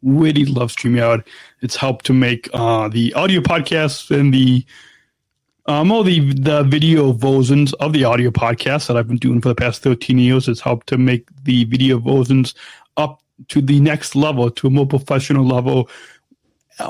really 0.06 0.46
love 0.46 0.72
StreamYard. 0.72 1.26
It's 1.62 1.76
helped 1.76 2.06
to 2.06 2.14
make 2.14 2.48
uh, 2.54 2.88
the 2.88 3.14
audio 3.16 3.42
podcasts 3.42 4.16
and 4.18 4.34
the 4.34 4.66
um, 5.68 5.92
all 5.92 6.04
the 6.04 6.32
the 6.34 6.64
video 6.64 7.12
versions 7.12 7.74
of 7.74 7.92
the 7.92 8.04
audio 8.04 8.30
podcasts 8.30 8.88
that 8.88 8.98
I've 8.98 9.08
been 9.08 9.18
doing 9.18 9.42
for 9.42 9.50
the 9.50 9.56
past 9.56 9.82
13 9.82 10.20
years. 10.20 10.46
has 10.46 10.60
helped 10.60 10.88
to 10.88 10.98
make 10.98 11.28
the 11.44 11.64
video 11.66 11.98
versions 11.98 12.54
up 12.98 13.22
to 13.50 13.62
the 13.62 13.80
next 13.80 14.16
level, 14.16 14.50
to 14.50 14.68
a 14.68 14.70
more 14.70 14.86
professional 14.86 15.46
level, 15.46 15.90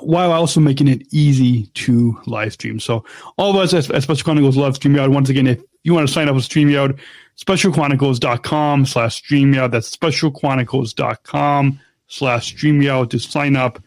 while 0.01 0.31
also 0.31 0.59
making 0.59 0.87
it 0.87 1.05
easy 1.11 1.67
to 1.67 2.19
live 2.25 2.53
stream. 2.53 2.79
So 2.79 3.05
all 3.37 3.51
of 3.51 3.57
us 3.57 3.73
at, 3.73 4.01
Special 4.03 4.23
Chronicles 4.23 4.57
love 4.57 4.79
StreamYard. 4.79 5.13
Once 5.13 5.29
again, 5.29 5.47
if 5.47 5.61
you 5.83 5.93
want 5.93 6.07
to 6.07 6.13
sign 6.13 6.27
up 6.27 6.35
with 6.35 6.47
StreamYard, 6.47 6.99
specialchronicles.com 7.37 8.85
slash 8.85 9.23
StreamYard. 9.23 9.71
That's 9.71 9.95
specialchronicles.com 9.95 11.79
slash 12.07 12.55
StreamYard 12.55 13.09
to 13.11 13.19
sign 13.19 13.55
up 13.55 13.81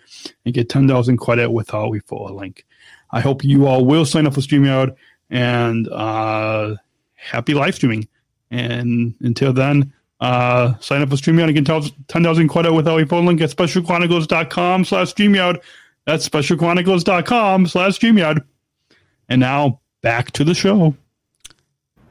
and 0.45 0.55
get 0.55 0.69
10,000 0.69 1.17
credit 1.17 1.51
with 1.51 1.75
our 1.75 1.89
referral 1.89 2.35
link. 2.35 2.65
I 3.11 3.21
hope 3.21 3.43
you 3.43 3.67
all 3.67 3.85
will 3.85 4.05
sign 4.05 4.27
up 4.27 4.35
for 4.35 4.41
StreamYard 4.41 4.95
and 5.31 5.89
uh, 5.89 6.77
happy 7.15 7.55
live 7.55 7.75
streaming. 7.75 8.09
And 8.51 9.15
until 9.21 9.53
then, 9.53 9.93
uh, 10.21 10.77
sign 10.79 11.03
up 11.03 11.11
for 11.11 11.17
StreamYard 11.17 11.57
and 11.57 11.67
get 11.67 12.09
10,000 12.09 12.49
credit 12.49 12.73
with 12.73 12.89
our 12.89 13.01
referral 13.01 13.27
link 13.27 13.41
at 13.41 13.51
specialchronicles.com 13.51 14.85
slash 14.85 15.15
StreamYard. 15.15 15.61
That's 16.09 16.27
specialchronicles.com 16.27 17.67
slash 17.67 17.99
StreamYard. 17.99 18.43
And 19.29 19.41
now 19.43 19.83
back 20.01 20.31
to 20.33 20.43
the 20.43 20.55
show. 20.55 20.97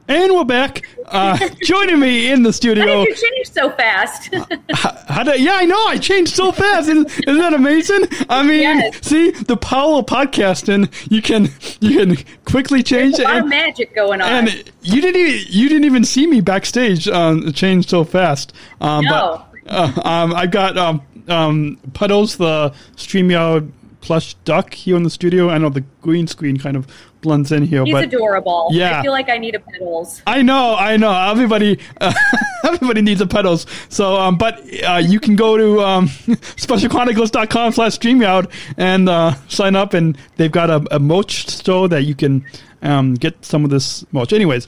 And 0.06 0.32
we're 0.34 0.44
back. 0.44 0.86
Uh, 1.04 1.36
joining 1.64 1.98
me 1.98 2.30
in 2.30 2.44
the 2.44 2.50
How 2.50 2.52
studio. 2.52 3.04
did 3.04 3.08
you 3.08 3.28
change 3.28 3.50
so 3.50 3.70
fast? 3.70 4.32
How 5.08 5.24
did, 5.24 5.40
yeah, 5.40 5.54
I 5.54 5.64
know. 5.64 5.84
I 5.88 5.98
changed 5.98 6.32
so 6.32 6.52
fast. 6.52 6.88
Isn't, 6.88 7.08
isn't 7.26 7.38
that 7.40 7.52
amazing? 7.54 8.04
I 8.28 8.44
mean, 8.44 8.60
Yes. 8.62 9.04
see 9.04 9.32
the 9.32 9.56
power 9.56 9.96
of 9.98 10.06
podcasting. 10.06 10.92
You 11.10 11.20
can 11.20 11.48
you 11.80 11.98
can 12.14 12.24
quickly 12.44 12.84
change 12.84 13.16
There's 13.16 13.28
a 13.28 13.32
lot 13.32 13.36
of 13.38 13.40
and, 13.40 13.50
magic 13.50 13.96
going 13.96 14.20
on. 14.22 14.28
and 14.46 14.72
you 14.80 15.00
didn't 15.02 15.20
even 15.20 15.44
you 15.48 15.68
didn't 15.68 15.84
even 15.86 16.04
see 16.04 16.28
me 16.28 16.40
backstage. 16.40 17.08
Um, 17.08 17.52
change 17.52 17.88
so 17.88 18.04
fast. 18.04 18.52
Um, 18.80 19.04
No. 19.06 19.44
But 19.64 19.72
uh, 19.72 20.00
um, 20.08 20.34
I 20.36 20.46
got 20.46 20.78
um 20.78 21.02
um 21.26 21.78
Puddles 21.94 22.36
the 22.36 22.72
Streamyard 22.96 23.72
plush 24.00 24.34
duck 24.44 24.74
here 24.74 24.96
in 24.96 25.02
the 25.02 25.10
studio. 25.10 25.50
I 25.50 25.58
know 25.58 25.68
the 25.68 25.84
green 26.02 26.26
screen 26.26 26.56
kind 26.56 26.76
of 26.76 26.86
blends 27.20 27.50
in 27.52 27.64
here, 27.64 27.84
He's 27.84 27.92
but 27.92 28.04
adorable. 28.04 28.68
Yeah. 28.70 28.98
I 28.98 29.02
feel 29.02 29.12
like 29.12 29.28
I 29.28 29.38
need 29.38 29.54
a 29.54 29.60
pedals. 29.60 30.22
I 30.26 30.42
know, 30.42 30.76
I 30.76 30.96
know. 30.96 31.12
Everybody, 31.12 31.78
uh, 32.00 32.12
everybody 32.64 33.02
needs 33.02 33.20
a 33.20 33.26
pedals. 33.26 33.66
So, 33.88 34.16
um, 34.16 34.36
but 34.38 34.62
uh, 34.84 35.02
you 35.04 35.20
can 35.20 35.36
go 35.36 35.56
to 35.56 35.80
um, 35.82 36.06
specialchronicles.com 36.28 37.72
slash 37.72 37.98
StreamYard 37.98 38.50
and 38.76 39.08
uh, 39.08 39.34
sign 39.48 39.76
up, 39.76 39.94
and 39.94 40.16
they've 40.36 40.52
got 40.52 40.70
a, 40.70 40.84
a 40.94 40.98
merch 40.98 41.48
store 41.48 41.88
that 41.88 42.04
you 42.04 42.14
can 42.14 42.44
um, 42.82 43.14
get 43.14 43.44
some 43.44 43.64
of 43.64 43.70
this 43.70 44.04
merch. 44.12 44.32
Anyways, 44.32 44.66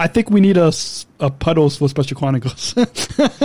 I 0.00 0.06
think 0.06 0.30
we 0.30 0.40
need 0.40 0.56
a 0.56 0.72
puddles 1.38 1.76
for 1.76 1.86
Special 1.88 2.16
Chronicles. 2.16 2.74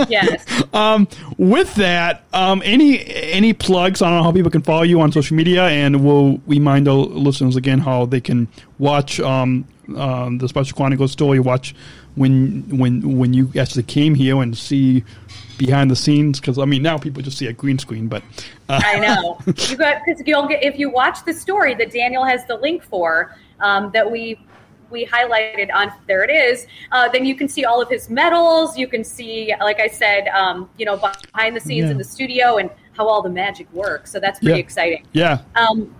Yes. 0.08 0.44
um, 0.72 1.06
with 1.36 1.74
that, 1.74 2.24
um, 2.32 2.62
any 2.64 3.04
any 3.06 3.52
plugs? 3.52 4.00
I 4.00 4.08
don't 4.08 4.18
know 4.18 4.24
how 4.24 4.32
people 4.32 4.50
can 4.50 4.62
follow 4.62 4.82
you 4.82 5.00
on 5.00 5.12
social 5.12 5.36
media, 5.36 5.64
and 5.64 6.02
we'll 6.02 6.40
remind 6.46 6.88
our 6.88 6.94
listeners 6.94 7.56
again 7.56 7.78
how 7.80 8.06
they 8.06 8.20
can 8.20 8.48
watch 8.78 9.20
um, 9.20 9.66
um, 9.96 10.38
the 10.38 10.48
Special 10.48 10.74
Chronicles 10.76 11.12
story. 11.12 11.40
Watch 11.40 11.74
when 12.14 12.62
when 12.78 13.18
when 13.18 13.34
you 13.34 13.50
actually 13.58 13.82
came 13.82 14.14
here 14.14 14.40
and 14.40 14.56
see 14.56 15.04
behind 15.58 15.90
the 15.90 15.96
scenes. 15.96 16.40
Because 16.40 16.58
I 16.58 16.64
mean, 16.64 16.82
now 16.82 16.96
people 16.96 17.22
just 17.22 17.36
see 17.36 17.48
a 17.48 17.52
green 17.52 17.78
screen, 17.78 18.08
but 18.08 18.22
uh, 18.70 18.80
I 18.82 18.98
know. 19.00 19.38
You 19.68 19.76
got 19.76 20.02
because 20.06 20.22
you'll 20.26 20.46
get 20.48 20.64
if 20.64 20.78
you 20.78 20.88
watch 20.88 21.24
the 21.26 21.34
story 21.34 21.74
that 21.74 21.92
Daniel 21.92 22.24
has 22.24 22.46
the 22.46 22.56
link 22.56 22.82
for 22.82 23.36
um, 23.60 23.90
that 23.92 24.10
we 24.10 24.38
we 24.90 25.06
highlighted 25.06 25.72
on 25.74 25.92
there 26.06 26.22
it 26.24 26.30
is. 26.30 26.66
Uh, 26.92 27.08
then 27.08 27.24
you 27.24 27.34
can 27.34 27.48
see 27.48 27.64
all 27.64 27.80
of 27.80 27.88
his 27.88 28.08
medals. 28.08 28.76
You 28.78 28.88
can 28.88 29.04
see, 29.04 29.52
like 29.60 29.80
I 29.80 29.88
said, 29.88 30.28
um, 30.28 30.68
you 30.78 30.86
know, 30.86 30.96
behind 30.96 31.56
the 31.56 31.60
scenes 31.60 31.86
Yeah. 31.86 31.92
in 31.92 31.98
the 31.98 32.04
studio 32.04 32.56
and 32.58 32.70
how 32.92 33.06
all 33.08 33.22
the 33.22 33.30
magic 33.30 33.70
works. 33.72 34.10
So 34.10 34.20
that's 34.20 34.38
pretty 34.38 34.54
Yeah. 34.58 34.64
exciting. 34.64 35.06
yeah, 35.12 35.38
Um, 35.54 35.94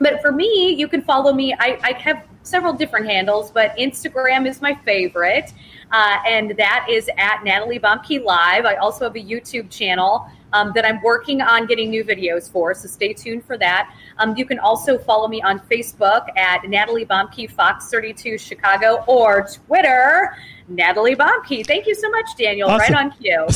but 0.00 0.20
for 0.22 0.32
me, 0.32 0.74
you 0.74 0.88
can 0.88 1.02
follow 1.02 1.32
me. 1.32 1.54
I, 1.58 1.78
I 1.82 1.92
have 1.98 2.22
several 2.42 2.72
different 2.72 3.06
handles, 3.06 3.50
but 3.50 3.76
Instagram 3.76 4.46
is 4.46 4.62
my 4.62 4.74
favorite, 4.84 5.52
uh, 5.92 6.16
and 6.26 6.52
that 6.56 6.86
is 6.88 7.10
at 7.18 7.44
Natalie 7.44 7.78
Bomke 7.78 8.24
Live. 8.24 8.64
I 8.64 8.76
also 8.76 9.04
have 9.04 9.16
a 9.16 9.20
YouTube 9.22 9.68
channel 9.70 10.26
um, 10.52 10.72
that 10.74 10.84
I'm 10.84 11.02
working 11.02 11.40
on 11.40 11.66
getting 11.66 11.90
new 11.90 12.04
videos 12.04 12.50
for. 12.50 12.74
So 12.74 12.88
stay 12.88 13.12
tuned 13.12 13.44
for 13.44 13.58
that. 13.58 13.94
Um, 14.18 14.36
you 14.36 14.44
can 14.44 14.58
also 14.58 14.98
follow 14.98 15.28
me 15.28 15.42
on 15.42 15.60
Facebook 15.60 16.26
at 16.36 16.68
Natalie 16.68 17.06
Bomke 17.06 17.50
Fox 17.50 17.90
32 17.90 18.38
Chicago 18.38 19.04
or 19.06 19.48
Twitter. 19.66 20.34
Natalie 20.68 21.16
Bomke. 21.16 21.66
Thank 21.66 21.86
you 21.86 21.94
so 21.94 22.10
much, 22.10 22.26
Daniel. 22.36 22.68
Awesome. 22.68 22.94
Right 22.94 23.04
on 23.04 23.10
cue. 23.12 23.46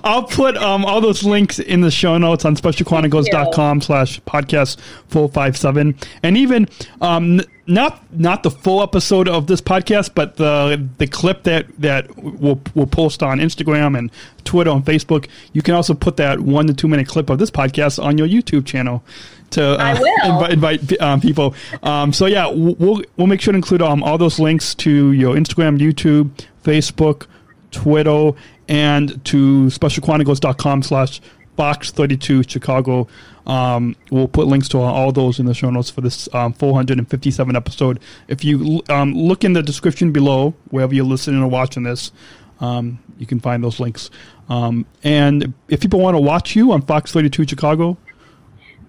I'll 0.04 0.24
put 0.24 0.56
um, 0.56 0.84
all 0.84 1.00
those 1.00 1.22
links 1.22 1.58
in 1.58 1.82
the 1.82 1.90
show 1.90 2.16
notes 2.16 2.44
on 2.44 2.56
specialchronicles.com 2.56 3.82
slash 3.82 4.20
podcast 4.22 4.80
457. 5.08 5.96
And 6.22 6.36
even 6.36 6.68
um, 7.00 7.40
not 7.68 8.02
not 8.10 8.42
the 8.42 8.50
full 8.50 8.82
episode 8.82 9.28
of 9.28 9.46
this 9.46 9.60
podcast, 9.60 10.14
but 10.14 10.36
the 10.36 10.88
the 10.96 11.06
clip 11.06 11.42
that, 11.44 11.66
that 11.78 12.16
we'll, 12.16 12.60
we'll 12.74 12.86
post 12.86 13.22
on 13.22 13.38
Instagram 13.38 13.96
and 13.96 14.10
Twitter 14.44 14.70
and 14.70 14.84
Facebook. 14.84 15.28
You 15.52 15.60
can 15.60 15.74
also 15.74 15.92
put 15.92 16.16
that 16.16 16.40
one 16.40 16.66
to 16.66 16.74
two 16.74 16.88
minute 16.88 17.06
clip 17.06 17.28
of 17.28 17.38
this 17.38 17.50
podcast 17.50 18.02
on 18.02 18.16
your 18.16 18.26
YouTube 18.26 18.64
channel 18.64 19.04
to 19.50 19.62
uh, 19.62 20.48
invite 20.50 21.00
um, 21.00 21.20
people. 21.20 21.54
Um, 21.82 22.12
so 22.12 22.24
yeah, 22.24 22.48
we'll 22.48 23.02
we'll 23.16 23.26
make 23.26 23.42
sure 23.42 23.52
to 23.52 23.56
include 23.56 23.82
um, 23.82 24.02
all 24.02 24.16
those 24.16 24.38
links 24.38 24.74
to 24.76 25.12
your 25.12 25.36
Instagram, 25.36 25.78
YouTube, 25.78 26.30
Facebook, 26.64 27.26
Twitter, 27.70 28.32
and 28.66 29.22
to 29.26 29.66
specialchronicles.com 29.66 30.82
slash 30.82 31.20
Fox 31.58 31.90
32 31.90 32.44
Chicago. 32.44 33.08
Um, 33.44 33.96
we'll 34.12 34.28
put 34.28 34.46
links 34.46 34.68
to 34.68 34.78
all 34.78 35.10
those 35.10 35.40
in 35.40 35.46
the 35.46 35.54
show 35.54 35.70
notes 35.70 35.90
for 35.90 36.02
this 36.02 36.32
um, 36.32 36.52
457 36.52 37.56
episode. 37.56 37.98
If 38.28 38.44
you 38.44 38.80
um, 38.88 39.12
look 39.12 39.42
in 39.42 39.54
the 39.54 39.62
description 39.64 40.12
below, 40.12 40.54
wherever 40.70 40.94
you're 40.94 41.04
listening 41.04 41.42
or 41.42 41.48
watching 41.48 41.82
this, 41.82 42.12
um, 42.60 43.00
you 43.18 43.26
can 43.26 43.40
find 43.40 43.64
those 43.64 43.80
links. 43.80 44.08
Um, 44.48 44.86
and 45.02 45.52
if 45.66 45.80
people 45.80 45.98
want 45.98 46.14
to 46.14 46.20
watch 46.20 46.54
you 46.54 46.70
on 46.70 46.80
Fox 46.82 47.10
32 47.10 47.48
Chicago, 47.48 47.98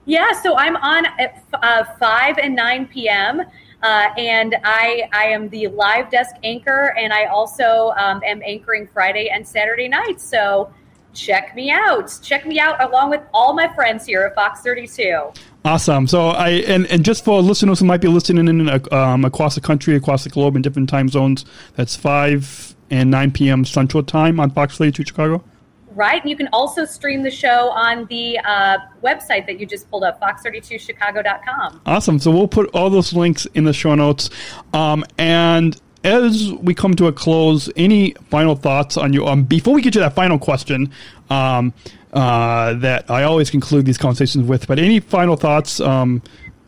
Yeah, 0.05 0.31
so 0.43 0.55
I'm 0.55 0.75
on 0.75 1.07
at 1.17 1.43
uh, 1.53 1.85
5 1.99 2.37
and 2.37 2.55
9 2.55 2.85
p.m. 2.85 3.41
Uh, 3.81 4.09
and 4.15 4.55
I, 4.63 5.09
I 5.11 5.23
am 5.29 5.49
the 5.49 5.69
live 5.69 6.11
desk 6.11 6.35
anchor, 6.43 6.93
and 6.99 7.11
I 7.11 7.25
also 7.25 7.93
um, 7.97 8.21
am 8.23 8.43
anchoring 8.45 8.87
Friday 8.93 9.31
and 9.31 9.47
Saturday 9.47 9.87
nights. 9.87 10.23
So 10.23 10.71
check 11.13 11.55
me 11.55 11.71
out. 11.71 12.17
Check 12.21 12.45
me 12.45 12.59
out 12.59 12.81
along 12.83 13.09
with 13.09 13.21
all 13.33 13.53
my 13.53 13.73
friends 13.73 14.05
here 14.05 14.23
at 14.23 14.35
Fox 14.35 14.61
32. 14.61 15.31
Awesome. 15.65 16.07
So 16.07 16.29
I 16.29 16.49
and, 16.49 16.85
and 16.87 17.03
just 17.03 17.25
for 17.25 17.41
listeners 17.41 17.79
who 17.79 17.85
might 17.85 18.01
be 18.01 18.07
listening 18.07 18.47
in 18.47 18.69
uh, 18.69 18.79
um, 18.91 19.25
across 19.25 19.55
the 19.55 19.61
country, 19.61 19.95
across 19.95 20.23
the 20.23 20.29
globe, 20.29 20.55
in 20.55 20.61
different 20.61 20.89
time 20.89 21.09
zones, 21.09 21.45
that's 21.75 21.95
five 21.95 22.75
and 22.89 23.11
nine 23.11 23.31
p.m. 23.31 23.65
Central 23.65 24.03
Time 24.03 24.39
on 24.39 24.51
Fox 24.51 24.77
32 24.77 25.05
Chicago. 25.05 25.43
Right. 25.91 26.21
And 26.21 26.29
you 26.29 26.37
can 26.37 26.47
also 26.53 26.85
stream 26.85 27.23
the 27.23 27.31
show 27.31 27.71
on 27.71 28.05
the 28.05 28.39
uh, 28.39 28.77
website 29.03 29.45
that 29.47 29.59
you 29.59 29.65
just 29.65 29.89
pulled 29.89 30.03
up, 30.03 30.21
fox32chicago.com. 30.21 31.81
Awesome. 31.85 32.19
So 32.19 32.31
we'll 32.31 32.47
put 32.47 32.69
all 32.73 32.89
those 32.89 33.11
links 33.11 33.45
in 33.47 33.65
the 33.65 33.73
show 33.73 33.95
notes. 33.95 34.29
Um, 34.71 35.03
and 35.17 35.79
as 36.03 36.51
we 36.53 36.73
come 36.73 36.95
to 36.95 37.07
a 37.07 37.11
close, 37.11 37.69
any 37.75 38.11
final 38.29 38.55
thoughts 38.55 38.97
on 38.97 39.13
you? 39.13 39.25
Um, 39.27 39.43
before 39.43 39.73
we 39.73 39.81
get 39.81 39.93
to 39.93 39.99
that 39.99 40.13
final 40.13 40.39
question, 40.39 40.91
um, 41.29 41.73
uh, 42.13 42.73
that 42.75 43.09
I 43.09 43.23
always 43.23 43.49
conclude 43.49 43.85
these 43.85 43.97
conversations 43.97 44.47
with, 44.47 44.67
but 44.67 44.79
any 44.79 44.99
final 44.99 45.35
thoughts 45.35 45.79
um, 45.79 46.21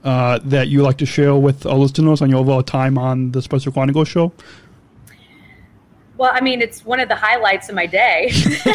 uh, 0.03 0.39
that 0.45 0.67
you 0.67 0.81
like 0.81 0.97
to 0.97 1.05
share 1.05 1.35
with 1.35 1.65
our 1.65 1.75
listeners 1.75 2.21
on 2.21 2.29
your 2.29 2.39
overall 2.39 2.63
time 2.63 2.97
on 2.97 3.31
the 3.31 3.41
Special 3.41 3.71
Chronicles 3.71 4.07
show? 4.07 4.31
Well, 6.17 6.31
I 6.33 6.41
mean, 6.41 6.61
it's 6.61 6.85
one 6.85 6.99
of 6.99 7.09
the 7.09 7.15
highlights 7.15 7.69
of 7.69 7.75
my 7.75 7.87
day. 7.87 8.31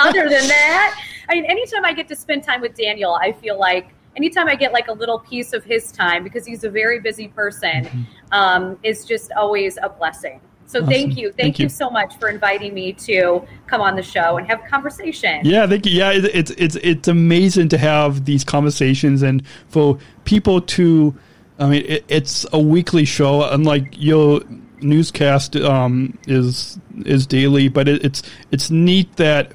Other 0.00 0.28
than 0.28 0.48
that, 0.48 1.00
I 1.28 1.34
mean, 1.34 1.44
anytime 1.44 1.84
I 1.84 1.92
get 1.92 2.08
to 2.08 2.16
spend 2.16 2.42
time 2.42 2.60
with 2.60 2.74
Daniel, 2.74 3.14
I 3.14 3.32
feel 3.32 3.58
like 3.58 3.94
anytime 4.16 4.48
I 4.48 4.54
get 4.54 4.72
like 4.72 4.88
a 4.88 4.92
little 4.92 5.18
piece 5.18 5.52
of 5.52 5.64
his 5.64 5.92
time 5.92 6.24
because 6.24 6.46
he's 6.46 6.64
a 6.64 6.70
very 6.70 7.00
busy 7.00 7.28
person, 7.28 8.06
um, 8.32 8.78
is 8.82 9.04
just 9.04 9.32
always 9.32 9.78
a 9.82 9.88
blessing. 9.88 10.40
So 10.66 10.84
thank 10.84 11.16
you, 11.16 11.28
thank, 11.28 11.36
Thank 11.36 11.58
you. 11.60 11.64
you. 11.64 11.68
so 11.68 11.88
much 11.88 12.18
for 12.18 12.28
inviting 12.28 12.74
me 12.74 12.92
to 12.94 13.46
come 13.68 13.80
on 13.80 13.94
the 13.94 14.02
show 14.02 14.36
and 14.36 14.46
have 14.48 14.64
a 14.64 14.68
conversation. 14.68 15.40
Yeah, 15.44 15.66
thank 15.66 15.86
you. 15.86 15.92
Yeah, 15.92 16.10
it, 16.12 16.24
it's 16.24 16.50
it's 16.52 16.74
it's 16.76 17.06
amazing 17.06 17.68
to 17.68 17.78
have 17.78 18.24
these 18.24 18.42
conversations 18.42 19.22
and 19.22 19.46
for 19.68 19.98
people 20.24 20.60
to. 20.60 21.14
I 21.58 21.68
mean, 21.68 21.84
it, 21.86 22.04
it's 22.08 22.44
a 22.52 22.58
weekly 22.58 23.04
show, 23.04 23.44
unlike 23.48 23.94
your 23.96 24.40
newscast 24.80 25.54
um, 25.56 26.18
is 26.26 26.80
is 27.04 27.28
daily. 27.28 27.68
But 27.68 27.86
it, 27.86 28.04
it's 28.04 28.22
it's 28.50 28.68
neat 28.68 29.14
that 29.16 29.52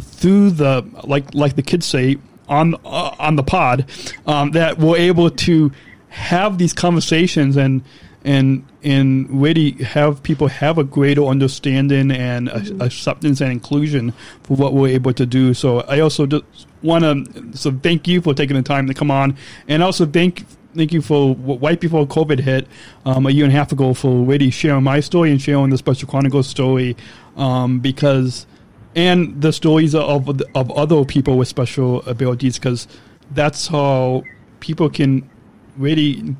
through 0.00 0.52
the 0.52 0.88
like 1.04 1.34
like 1.34 1.56
the 1.56 1.62
kids 1.62 1.84
say 1.84 2.16
on 2.50 2.74
uh, 2.84 3.14
on 3.18 3.36
the 3.36 3.42
pod 3.42 3.86
um, 4.26 4.50
that 4.50 4.78
we're 4.78 4.98
able 4.98 5.30
to 5.30 5.72
have 6.08 6.58
these 6.58 6.74
conversations 6.74 7.56
and 7.56 7.82
and 8.24 8.66
and 8.82 9.28
really 9.30 9.72
have 9.82 10.22
people 10.22 10.48
have 10.48 10.76
a 10.76 10.84
greater 10.84 11.24
understanding 11.24 12.10
and 12.10 12.48
a, 12.48 12.84
acceptance 12.84 13.40
and 13.40 13.52
inclusion 13.52 14.12
for 14.42 14.56
what 14.56 14.74
we're 14.74 14.88
able 14.88 15.12
to 15.12 15.24
do. 15.24 15.54
So 15.54 15.80
I 15.80 16.00
also 16.00 16.26
just 16.26 16.44
want 16.82 17.04
to 17.04 17.56
so 17.56 17.72
thank 17.72 18.06
you 18.06 18.20
for 18.20 18.34
taking 18.34 18.56
the 18.56 18.62
time 18.62 18.86
to 18.88 18.94
come 18.94 19.10
on, 19.10 19.36
and 19.68 19.82
also 19.82 20.04
thank 20.04 20.44
thank 20.74 20.92
you 20.92 21.00
for 21.00 21.34
right 21.36 21.80
before 21.80 22.06
COVID 22.06 22.40
hit 22.40 22.66
um, 23.06 23.26
a 23.26 23.30
year 23.30 23.44
and 23.44 23.54
a 23.54 23.56
half 23.56 23.72
ago 23.72 23.94
for 23.94 24.24
really 24.24 24.50
sharing 24.50 24.84
my 24.84 25.00
story 25.00 25.30
and 25.30 25.40
sharing 25.40 25.70
the 25.70 25.78
Special 25.78 26.08
Chronicles 26.08 26.48
story 26.48 26.96
um, 27.36 27.80
because 27.80 28.46
and 28.94 29.40
the 29.40 29.52
stories 29.52 29.94
of 29.94 30.28
of 30.54 30.70
other 30.72 31.04
people 31.04 31.38
with 31.38 31.48
special 31.48 32.02
abilities 32.02 32.58
because 32.58 32.88
that's 33.32 33.68
how 33.68 34.22
people 34.60 34.90
can 34.90 35.28
really 35.76 36.36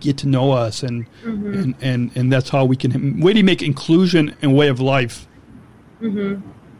get 0.00 0.16
to 0.18 0.26
know 0.26 0.52
us 0.52 0.82
and 0.82 1.06
and, 1.24 1.74
and 1.80 2.10
and 2.14 2.32
that's 2.32 2.48
how 2.48 2.64
we 2.64 2.76
can 2.76 3.20
really 3.20 3.42
make 3.42 3.62
inclusion 3.62 4.34
and 4.42 4.56
way 4.56 4.68
of 4.68 4.80
life. 4.80 5.26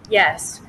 Yes. 0.09 0.61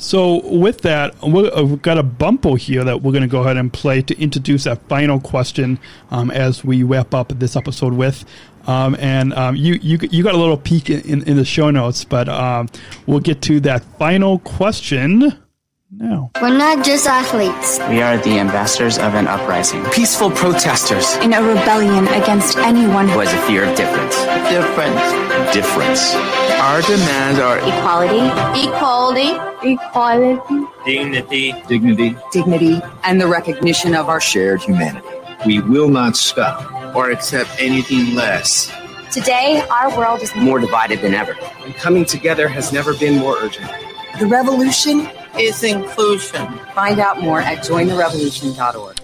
So 0.00 0.46
with 0.48 0.82
that, 0.82 1.12
uh, 1.24 1.26
we've 1.64 1.82
got 1.82 1.98
a 1.98 2.04
bumper 2.04 2.56
here 2.56 2.84
that 2.84 3.02
we're 3.02 3.10
going 3.10 3.22
to 3.22 3.28
go 3.28 3.40
ahead 3.40 3.56
and 3.56 3.72
play 3.72 4.00
to 4.02 4.16
introduce 4.20 4.62
that 4.64 4.80
final 4.88 5.18
question 5.18 5.80
um, 6.12 6.30
as 6.30 6.64
we 6.64 6.84
wrap 6.84 7.12
up 7.14 7.32
this 7.40 7.56
episode 7.56 7.94
with. 7.94 8.24
Um, 8.68 8.96
and 9.00 9.32
um, 9.32 9.56
you, 9.56 9.74
you 9.80 9.98
you 10.10 10.22
got 10.22 10.34
a 10.34 10.38
little 10.38 10.58
peek 10.58 10.90
in, 10.90 11.00
in, 11.00 11.22
in 11.26 11.36
the 11.36 11.44
show 11.44 11.70
notes, 11.70 12.04
but 12.04 12.28
um, 12.28 12.68
we'll 13.06 13.20
get 13.20 13.40
to 13.48 13.60
that 13.60 13.82
final 13.98 14.38
question 14.40 15.32
now. 15.90 16.30
We're 16.42 16.56
not 16.56 16.84
just 16.84 17.06
athletes. 17.06 17.78
We 17.88 18.02
are 18.02 18.18
the 18.18 18.38
ambassadors 18.38 18.98
of 18.98 19.14
an 19.14 19.26
uprising. 19.26 19.82
Peaceful 19.86 20.30
protesters. 20.30 21.16
in 21.24 21.32
a 21.32 21.40
rebellion 21.42 22.06
against 22.08 22.58
anyone 22.58 23.08
Who 23.08 23.20
has 23.20 23.32
a 23.32 23.40
fear 23.48 23.64
of 23.64 23.74
difference. 23.74 24.14
Difference. 24.52 25.00
Difference. 25.54 26.14
Our 26.60 26.82
demands 26.82 27.38
are 27.40 27.56
equality, 27.58 28.20
Equality. 28.68 29.30
equality, 29.72 30.66
dignity, 30.84 31.54
dignity, 31.68 32.16
dignity, 32.32 32.82
and 33.04 33.18
the 33.18 33.26
recognition 33.26 33.94
of 33.94 34.10
our 34.10 34.20
shared 34.20 34.60
humanity. 34.60 35.08
We 35.46 35.60
will 35.60 35.88
not 35.88 36.16
stop. 36.16 36.77
Or 36.94 37.10
accept 37.10 37.50
anything 37.58 38.14
less. 38.14 38.72
Today, 39.12 39.62
our 39.70 39.96
world 39.96 40.22
is 40.22 40.34
More 40.34 40.58
divided 40.58 41.00
than 41.00 41.14
ever. 41.14 41.34
And 41.64 41.74
coming 41.74 42.04
together 42.04 42.48
has 42.48 42.72
never 42.72 42.94
been 42.94 43.18
more 43.18 43.36
urgent. 43.38 43.70
the 44.18 44.26
revolution. 44.26 45.08
is 45.38 45.62
inclusion. 45.62 46.46
Find 46.74 46.98
out 46.98 47.20
more 47.20 47.40
at 47.40 47.58
jointherevolution.org. 47.58 48.98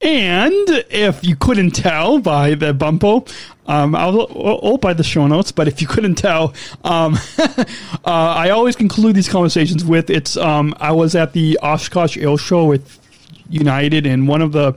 And 0.00 0.68
if 0.90 1.24
you 1.24 1.34
couldn't 1.34 1.72
tell 1.72 2.20
by 2.20 2.54
the 2.54 2.72
bumpo, 2.72 3.28
um, 3.66 3.96
I'll, 3.96 4.28
or 4.30 4.78
by 4.78 4.94
the 4.94 5.02
show 5.02 5.26
notes, 5.26 5.50
but 5.50 5.66
if 5.66 5.82
you 5.82 5.88
couldn't 5.88 6.14
tell, 6.14 6.54
um, 6.84 7.18
uh, 7.38 7.64
I 8.04 8.50
always 8.50 8.76
conclude 8.76 9.16
these 9.16 9.28
conversations 9.28 9.84
with 9.84 10.08
it's. 10.08 10.36
Um, 10.36 10.74
I 10.78 10.92
was 10.92 11.14
at 11.16 11.32
the 11.32 11.58
Oshkosh 11.62 12.16
Air 12.16 12.38
Show 12.38 12.64
with 12.66 12.98
United, 13.50 14.06
and 14.06 14.28
one 14.28 14.40
of 14.40 14.52
the 14.52 14.74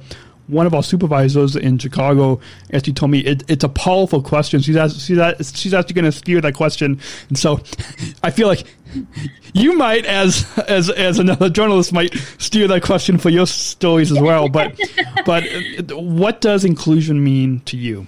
one 0.48 0.66
of 0.66 0.74
our 0.74 0.84
supervisors 0.84 1.56
in 1.56 1.78
Chicago 1.78 2.40
actually 2.74 2.94
told 2.94 3.12
me 3.12 3.20
it, 3.20 3.44
it's 3.48 3.64
a 3.64 3.70
powerful 3.70 4.22
question. 4.22 4.62
She's 4.62 4.76
asked, 4.76 5.02
she's, 5.02 5.18
asked, 5.18 5.58
she's 5.58 5.74
actually 5.74 5.96
going 5.96 6.06
to 6.06 6.12
steer 6.12 6.42
that 6.42 6.56
question, 6.56 7.00
and 7.30 7.38
so 7.38 7.62
I 8.24 8.32
feel 8.32 8.48
like 8.48 8.66
you 9.54 9.78
might, 9.78 10.06
as 10.06 10.46
as 10.68 10.90
as 10.90 11.20
another 11.20 11.50
journalist, 11.50 11.94
might 11.94 12.14
steer 12.38 12.68
that 12.68 12.84
question 12.84 13.18
for 13.18 13.30
your 13.30 13.48
stories 13.48 14.12
as 14.12 14.20
well. 14.20 14.50
But 14.50 14.80
but 15.26 15.44
what 15.92 16.42
does 16.42 16.66
inclusion 16.66 17.24
mean 17.24 17.62
to 17.62 17.78
you? 17.78 18.08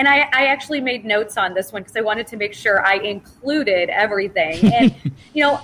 And 0.00 0.08
I, 0.08 0.20
I 0.32 0.46
actually 0.46 0.80
made 0.80 1.04
notes 1.04 1.36
on 1.36 1.52
this 1.52 1.74
one 1.74 1.82
because 1.82 1.94
I 1.94 2.00
wanted 2.00 2.26
to 2.28 2.38
make 2.38 2.54
sure 2.54 2.82
I 2.86 2.94
included 2.94 3.90
everything. 3.90 4.72
And, 4.72 4.94
you 5.34 5.42
know, 5.42 5.60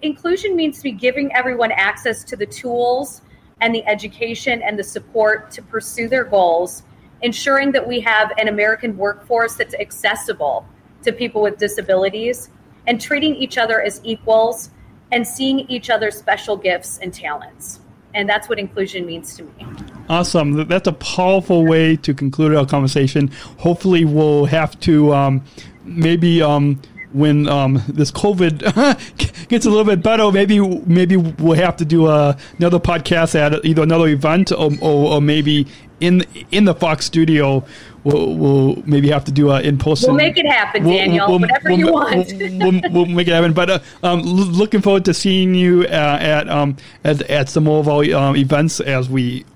inclusion 0.00 0.56
means 0.56 0.78
to 0.78 0.84
be 0.84 0.92
giving 0.92 1.30
everyone 1.34 1.70
access 1.70 2.24
to 2.24 2.36
the 2.36 2.46
tools 2.46 3.20
and 3.64 3.74
the 3.74 3.84
education 3.86 4.60
and 4.60 4.78
the 4.78 4.84
support 4.84 5.50
to 5.50 5.62
pursue 5.62 6.06
their 6.06 6.22
goals, 6.22 6.82
ensuring 7.22 7.72
that 7.72 7.88
we 7.88 7.98
have 7.98 8.30
an 8.36 8.48
American 8.48 8.94
workforce 8.94 9.54
that's 9.54 9.74
accessible 9.76 10.66
to 11.02 11.12
people 11.12 11.40
with 11.40 11.56
disabilities, 11.56 12.50
and 12.86 13.00
treating 13.00 13.34
each 13.34 13.56
other 13.56 13.80
as 13.80 14.02
equals 14.04 14.68
and 15.12 15.26
seeing 15.26 15.60
each 15.60 15.88
other's 15.88 16.14
special 16.14 16.58
gifts 16.58 16.98
and 16.98 17.14
talents. 17.14 17.80
And 18.12 18.28
that's 18.28 18.50
what 18.50 18.58
inclusion 18.58 19.06
means 19.06 19.34
to 19.38 19.44
me. 19.44 19.66
Awesome. 20.10 20.68
That's 20.68 20.86
a 20.86 20.92
powerful 20.92 21.64
way 21.64 21.96
to 21.96 22.12
conclude 22.12 22.54
our 22.54 22.66
conversation. 22.66 23.30
Hopefully, 23.58 24.04
we'll 24.04 24.44
have 24.44 24.78
to 24.80 25.14
um, 25.14 25.42
maybe 25.84 26.42
um, 26.42 26.82
when 27.14 27.48
um, 27.48 27.80
this 27.86 28.10
COVID 28.10 29.48
gets 29.48 29.64
a 29.64 29.70
little 29.70 29.84
bit 29.84 30.02
better, 30.02 30.30
maybe 30.32 30.58
maybe 30.60 31.16
we'll 31.16 31.56
have 31.56 31.76
to 31.76 31.84
do 31.84 32.08
a, 32.08 32.36
another 32.58 32.80
podcast 32.80 33.34
at 33.36 33.64
either 33.64 33.82
another 33.82 34.08
event 34.08 34.50
or, 34.50 34.72
or, 34.80 35.14
or 35.14 35.22
maybe 35.22 35.66
in 36.00 36.26
in 36.50 36.64
the 36.64 36.74
Fox 36.74 37.06
studio. 37.06 37.64
We'll, 38.02 38.34
we'll 38.36 38.82
maybe 38.84 39.08
have 39.10 39.24
to 39.24 39.32
do 39.32 39.50
an 39.50 39.64
in 39.64 39.78
person. 39.78 40.08
We'll 40.08 40.16
make 40.16 40.36
it 40.36 40.46
happen, 40.46 40.84
Daniel. 40.84 41.38
whatever 41.38 41.70
you 41.70 41.90
want. 41.90 42.32
We'll, 42.34 42.58
we'll, 42.58 42.92
we'll 42.92 43.06
make 43.06 43.28
it 43.28 43.32
happen. 43.32 43.54
But 43.54 43.70
uh, 43.70 43.78
um, 44.02 44.20
looking 44.20 44.82
forward 44.82 45.06
to 45.06 45.14
seeing 45.14 45.54
you 45.54 45.84
uh, 45.84 46.18
at 46.20 46.48
um, 46.50 46.76
at 47.04 47.22
at 47.30 47.48
some 47.48 47.64
more 47.64 47.78
of 47.78 47.88
our 47.88 48.04
um, 48.12 48.36
events 48.36 48.80
as 48.80 49.08
we 49.08 49.46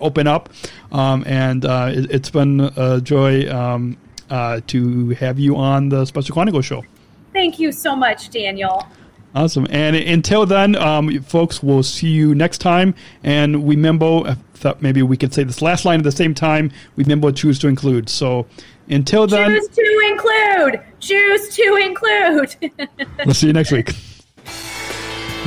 open 0.00 0.26
up. 0.26 0.50
Um, 0.92 1.24
and 1.26 1.64
uh, 1.64 1.90
it, 1.92 2.10
it's 2.10 2.30
been 2.30 2.60
a 2.60 3.00
joy 3.00 3.50
um, 3.50 3.96
uh, 4.30 4.60
to 4.68 5.10
have 5.10 5.38
you 5.38 5.56
on 5.56 5.88
the 5.88 6.04
Special 6.04 6.32
Chronicles 6.32 6.64
show. 6.64 6.84
Thank 7.32 7.58
you 7.58 7.72
so 7.72 7.96
much, 7.96 8.30
Daniel. 8.30 8.86
Awesome. 9.34 9.66
And 9.70 9.96
until 9.96 10.44
then, 10.44 10.76
um, 10.76 11.22
folks, 11.22 11.62
we'll 11.62 11.82
see 11.82 12.08
you 12.08 12.34
next 12.34 12.58
time. 12.58 12.94
And 13.24 13.64
we 13.64 13.76
remember, 13.76 14.06
I 14.26 14.36
thought 14.54 14.82
maybe 14.82 15.02
we 15.02 15.16
could 15.16 15.32
say 15.32 15.42
this 15.42 15.62
last 15.62 15.84
line 15.84 16.00
at 16.00 16.04
the 16.04 16.12
same 16.12 16.34
time. 16.34 16.70
We 16.96 17.04
remember, 17.04 17.32
choose 17.32 17.58
to 17.60 17.68
include. 17.68 18.10
So 18.10 18.46
until 18.88 19.26
then, 19.26 19.50
Choose 19.50 19.68
to 19.68 20.08
include. 20.10 20.80
Choose 21.00 21.56
to 21.56 21.76
include. 21.76 22.88
we'll 23.24 23.34
see 23.34 23.46
you 23.46 23.52
next 23.54 23.72
week. 23.72 23.94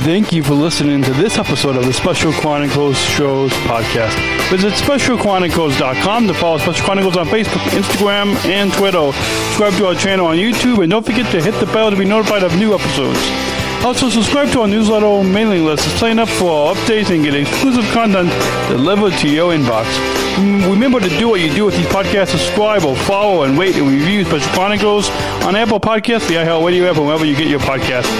Thank 0.06 0.32
you 0.32 0.44
for 0.44 0.54
listening 0.54 1.02
to 1.02 1.12
this 1.14 1.36
episode 1.36 1.74
of 1.74 1.84
the 1.84 1.92
Special 1.92 2.30
Chronicles 2.30 2.96
Shows 2.96 3.50
podcast. 3.66 4.16
Visit 4.50 4.74
specialchronicles.com 4.74 6.28
to 6.28 6.34
follow 6.34 6.58
Special 6.58 6.84
Chronicles 6.84 7.16
on 7.16 7.26
Facebook, 7.26 7.68
Instagram, 7.70 8.36
and 8.46 8.72
Twitter. 8.72 9.10
Subscribe 9.48 9.72
to 9.78 9.86
our 9.88 9.96
channel 9.96 10.26
on 10.26 10.36
YouTube, 10.36 10.80
and 10.80 10.92
don't 10.92 11.04
forget 11.04 11.28
to 11.32 11.42
hit 11.42 11.58
the 11.58 11.66
bell 11.72 11.90
to 11.90 11.96
be 11.96 12.04
notified 12.04 12.44
of 12.44 12.56
new 12.56 12.72
episodes. 12.72 13.18
Also, 13.86 14.10
subscribe 14.10 14.50
to 14.50 14.62
our 14.62 14.66
newsletter 14.66 15.22
mailing 15.22 15.64
list 15.64 15.84
to 15.84 15.90
sign 15.90 16.18
up 16.18 16.28
for 16.28 16.50
our 16.50 16.74
updates 16.74 17.14
and 17.14 17.22
get 17.22 17.36
exclusive 17.36 17.84
content 17.92 18.28
delivered 18.68 19.12
to 19.20 19.28
your 19.28 19.52
inbox. 19.52 19.84
Mm, 20.34 20.68
Remember 20.68 20.98
to 20.98 21.08
do 21.20 21.28
what 21.28 21.38
you 21.38 21.54
do 21.54 21.66
with 21.66 21.76
these 21.76 21.86
podcasts. 21.86 22.30
Subscribe 22.30 22.82
or 22.82 22.96
follow 22.96 23.44
and 23.44 23.56
rate 23.56 23.76
and 23.76 23.86
review 23.86 24.24
Special 24.24 24.50
Chronicles 24.54 25.08
on 25.46 25.54
Apple 25.54 25.78
Podcasts, 25.78 26.26
the 26.26 26.34
iHeartRadio 26.34 26.90
app, 26.90 26.98
or 26.98 27.06
wherever 27.06 27.24
you 27.24 27.36
get 27.36 27.46
your 27.46 27.60
podcasts. 27.60 28.10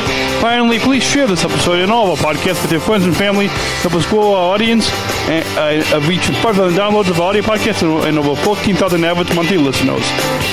Finally, 0.41 0.79
please 0.79 1.03
share 1.03 1.27
this 1.27 1.45
episode 1.45 1.81
and 1.81 1.91
all 1.91 2.13
of 2.13 2.25
our 2.25 2.33
podcasts 2.35 2.63
with 2.63 2.71
your 2.71 2.81
friends 2.81 3.05
and 3.05 3.17
family. 3.17 3.49
Help 3.83 3.95
us 3.95 4.07
grow 4.07 4.35
our 4.35 4.55
audience 4.55 4.89
and 5.29 5.45
uh, 5.59 5.97
uh, 5.97 6.01
reach 6.07 6.29
5,000 6.29 6.79
downloads 6.79 7.11
of 7.11 7.21
our 7.21 7.31
audio 7.31 7.43
podcasts 7.43 7.83
and, 7.83 8.07
and 8.07 8.19
over 8.19 8.41
14,000 8.41 9.05
average 9.05 9.35
monthly 9.35 9.59
listeners. 9.59 10.05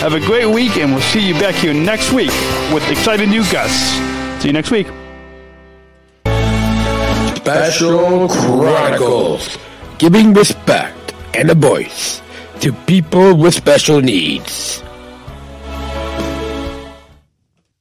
Have 0.01 0.15
a 0.15 0.19
great 0.19 0.47
week, 0.47 0.77
and 0.77 0.91
we'll 0.91 1.01
see 1.01 1.21
you 1.21 1.35
back 1.35 1.53
here 1.53 1.75
next 1.75 2.11
week 2.13 2.31
with 2.73 2.83
exciting 2.89 3.29
new 3.29 3.43
guests. 3.51 3.93
See 4.41 4.47
you 4.49 4.53
next 4.53 4.71
week. 4.71 4.87
Special 7.43 8.29
Chronicles, 8.29 9.57
giving 9.97 10.33
respect 10.33 11.13
and 11.33 11.51
a 11.51 11.53
voice 11.53 12.21
to 12.61 12.71
people 12.87 13.35
with 13.35 13.53
special 13.53 13.99
needs. 13.99 14.81